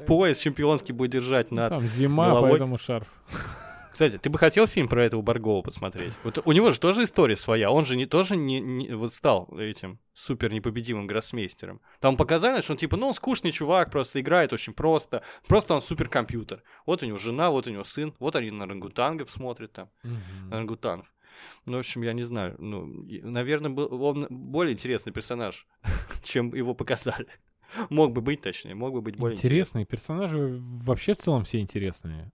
Пояс 0.07 0.39
чемпионский 0.39 0.93
будет 0.93 1.11
держать 1.11 1.51
Ну, 1.51 1.57
над 1.57 1.69
Там 1.69 1.87
зима, 1.87 2.27
головой. 2.29 2.49
поэтому 2.51 2.77
шарф. 2.77 3.07
Кстати, 3.93 4.17
ты 4.17 4.29
бы 4.31 4.39
хотел 4.39 4.65
фильм 4.65 4.87
про 4.87 5.05
этого 5.05 5.21
Баргова 5.21 5.61
посмотреть? 5.61 6.13
Вот 6.23 6.41
у 6.43 6.51
него 6.51 6.71
же 6.71 6.79
тоже 6.79 7.03
история 7.03 7.35
своя. 7.37 7.69
Он 7.69 7.85
же 7.85 7.95
не 7.95 8.07
тоже 8.07 8.35
не, 8.35 8.59
не- 8.59 8.89
вот 8.89 9.13
стал 9.13 9.47
этим 9.57 9.99
супер 10.13 10.51
непобедимым 10.51 11.05
гроссмейстером. 11.05 11.79
Там 11.99 12.17
показали, 12.17 12.61
что 12.61 12.73
он 12.73 12.77
типа, 12.77 12.97
ну 12.97 13.07
он 13.09 13.13
скучный 13.13 13.51
чувак, 13.51 13.91
просто 13.91 14.19
играет 14.19 14.51
очень 14.51 14.73
просто. 14.73 15.21
Просто 15.47 15.75
он 15.75 15.81
суперкомпьютер. 15.81 16.63
Вот 16.87 17.03
у 17.03 17.05
него 17.05 17.19
жена, 17.19 17.51
вот 17.51 17.67
у 17.67 17.69
него 17.69 17.83
сын, 17.83 18.15
вот 18.19 18.35
они 18.35 18.49
на 18.49 18.65
рангутангов 18.65 19.29
смотрят 19.29 19.71
там, 19.73 19.89
на 20.49 20.57
рангутангов. 20.57 21.13
Ну, 21.65 21.77
в 21.77 21.79
общем, 21.79 22.01
я 22.01 22.13
не 22.13 22.23
знаю. 22.23 22.55
Ну, 22.59 22.85
наверное, 23.23 23.69
был, 23.69 24.03
он 24.03 24.25
более 24.29 24.73
интересный 24.73 25.13
персонаж, 25.13 25.67
чем 26.23 26.53
его 26.53 26.73
показали. 26.73 27.27
Мог 27.89 28.11
бы 28.11 28.21
быть, 28.21 28.41
точнее, 28.41 28.75
мог 28.75 28.93
бы 28.93 29.01
быть 29.01 29.17
более 29.17 29.35
интересный. 29.35 29.81
Интересные 29.81 29.85
персонажи 29.85 30.59
вообще 30.83 31.13
в 31.13 31.17
целом 31.17 31.43
все 31.43 31.59
интересные. 31.59 32.31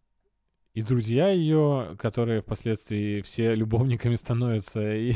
И 0.79 0.81
друзья 0.81 1.27
ее, 1.29 1.97
которые 1.99 2.41
впоследствии 2.41 3.19
все 3.21 3.53
любовниками 3.61 4.15
становятся, 4.15 4.95
и 4.95 5.15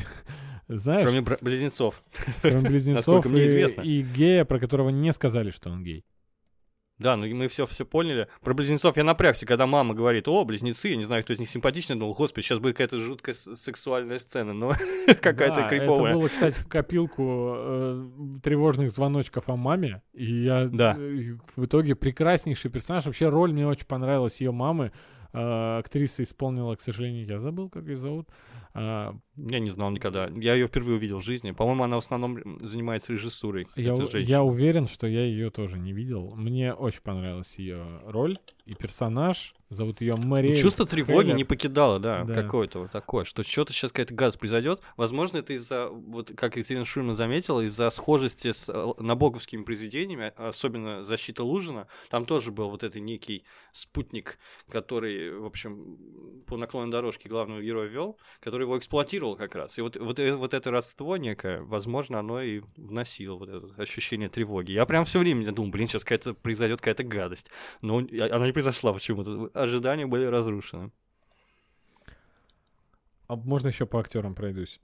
знаешь, 0.67 1.03
Кроме 1.07 1.21
близнецов. 1.21 2.03
кроме 2.41 2.59
близнецов 2.69 3.25
мне 3.27 3.43
и, 3.43 3.47
известно. 3.47 3.81
и 3.81 4.01
гея, 4.01 4.43
про 4.43 4.59
которого 4.59 4.89
не 4.89 5.13
сказали, 5.13 5.51
что 5.51 5.69
он 5.69 5.81
гей. 5.85 6.03
Да, 6.97 7.15
ну 7.15 7.23
и 7.25 7.33
мы 7.33 7.47
все 7.47 7.65
все 7.65 7.85
поняли. 7.85 8.27
Про 8.41 8.53
близнецов 8.53 8.97
я 8.97 9.05
напрягся, 9.05 9.45
когда 9.45 9.65
мама 9.65 9.93
говорит, 9.93 10.27
о, 10.27 10.43
близнецы, 10.43 10.89
я 10.89 10.97
не 10.97 11.03
знаю, 11.03 11.23
кто 11.23 11.31
из 11.31 11.39
них 11.39 11.49
симпатичный, 11.49 11.95
думал, 11.95 12.13
господи, 12.13 12.43
сейчас 12.45 12.59
будет 12.59 12.73
какая-то 12.75 12.99
жуткая 12.99 13.33
сексуальная 13.33 14.19
сцена, 14.19 14.51
но 14.51 14.73
какая-то 15.21 15.61
Да, 15.61 15.69
криповая. 15.69 16.11
Это 16.11 16.19
было, 16.19 16.27
кстати, 16.27 16.59
в 16.59 16.67
копилку 16.67 17.53
э, 17.55 18.09
тревожных 18.43 18.91
звоночков 18.91 19.47
о 19.47 19.55
маме. 19.55 20.01
И 20.13 20.43
я 20.43 20.67
Да. 20.67 20.97
э, 20.99 21.37
в 21.55 21.65
итоге 21.65 21.95
прекраснейший 21.95 22.69
персонаж. 22.69 23.05
Вообще 23.05 23.29
роль 23.29 23.53
мне 23.53 23.65
очень 23.65 23.87
понравилась 23.87 24.41
ее 24.41 24.51
мамы. 24.51 24.91
Э, 25.33 25.79
актриса 25.79 26.23
исполнила, 26.23 26.75
к 26.75 26.81
сожалению, 26.81 27.25
я 27.25 27.39
забыл, 27.39 27.69
как 27.69 27.85
ее 27.87 27.97
зовут. 27.97 28.27
А, 28.75 29.15
Я 29.35 29.59
не 29.59 29.69
знал 29.69 29.91
никогда. 29.91 30.27
Я 30.35 30.53
ее 30.55 30.67
впервые 30.67 30.97
увидел 30.97 31.19
в 31.19 31.23
жизни. 31.23 31.51
По-моему, 31.51 31.83
она 31.83 31.95
в 31.95 31.99
основном 31.99 32.39
занимается 32.59 33.13
режиссурой. 33.13 33.67
я, 33.75 33.93
у- 33.93 34.07
я 34.27 34.43
уверен, 34.43 34.87
что 34.87 35.05
я 35.07 35.23
ее 35.25 35.49
тоже 35.51 35.77
не 35.79 35.93
видел. 35.93 36.33
Мне 36.35 36.73
очень 36.73 37.01
понравилась 37.01 37.53
ее 37.57 38.01
роль 38.05 38.37
и 38.65 38.73
персонаж. 38.75 39.53
Зовут 39.69 40.01
ее 40.01 40.15
Ну, 40.15 40.27
Мариэль. 40.27 40.61
Чувство 40.61 40.85
тревоги 40.85 41.25
Хеллер. 41.25 41.35
не 41.35 41.43
покидало, 41.43 41.99
да, 41.99 42.23
Да. 42.23 42.35
какое-то 42.43 42.79
вот 42.81 42.91
такое, 42.91 43.23
что 43.25 43.41
что-то 43.41 43.73
сейчас 43.73 43.91
какая-то 43.91 44.13
газ 44.13 44.37
произойдет. 44.37 44.79
Возможно, 44.97 45.37
это 45.37 45.53
из-за, 45.53 45.89
вот 45.89 46.31
как 46.37 46.55
Екатерина 46.57 46.85
Шульман 46.85 47.15
заметила, 47.15 47.59
из-за 47.61 47.89
схожести 47.89 48.51
с 48.51 48.69
э, 48.69 48.93
набоковскими 48.99 49.63
произведениями, 49.63 50.31
а- 50.37 50.49
особенно 50.49 51.03
«Защита 51.03 51.43
Лужина». 51.43 51.87
Там 52.11 52.25
тоже 52.25 52.51
был 52.51 52.69
вот 52.69 52.83
этот 52.83 53.01
некий 53.01 53.43
спутник, 53.71 54.37
который, 54.69 55.35
в 55.39 55.45
общем, 55.45 55.97
по 56.45 56.55
наклонной 56.55 56.91
дорожке 56.91 57.27
главного 57.27 57.61
героя 57.63 57.87
вел, 57.87 58.17
который 58.41 58.63
его 58.63 58.77
эксплуатировал 58.77 59.35
как 59.35 59.55
раз. 59.55 59.79
И 59.79 59.81
вот, 59.81 59.97
вот, 59.97 60.19
э- 60.19 60.35
вот 60.35 60.53
это 60.53 60.69
родство 60.69 61.17
некое, 61.17 61.61
возможно, 61.63 62.19
оно 62.19 62.41
и 62.41 62.61
вносило 62.77 63.35
вот 63.37 63.49
это 63.49 63.67
ощущение 63.81 64.29
тревоги. 64.29 64.71
Я 64.71 64.85
прям 64.85 65.03
все 65.03 65.17
время 65.19 65.51
думал, 65.51 65.71
блин, 65.71 65.87
сейчас 65.87 66.03
какая-то 66.03 66.35
произойдет 66.35 66.79
какая-то 66.79 67.03
гадость. 67.03 67.47
Но 67.81 67.97
она 67.97 68.45
не 68.45 68.52
произошла 68.53 68.93
почему-то. 68.93 69.49
Ожидания 69.53 70.05
были 70.05 70.25
разрушены. 70.25 70.91
А 73.27 73.35
можно 73.35 73.67
еще 73.67 73.85
по 73.85 73.99
актерам 73.99 74.35
пройдусь? 74.35 74.79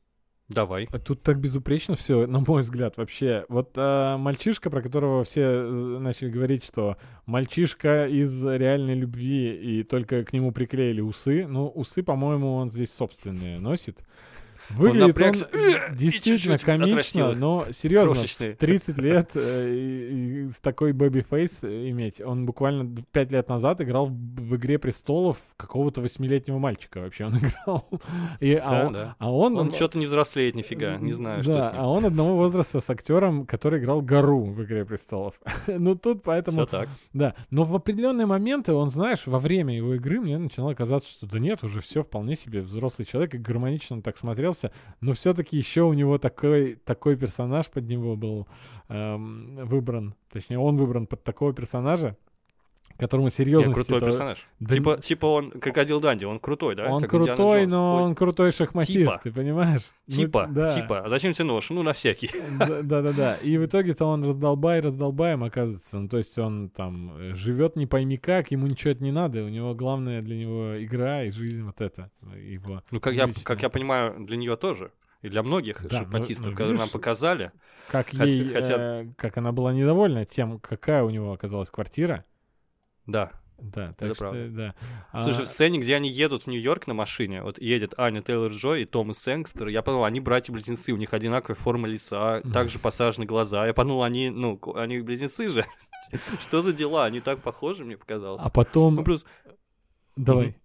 Давай. 0.49 0.89
А 0.91 0.97
Тут 0.97 1.21
так 1.21 1.39
безупречно 1.39 1.95
все, 1.95 2.25
на 2.25 2.39
мой 2.39 2.63
взгляд, 2.63 2.97
вообще. 2.97 3.45
Вот 3.49 3.73
а, 3.75 4.17
мальчишка, 4.17 4.71
про 4.71 4.81
которого 4.81 5.23
все 5.23 5.41
э, 5.41 5.69
начали 5.99 6.31
говорить, 6.31 6.65
что 6.65 6.97
мальчишка 7.27 8.07
из 8.07 8.43
реальной 8.43 8.95
любви, 8.95 9.53
и 9.53 9.83
только 9.83 10.23
к 10.25 10.33
нему 10.33 10.51
приклеили 10.51 11.01
усы. 11.01 11.45
Ну, 11.45 11.67
усы, 11.67 12.01
по-моему, 12.01 12.55
он 12.55 12.71
здесь 12.71 12.91
собственные 12.91 13.59
носит. 13.59 13.99
Выглядит 14.71 15.01
он, 15.01 15.07
напрягся, 15.09 15.49
«Э!» 15.51 15.95
действительно 15.95 16.57
чуть-чуть 16.57 16.69
отрастил 16.69 17.23
комично, 17.25 17.33
но 17.39 17.65
серьезно, 17.71 18.13
Крошечные. 18.15 18.53
30 18.55 18.97
лет 18.99 19.31
э, 19.35 19.71
и- 19.73 20.45
и 20.45 20.49
с 20.49 20.59
такой 20.61 20.93
baby 20.93 21.28
face 21.28 21.63
иметь. 21.63 22.21
Он 22.21 22.45
буквально 22.45 22.95
5 23.11 23.31
лет 23.31 23.49
назад 23.49 23.81
играл 23.81 24.05
в, 24.07 24.11
в 24.11 24.55
«Игре 24.55 24.77
престолов» 24.79 25.37
какого-то 25.57 26.01
восьмилетнего 26.01 26.57
мальчика 26.59 26.99
вообще 27.01 27.25
он 27.25 27.37
играл. 27.39 27.87
И, 28.39 28.53
а, 28.53 28.69
Да, 28.69 28.87
он, 28.87 28.93
да. 28.93 29.15
а 29.19 29.31
он, 29.31 29.57
Он 29.57 29.71
что-то 29.71 29.97
не 29.97 30.05
взрослеет 30.05 30.55
нифига, 30.55 30.97
не 30.97 31.13
знаю, 31.13 31.43
да, 31.43 31.43
что 31.43 31.61
с 31.63 31.71
ним. 31.73 31.81
а 31.81 31.87
он 31.87 32.05
одного 32.05 32.35
возраста 32.35 32.79
с 32.79 32.89
актером, 32.89 33.45
который 33.45 33.79
играл 33.79 34.01
Гару 34.01 34.43
в 34.45 34.63
«Игре 34.63 34.85
престолов». 34.85 35.39
ну 35.67 35.95
тут 35.95 36.23
поэтому... 36.23 36.57
Все 36.57 36.65
так. 36.65 36.89
Да, 37.13 37.33
но 37.49 37.63
в 37.63 37.75
определенные 37.75 38.25
моменты 38.25 38.73
он, 38.73 38.89
знаешь, 38.89 39.25
во 39.25 39.39
время 39.39 39.75
его 39.75 39.95
игры 39.95 40.19
мне 40.19 40.37
начинало 40.37 40.73
казаться, 40.73 41.09
что 41.09 41.25
да 41.25 41.39
нет, 41.39 41.63
уже 41.63 41.81
все 41.81 42.03
вполне 42.03 42.35
себе 42.35 42.61
взрослый 42.61 43.05
человек, 43.05 43.35
и 43.35 43.37
гармонично 43.37 43.97
он 43.97 44.01
так 44.01 44.17
смотрелся, 44.17 44.58
но 45.01 45.13
все-таки 45.13 45.57
еще 45.57 45.81
у 45.81 45.93
него 45.93 46.17
такой, 46.17 46.75
такой 46.75 47.15
персонаж 47.15 47.69
под 47.69 47.87
него 47.87 48.15
был 48.15 48.47
эм, 48.89 49.65
выбран, 49.65 50.15
точнее, 50.31 50.59
он 50.59 50.77
выбран 50.77 51.07
под 51.07 51.23
такого 51.23 51.53
персонажа, 51.53 52.17
которому 52.99 53.29
серьезно... 53.29 53.73
крутой 53.73 54.01
персонаж. 54.01 54.45
Да 54.59 54.75
типа, 54.75 54.97
типа 54.97 55.25
он 55.25 55.51
крокодил 55.51 55.99
Данди, 56.01 56.25
он 56.25 56.39
крутой, 56.39 56.75
да? 56.75 56.89
он 56.91 57.01
Как 57.01 57.09
крутой, 57.11 57.65
но 57.65 57.93
ходит. 57.95 58.07
он 58.09 58.15
крутой 58.15 58.51
шахматист, 58.51 58.97
Типа. 58.97 59.21
ты 59.23 59.31
понимаешь? 59.31 59.91
Ну, 60.07 60.15
Типа, 60.15 60.47
да. 60.51 60.73
типа, 60.73 60.99
а 61.05 61.07
зачем 61.09 61.33
тебе 61.33 61.45
нож? 61.45 61.69
Ну, 61.69 61.81
на 61.81 61.93
всякий. 61.93 62.29
Да- 62.59 62.81
Да-да-да. 62.83 63.35
И 63.35 63.57
в 63.57 63.65
итоге-то 63.65 64.05
он 64.05 64.23
раздолбай, 64.25 64.81
раздолбаем 64.81 65.43
оказывается. 65.43 65.97
Ну, 65.97 66.09
то 66.09 66.17
есть 66.17 66.37
он 66.37 66.69
там 66.69 67.13
э, 67.17 67.33
живет 67.35 67.75
не 67.75 67.85
пойми 67.87 68.17
как, 68.17 68.51
ему 68.51 68.67
ничего 68.67 68.91
это 68.91 69.03
не 69.03 69.11
надо. 69.11 69.43
У 69.43 69.49
него 69.49 69.73
главное 69.73 70.21
для 70.21 70.35
него 70.35 70.83
игра 70.83 71.23
и 71.23 71.31
жизнь 71.31 71.63
вот 71.63 71.79
это. 71.81 72.11
Его. 72.35 72.83
Ну, 72.91 72.99
как 72.99 73.13
я, 73.13 73.29
как 73.43 73.61
я 73.61 73.69
понимаю, 73.69 74.15
для 74.25 74.35
нее 74.37 74.55
тоже. 74.57 74.91
И 75.21 75.29
для 75.29 75.43
многих 75.43 75.81
Да, 75.83 75.87
ну- 75.91 75.97
шахматистов, 75.99 76.45
ну, 76.47 76.51
которые 76.51 76.73
нам 76.73 76.81
видишь, 76.83 76.91
показали. 76.93 77.51
Как 77.89 78.13
ей, 78.13 78.47
хотя- 78.49 79.01
э, 79.03 79.07
как 79.17 79.37
она 79.37 79.51
была 79.51 79.73
недовольна 79.73 80.25
тем, 80.25 80.59
какая 80.59 81.03
у 81.03 81.09
него 81.09 81.33
оказалась 81.33 81.69
квартира. 81.69 82.23
Да. 83.11 83.31
Да, 83.61 83.93
так 83.97 84.01
Это 84.03 84.15
что, 84.15 84.23
правда. 84.23 84.47
да. 84.49 84.75
А, 85.11 85.21
Слушай, 85.21 85.43
в 85.43 85.47
сцене, 85.49 85.79
где 85.79 85.93
они 85.95 86.09
едут 86.09 86.43
в 86.43 86.47
Нью-Йорк 86.47 86.87
на 86.87 86.93
машине, 86.93 87.43
вот 87.43 87.59
едет 87.59 87.93
Аня 87.97 88.21
Тейлор-Джой 88.21 88.83
и 88.83 88.85
Томас 88.85 89.17
Сэнгстер, 89.19 89.67
я 89.67 89.81
подумал, 89.81 90.05
они 90.05 90.21
братья-близнецы, 90.21 90.93
у 90.93 90.97
них 90.97 91.13
одинаковая 91.13 91.57
форма 91.57 91.85
лица, 91.87 92.39
также 92.53 92.79
посажены 92.79 93.25
глаза. 93.25 93.67
Я 93.67 93.73
подумал, 93.73 94.03
они, 94.03 94.29
ну, 94.29 94.57
они 94.75 95.01
близнецы 95.01 95.49
же. 95.49 95.65
Что 96.41 96.61
за 96.61 96.71
дела? 96.71 97.03
Они 97.03 97.19
так 97.19 97.39
похожи, 97.41 97.83
мне 97.83 97.97
показалось. 97.97 98.41
а 98.45 98.49
потом... 98.49 98.95
Ну, 98.95 99.03
плюс, 99.03 99.25
Давай. 100.15 100.47
Мгм. 100.47 100.55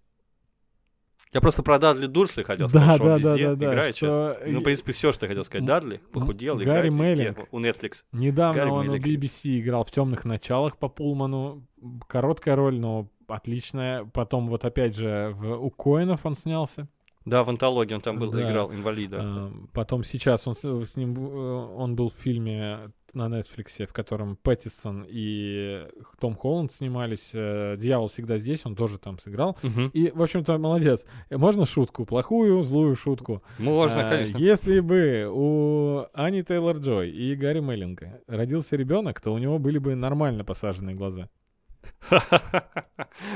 Я 1.34 1.40
просто 1.42 1.62
про 1.62 1.78
Дадли 1.78 2.06
Дурсли 2.06 2.42
хотел 2.44 2.68
Да, 2.68 2.96
сказать, 2.96 2.96
что 2.96 3.04
он 3.04 3.08
да, 3.10 3.18
да, 3.18 3.32
везде 3.34 3.48
да, 3.48 3.54
да, 3.56 3.66
играет 3.72 3.94
сейчас. 3.94 4.14
что, 4.14 4.38
Ну, 4.46 4.60
в 4.60 4.62
принципе, 4.62 4.92
все, 4.92 5.12
что 5.12 5.26
я 5.26 5.28
хотел 5.28 5.44
сказать. 5.44 5.60
м- 5.62 5.66
Дадли 5.66 6.00
похудел, 6.12 6.54
Гарри 6.56 6.64
играет 6.64 6.84
везде, 6.94 7.14
Меллинг. 7.14 7.38
у 7.50 7.60
Netflix. 7.60 7.92
Недавно 8.12 8.60
Гарри 8.60 8.70
он 8.70 8.88
у 8.88 8.92
Меллик. 8.94 9.06
BBC 9.22 9.60
играл 9.60 9.84
в 9.84 9.90
темных 9.90 10.24
началах 10.24 10.78
по 10.78 10.88
Пулману. 10.88 11.66
Короткая 12.08 12.56
роль, 12.56 12.78
но 12.78 13.10
отличная. 13.28 14.04
Потом 14.06 14.48
вот 14.48 14.64
опять 14.64 14.96
же 14.96 15.32
в, 15.34 15.54
у 15.56 15.70
Коинов 15.70 16.24
он 16.24 16.34
снялся. 16.36 16.88
Да, 17.24 17.42
в 17.44 17.48
антологии 17.50 17.94
он 17.94 18.00
там 18.00 18.18
был, 18.18 18.30
Да. 18.30 18.48
играл 18.48 18.72
инвалида. 18.72 19.18
А, 19.22 19.52
потом 19.72 20.04
сейчас 20.04 20.46
он 20.46 20.54
с, 20.54 20.62
с 20.64 20.96
ним 20.96 21.14
э, 21.16 21.74
он 21.76 21.96
был 21.96 22.10
в 22.10 22.14
фильме 22.14 22.90
на 23.14 23.28
Netflix, 23.28 23.86
в 23.86 23.92
котором 23.92 24.36
Пэттисон 24.36 25.06
и 25.08 25.86
Том 26.20 26.34
Холланд 26.34 26.72
снимались. 26.72 27.30
э, 27.32 27.76
Дьявол 27.78 28.08
всегда 28.08 28.38
здесь, 28.38 28.66
он 28.66 28.74
тоже 28.74 28.98
там 28.98 29.18
сыграл. 29.20 29.56
Мгм. 29.62 29.88
И, 29.94 30.10
в 30.10 30.20
общем-то, 30.22 30.58
молодец. 30.58 31.04
Э, 31.30 31.36
Можно 31.38 31.64
шутку? 31.64 32.04
Плохую, 32.04 32.62
злую 32.64 32.96
шутку. 32.96 33.42
Можно, 33.58 34.06
А, 34.08 34.10
конечно. 34.10 34.36
Если 34.38 34.80
бы 34.80 35.28
у 35.32 36.06
Ани 36.12 36.42
Тейлор 36.42 36.76
Джой 36.78 37.10
и 37.10 37.34
Гарри 37.36 37.60
Меллинга 37.60 38.20
родился 38.26 38.76
ребенок, 38.76 39.20
то 39.20 39.32
у 39.32 39.38
него 39.38 39.58
были 39.58 39.78
бы 39.78 39.94
нормально 39.94 40.44
посаженные 40.44 40.96
глаза. 40.96 41.28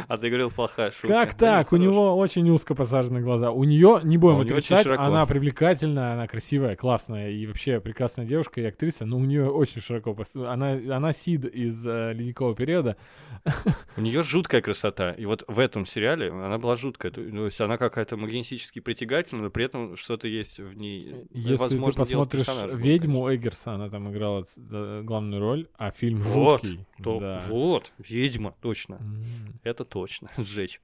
А 0.08 0.18
ты 0.18 0.28
говорил 0.28 0.50
плохая 0.50 0.90
шутка. 0.90 1.08
Как 1.08 1.34
так? 1.34 1.72
У 1.72 1.76
него 1.76 2.16
очень 2.16 2.48
узко 2.50 2.74
посажены 2.74 3.20
глаза. 3.20 3.50
У 3.50 3.64
нее, 3.64 4.00
не 4.02 4.18
будем 4.18 4.38
А 4.38 4.42
отрицать, 4.42 4.86
она 4.86 5.26
привлекательная, 5.26 6.14
она 6.14 6.26
красивая, 6.26 6.76
классная 6.76 7.30
и 7.30 7.46
вообще 7.46 7.80
прекрасная 7.80 8.26
девушка 8.26 8.60
и 8.60 8.64
актриса, 8.64 9.04
но 9.06 9.16
у 9.16 9.24
нее 9.24 9.50
очень 9.50 9.80
широко 9.80 10.16
Она, 10.34 10.72
она 10.72 11.12
Сид 11.12 11.44
из 11.44 11.86
э, 11.86 12.12
ледникового 12.12 12.54
периода. 12.54 12.96
У 13.96 14.00
нее 14.00 14.22
жуткая 14.22 14.60
красота. 14.60 15.12
И 15.12 15.24
вот 15.24 15.44
в 15.48 15.58
этом 15.58 15.86
сериале 15.86 16.30
она 16.30 16.58
была 16.58 16.76
жуткая. 16.76 17.12
То 17.12 17.20
есть 17.20 17.60
она 17.60 17.78
какая-то 17.78 18.16
магнетически 18.16 18.80
притягательная, 18.80 19.44
но 19.44 19.50
при 19.50 19.64
этом 19.64 19.96
что-то 19.96 20.28
есть 20.28 20.58
в 20.58 20.76
ней. 20.76 21.26
Если 21.30 21.56
возможно, 21.56 22.04
ты 22.04 22.10
посмотришь 22.10 22.46
«Ведьму» 22.74 23.34
Эггерса, 23.34 23.74
она 23.74 23.88
там 23.88 24.10
играла 24.10 24.44
э, 24.56 25.02
главную 25.04 25.40
роль, 25.40 25.68
а 25.76 25.90
фильм 25.90 26.18
Вот, 26.18 26.64
жуткий. 26.64 26.86
Да. 26.98 27.42
Вот, 27.48 27.92
ведьма, 27.98 28.37
точно. 28.60 28.96
М. 28.96 29.60
Это 29.64 29.84
точно. 29.84 30.30
Сжечь. 30.36 30.80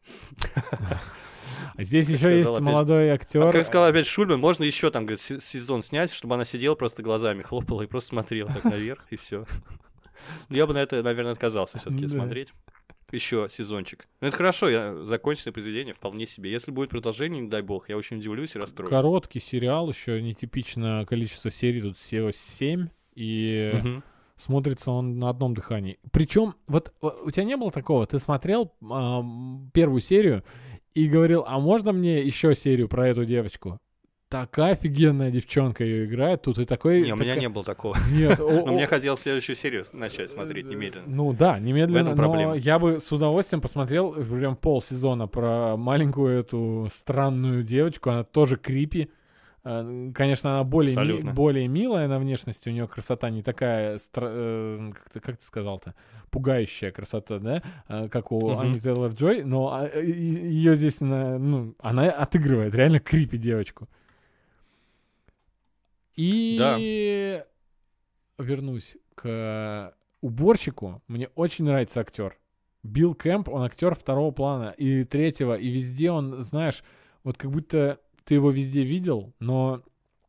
А 1.76 1.82
Здесь 1.82 2.08
еще 2.08 2.34
есть 2.34 2.46
опять- 2.48 2.60
молодой 2.60 3.10
А 3.10 3.14
актер. 3.14 3.52
как 3.52 3.66
сказал 3.66 3.88
опять 3.88 4.06
Шульман, 4.06 4.40
можно 4.40 4.64
еще 4.64 4.90
там, 4.90 5.04
говорит, 5.04 5.20
сезон 5.20 5.82
снять, 5.82 6.12
чтобы 6.12 6.34
она 6.34 6.44
сидела 6.44 6.74
просто 6.74 7.02
глазами, 7.02 7.42
хлопала 7.42 7.82
и 7.82 7.86
просто 7.86 8.08
смотрела 8.10 8.50
так 8.52 8.64
наверх, 8.64 9.04
и 9.10 9.16
все. 9.16 9.44
Я 10.48 10.66
бы 10.66 10.72
на 10.74 10.78
это, 10.78 11.02
наверное, 11.02 11.32
отказался 11.32 11.78
все-таки 11.78 12.08
смотреть. 12.08 12.52
Еще 13.12 13.46
сезончик. 13.50 14.08
Ну, 14.20 14.28
это 14.28 14.36
хорошо, 14.36 14.68
я 14.68 14.94
законченное 15.04 15.52
произведение 15.52 15.92
вполне 15.94 16.26
себе. 16.26 16.50
Если 16.50 16.72
будет 16.72 16.90
продолжение, 16.90 17.40
не 17.42 17.48
дай 17.48 17.62
бог, 17.62 17.88
я 17.88 17.96
очень 17.96 18.16
удивлюсь 18.16 18.56
и 18.56 18.58
расстроюсь. 18.58 18.90
Короткий 18.90 19.38
сериал, 19.40 19.88
еще 19.90 20.20
нетипично 20.20 21.04
количество 21.06 21.50
серий, 21.50 21.82
тут 21.82 21.98
всего 21.98 22.32
7, 22.32 22.88
и. 23.14 24.00
Смотрится 24.44 24.90
он 24.90 25.18
на 25.18 25.30
одном 25.30 25.54
дыхании. 25.54 25.98
Причем, 26.12 26.54
вот 26.66 26.92
э, 27.02 27.08
у 27.24 27.30
тебя 27.30 27.44
не 27.44 27.56
было 27.56 27.70
такого, 27.72 28.06
ты 28.06 28.18
смотрел 28.18 28.72
ам, 28.88 29.70
первую 29.72 30.00
серию 30.00 30.44
и 30.94 31.08
говорил, 31.08 31.44
а 31.46 31.58
можно 31.58 31.92
мне 31.92 32.20
еще 32.20 32.54
серию 32.54 32.88
про 32.88 33.08
эту 33.08 33.24
девочку? 33.24 33.78
Такая 34.28 34.72
офигенная 34.72 35.30
девчонка 35.30 35.84
ее 35.84 36.06
играет, 36.06 36.42
тут 36.42 36.58
и 36.58 36.64
такой... 36.64 37.02
Не, 37.02 37.12
у 37.12 37.16
меня 37.16 37.36
не 37.36 37.48
было 37.48 37.62
такого. 37.62 37.96
Нет, 38.10 38.38
Но 38.66 38.72
мне 38.72 38.86
хотелось 38.86 39.20
следующую 39.20 39.54
серию 39.54 39.84
начать 39.92 40.30
смотреть 40.30 40.66
немедленно. 40.66 41.06
Ну 41.06 41.32
да, 41.32 41.58
немедленно, 41.58 42.10
В 42.10 42.12
этом 42.12 42.16
проблема. 42.16 42.54
я 42.54 42.78
бы 42.78 43.00
с 43.00 43.12
удовольствием 43.12 43.60
посмотрел 43.60 44.12
прям 44.12 44.56
полсезона 44.56 45.28
про 45.28 45.76
маленькую 45.76 46.40
эту 46.40 46.88
странную 46.92 47.62
девочку, 47.62 48.10
она 48.10 48.24
тоже 48.24 48.56
крипи. 48.56 49.08
Э, 49.64 50.10
Конечно, 50.14 50.54
она 50.56 50.64
более, 50.64 50.94
ми- 50.94 51.22
более 51.32 51.68
милая 51.68 52.06
на 52.06 52.18
внешности, 52.18 52.68
у 52.68 52.72
нее 52.72 52.86
красота 52.86 53.30
не 53.30 53.42
такая, 53.42 53.96
стра- 53.96 54.30
э, 54.30 54.90
как, 54.92 55.08
ты, 55.10 55.20
как 55.20 55.36
ты 55.38 55.44
сказал-то, 55.44 55.94
пугающая 56.30 56.90
красота, 56.90 57.38
да, 57.38 57.62
э, 57.88 58.08
как 58.10 58.30
у 58.30 58.50
Мгм. 58.50 58.60
Ани 58.60 58.78
Тейлор-Джой, 58.80 59.42
но 59.44 59.86
ее 59.94 60.74
здесь, 60.76 61.00
на- 61.00 61.38
ну, 61.38 61.74
она 61.78 62.10
отыгрывает 62.10 62.74
реально 62.74 63.00
крипи 63.00 63.38
девочку. 63.38 63.88
И 66.16 67.42
вернусь 68.38 68.96
к 69.14 69.94
уборщику. 70.20 71.02
Мне 71.08 71.28
очень 71.34 71.64
нравится 71.64 72.00
актер. 72.00 72.36
Билл 72.82 73.14
Кэмп, 73.14 73.48
он 73.48 73.62
актер 73.62 73.94
второго 73.94 74.30
плана 74.30 74.74
и 74.76 75.04
третьего, 75.04 75.56
и 75.56 75.70
везде 75.70 76.10
он, 76.10 76.42
знаешь, 76.42 76.84
вот 77.24 77.38
как 77.38 77.50
будто 77.50 77.98
ты 78.24 78.34
его 78.34 78.50
везде 78.50 78.82
видел, 78.82 79.32
но 79.38 79.82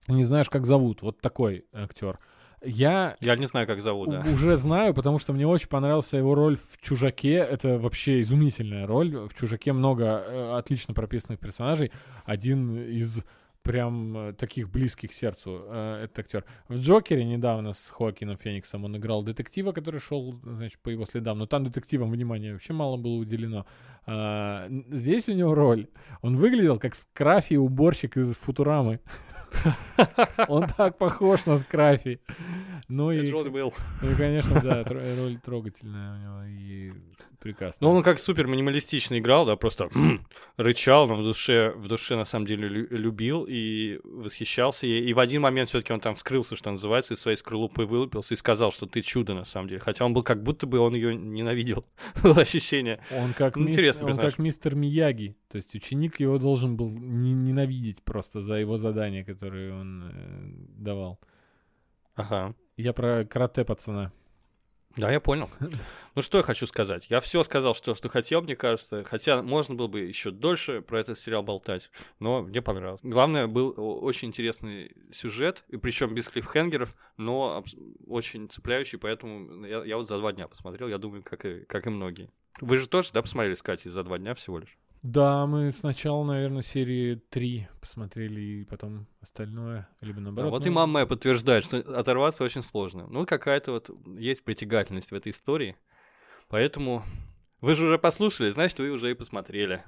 не 0.07 0.23
знаешь, 0.23 0.49
как 0.49 0.65
зовут. 0.65 1.01
Вот 1.01 1.19
такой 1.21 1.65
актер. 1.73 2.19
Я 2.63 3.13
Я 3.19 3.35
не 3.35 3.45
знаю, 3.45 3.67
как 3.67 3.81
зовут, 3.81 4.09
да. 4.09 4.25
уже 4.33 4.57
знаю, 4.57 4.93
потому 4.93 5.19
что 5.19 5.33
мне 5.33 5.45
очень 5.45 5.67
понравился 5.67 6.17
его 6.17 6.33
роль 6.33 6.57
в 6.57 6.81
«Чужаке». 6.81 7.33
Это 7.35 7.77
вообще 7.77 8.21
изумительная 8.21 8.87
роль. 8.87 9.15
В 9.15 9.33
«Чужаке» 9.35 9.71
много 9.71 10.05
э, 10.05 10.57
отлично 10.57 10.93
прописанных 10.93 11.39
персонажей. 11.39 11.91
Один 12.25 12.75
из 12.75 13.23
прям 13.65 14.17
э, 14.17 14.33
таких 14.33 14.69
близких 14.69 15.11
сердцу 15.11 15.63
э, 15.65 16.03
этот 16.03 16.19
актер. 16.19 16.45
В 16.69 16.77
«Джокере» 16.77 17.25
недавно 17.25 17.73
с 17.73 17.89
Хоакином 17.89 18.37
Фениксом 18.37 18.85
он 18.85 18.95
играл 18.95 19.23
детектива, 19.23 19.71
который 19.71 19.99
шел, 19.99 20.39
значит, 20.43 20.79
по 20.79 20.89
его 20.89 21.05
следам. 21.05 21.39
Но 21.39 21.47
там 21.47 21.63
детективам 21.63 22.11
внимания 22.11 22.53
вообще 22.53 22.73
мало 22.73 22.97
было 22.97 23.15
уделено. 23.15 23.65
Н- 24.05 24.85
здесь 24.91 25.27
у 25.29 25.33
него 25.33 25.55
роль. 25.55 25.87
Он 26.21 26.37
выглядел 26.37 26.77
как 26.77 26.93
Скрафи 26.95 27.55
уборщик 27.55 28.17
из 28.17 28.35
«Футурамы». 28.37 28.99
Он 30.47 30.67
так 30.67 30.97
похож 30.97 31.45
на 31.45 31.57
Скрафи. 31.57 32.19
Ну 32.87 33.11
и, 33.11 33.31
был. 33.31 33.73
ну 34.01 34.11
и, 34.11 34.15
конечно, 34.15 34.61
да, 34.61 34.83
роль 35.17 35.39
трогательная 35.39 36.13
у 36.13 36.21
него 36.21 36.43
и 36.43 36.93
прекрасная. 37.39 37.87
Ну, 37.89 37.95
он 37.95 38.03
как 38.03 38.19
супер 38.19 38.47
минималистично 38.47 39.17
играл, 39.19 39.45
да, 39.45 39.55
просто 39.55 39.89
рычал, 40.57 41.07
но 41.07 41.15
в 41.15 41.23
душе, 41.23 41.71
в 41.75 41.87
душе 41.87 42.15
на 42.15 42.25
самом 42.25 42.45
деле 42.47 42.67
лю- 42.67 42.87
любил 42.89 43.45
и 43.47 43.99
восхищался 44.03 44.85
ей. 44.87 45.03
И 45.05 45.13
в 45.13 45.19
один 45.19 45.41
момент 45.41 45.69
все-таки 45.69 45.93
он 45.93 45.99
там 45.99 46.15
вскрылся, 46.15 46.55
что 46.55 46.71
называется, 46.71 47.13
из 47.13 47.19
своей 47.21 47.37
скорлупы 47.37 47.85
вылупился 47.85 48.33
и 48.33 48.37
сказал, 48.37 48.71
что 48.71 48.85
ты 48.85 49.01
чудо 49.01 49.33
на 49.33 49.45
самом 49.45 49.67
деле. 49.69 49.79
Хотя 49.81 50.05
он 50.05 50.13
был 50.13 50.23
как 50.23 50.43
будто 50.43 50.65
бы 50.67 50.79
он 50.79 50.95
ее 50.95 51.15
ненавидел. 51.15 51.85
Ощущение. 52.23 52.99
Он 53.11 53.33
как, 53.33 53.55
Ну, 53.55 53.65
мис- 53.65 53.71
интересный 53.73 54.11
он 54.11 54.17
как 54.17 54.37
мистер 54.39 54.75
Мияги. 54.75 55.35
То 55.49 55.57
есть 55.57 55.73
ученик 55.75 56.19
его 56.19 56.37
должен 56.37 56.75
был 56.77 56.89
не- 56.89 57.33
ненавидеть 57.33 58.03
просто 58.03 58.41
за 58.41 58.55
его 58.55 58.77
задания, 58.77 59.23
которые 59.23 59.73
он 59.73 60.03
э, 60.03 60.11
давал. 60.77 61.19
Ага. 62.15 62.55
Я 62.77 62.93
про 62.93 63.25
карате 63.25 63.63
пацана. 63.65 64.11
Да, 64.97 65.11
я 65.11 65.19
понял. 65.19 65.49
Ну 66.15 66.21
что 66.21 66.37
я 66.37 66.43
хочу 66.43 66.65
сказать? 66.67 67.07
Я 67.09 67.19
все 67.19 67.43
сказал, 67.43 67.75
что, 67.75 67.93
что 67.95 68.07
хотел, 68.07 68.41
мне 68.41 68.55
кажется. 68.55 69.03
Хотя 69.03 69.43
можно 69.43 69.75
было 69.75 69.87
бы 69.87 69.99
еще 69.99 70.31
дольше 70.31 70.81
про 70.81 71.01
этот 71.01 71.19
сериал 71.19 71.43
болтать, 71.43 71.91
но 72.19 72.43
мне 72.43 72.61
понравилось. 72.61 73.01
Главное, 73.03 73.47
был 73.47 73.73
очень 73.77 74.29
интересный 74.29 74.95
сюжет, 75.11 75.65
и 75.67 75.75
причем 75.75 76.13
без 76.13 76.29
клиффхенгеров, 76.29 76.95
но 77.17 77.65
очень 78.07 78.49
цепляющий, 78.49 78.97
поэтому 78.97 79.65
я, 79.65 79.83
я 79.83 79.97
вот 79.97 80.07
за 80.07 80.17
два 80.17 80.31
дня 80.31 80.47
посмотрел, 80.47 80.87
я 80.87 80.97
думаю, 80.97 81.23
как 81.23 81.45
и, 81.45 81.65
как 81.65 81.85
и 81.87 81.89
многие. 81.89 82.29
Вы 82.61 82.77
же 82.77 82.87
тоже, 82.87 83.09
да, 83.11 83.21
посмотрели 83.21 83.55
с 83.55 83.61
Катей 83.61 83.91
за 83.91 84.03
два 84.03 84.17
дня 84.17 84.33
всего 84.33 84.59
лишь? 84.59 84.77
Да, 85.07 85.45
мы 85.45 85.71
сначала, 85.71 86.23
наверное, 86.23 86.63
серии 86.63 87.13
3 87.29 87.67
посмотрели, 87.79 88.41
и 88.41 88.63
потом 88.65 89.05
остальное, 89.21 89.87
либо 90.01 90.17
Да, 90.17 90.23
наоборот. 90.23 90.51
вот 90.51 90.61
ну, 90.63 90.67
и 90.67 90.73
мама 90.73 90.93
моя 90.93 91.05
подтверждает, 91.05 91.63
что 91.63 91.77
оторваться 91.77 92.43
очень 92.43 92.63
сложно. 92.63 93.05
Ну, 93.07 93.23
какая-то 93.27 93.71
вот 93.73 93.91
есть 94.17 94.43
притягательность 94.43 95.11
в 95.11 95.13
этой 95.13 95.31
истории. 95.31 95.75
Поэтому 96.47 97.03
вы 97.61 97.75
же 97.75 97.85
уже 97.85 97.99
послушали, 97.99 98.49
значит, 98.49 98.79
вы 98.79 98.89
уже 98.89 99.11
и 99.11 99.13
посмотрели. 99.13 99.83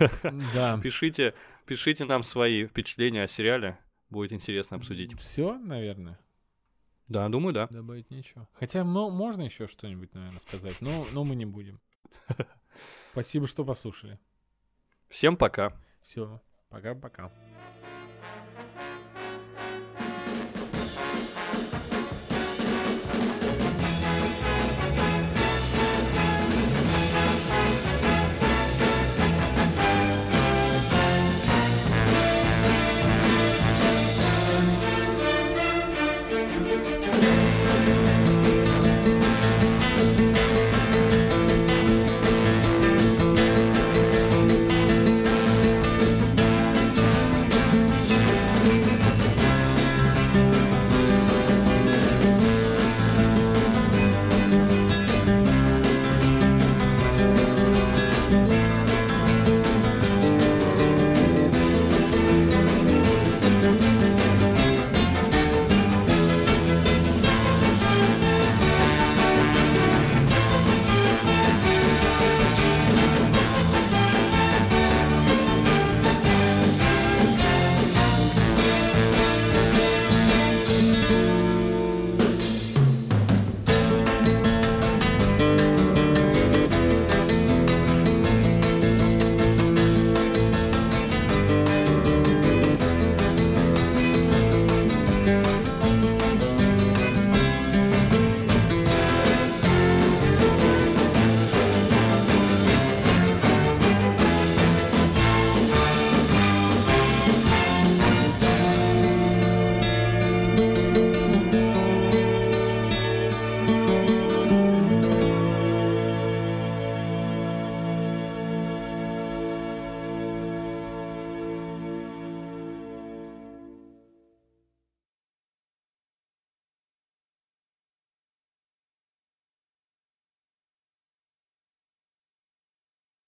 Да. 0.52 0.80
Пишите, 0.82 1.34
пишите 1.64 2.04
нам 2.04 2.24
свои 2.24 2.66
впечатления 2.66 3.22
о 3.22 3.28
сериале. 3.28 3.78
Будет 4.10 4.32
интересно 4.32 4.78
обсудить. 4.78 5.16
Все, 5.20 5.56
наверное. 5.58 6.18
Да, 7.06 7.28
думаю, 7.28 7.54
да. 7.54 7.68
Добавить 7.68 8.10
нечего. 8.10 8.48
Хотя 8.54 8.82
мо- 8.82 9.10
можно 9.10 9.42
еще 9.42 9.68
что-нибудь, 9.68 10.12
наверное, 10.12 10.40
сказать, 10.48 10.80
но, 10.80 11.06
но 11.12 11.22
мы 11.22 11.36
не 11.36 11.46
будем. 11.46 11.80
Спасибо, 13.12 13.46
что 13.46 13.64
послушали. 13.64 14.18
Всем 15.08 15.36
пока. 15.36 15.72
Все, 16.02 16.40
пока-пока. 16.68 17.30